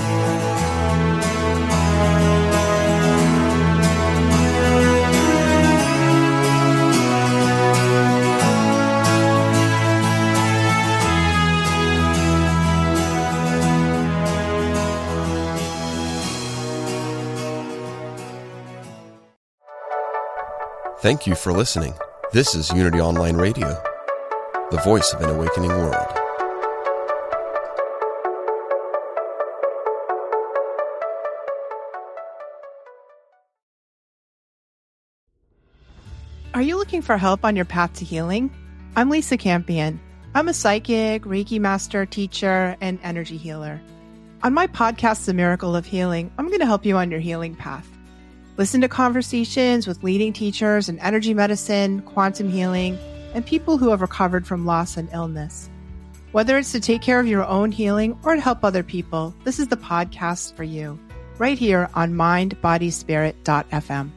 Thank 21.04 21.28
you 21.28 21.36
for 21.36 21.52
listening. 21.52 21.94
This 22.32 22.56
is 22.56 22.72
Unity 22.72 23.02
Online 23.02 23.36
Radio, 23.36 23.68
the 24.72 24.80
voice 24.86 25.12
of 25.12 25.20
an 25.20 25.32
awakening 25.32 25.72
world. 25.72 26.08
Are 36.54 36.62
you 36.62 36.78
looking 36.78 37.02
for 37.02 37.18
help 37.18 37.44
on 37.44 37.58
your 37.58 37.66
path 37.66 37.92
to 37.96 38.06
healing? 38.06 38.50
I'm 38.96 39.10
Lisa 39.10 39.36
Campion. 39.36 40.00
I'm 40.34 40.48
a 40.48 40.54
psychic, 40.54 41.24
Reiki 41.24 41.60
master, 41.60 42.06
teacher, 42.06 42.78
and 42.80 42.98
energy 43.04 43.36
healer. 43.36 43.82
On 44.42 44.54
my 44.54 44.68
podcast, 44.68 45.26
The 45.26 45.34
Miracle 45.34 45.76
of 45.76 45.86
Healing, 45.86 46.32
I'm 46.38 46.48
going 46.48 46.62
to 46.62 46.66
help 46.66 46.86
you 46.86 46.96
on 46.96 47.12
your 47.12 47.20
healing 47.20 47.56
path. 47.56 47.93
Listen 48.56 48.82
to 48.82 48.88
conversations 48.88 49.88
with 49.88 50.04
leading 50.04 50.32
teachers 50.32 50.88
in 50.88 51.00
energy 51.00 51.34
medicine, 51.34 52.02
quantum 52.04 52.52
healing, 52.52 53.00
and 53.34 53.44
people 53.44 53.78
who 53.78 53.90
have 53.90 54.02
recovered 54.02 54.46
from 54.46 54.66
loss 54.66 54.96
and 54.96 55.10
illness. 55.12 55.72
Whether 56.34 56.60
it's 56.60 56.72
to 56.74 56.80
take 56.80 57.02
care 57.02 57.20
of 57.20 57.28
your 57.28 57.46
own 57.46 57.72
healing 57.72 58.16
or 58.24 58.36
to 58.36 58.42
help 58.42 58.64
other 58.64 58.84
people, 58.84 59.34
this 59.44 59.58
is 59.58 59.70
the 59.70 59.78
podcast 59.78 60.56
for 60.56 60.64
you, 60.64 61.00
right 61.40 61.58
here 61.58 61.90
on 61.96 62.14
mindbodyspirit.fm. 62.14 64.12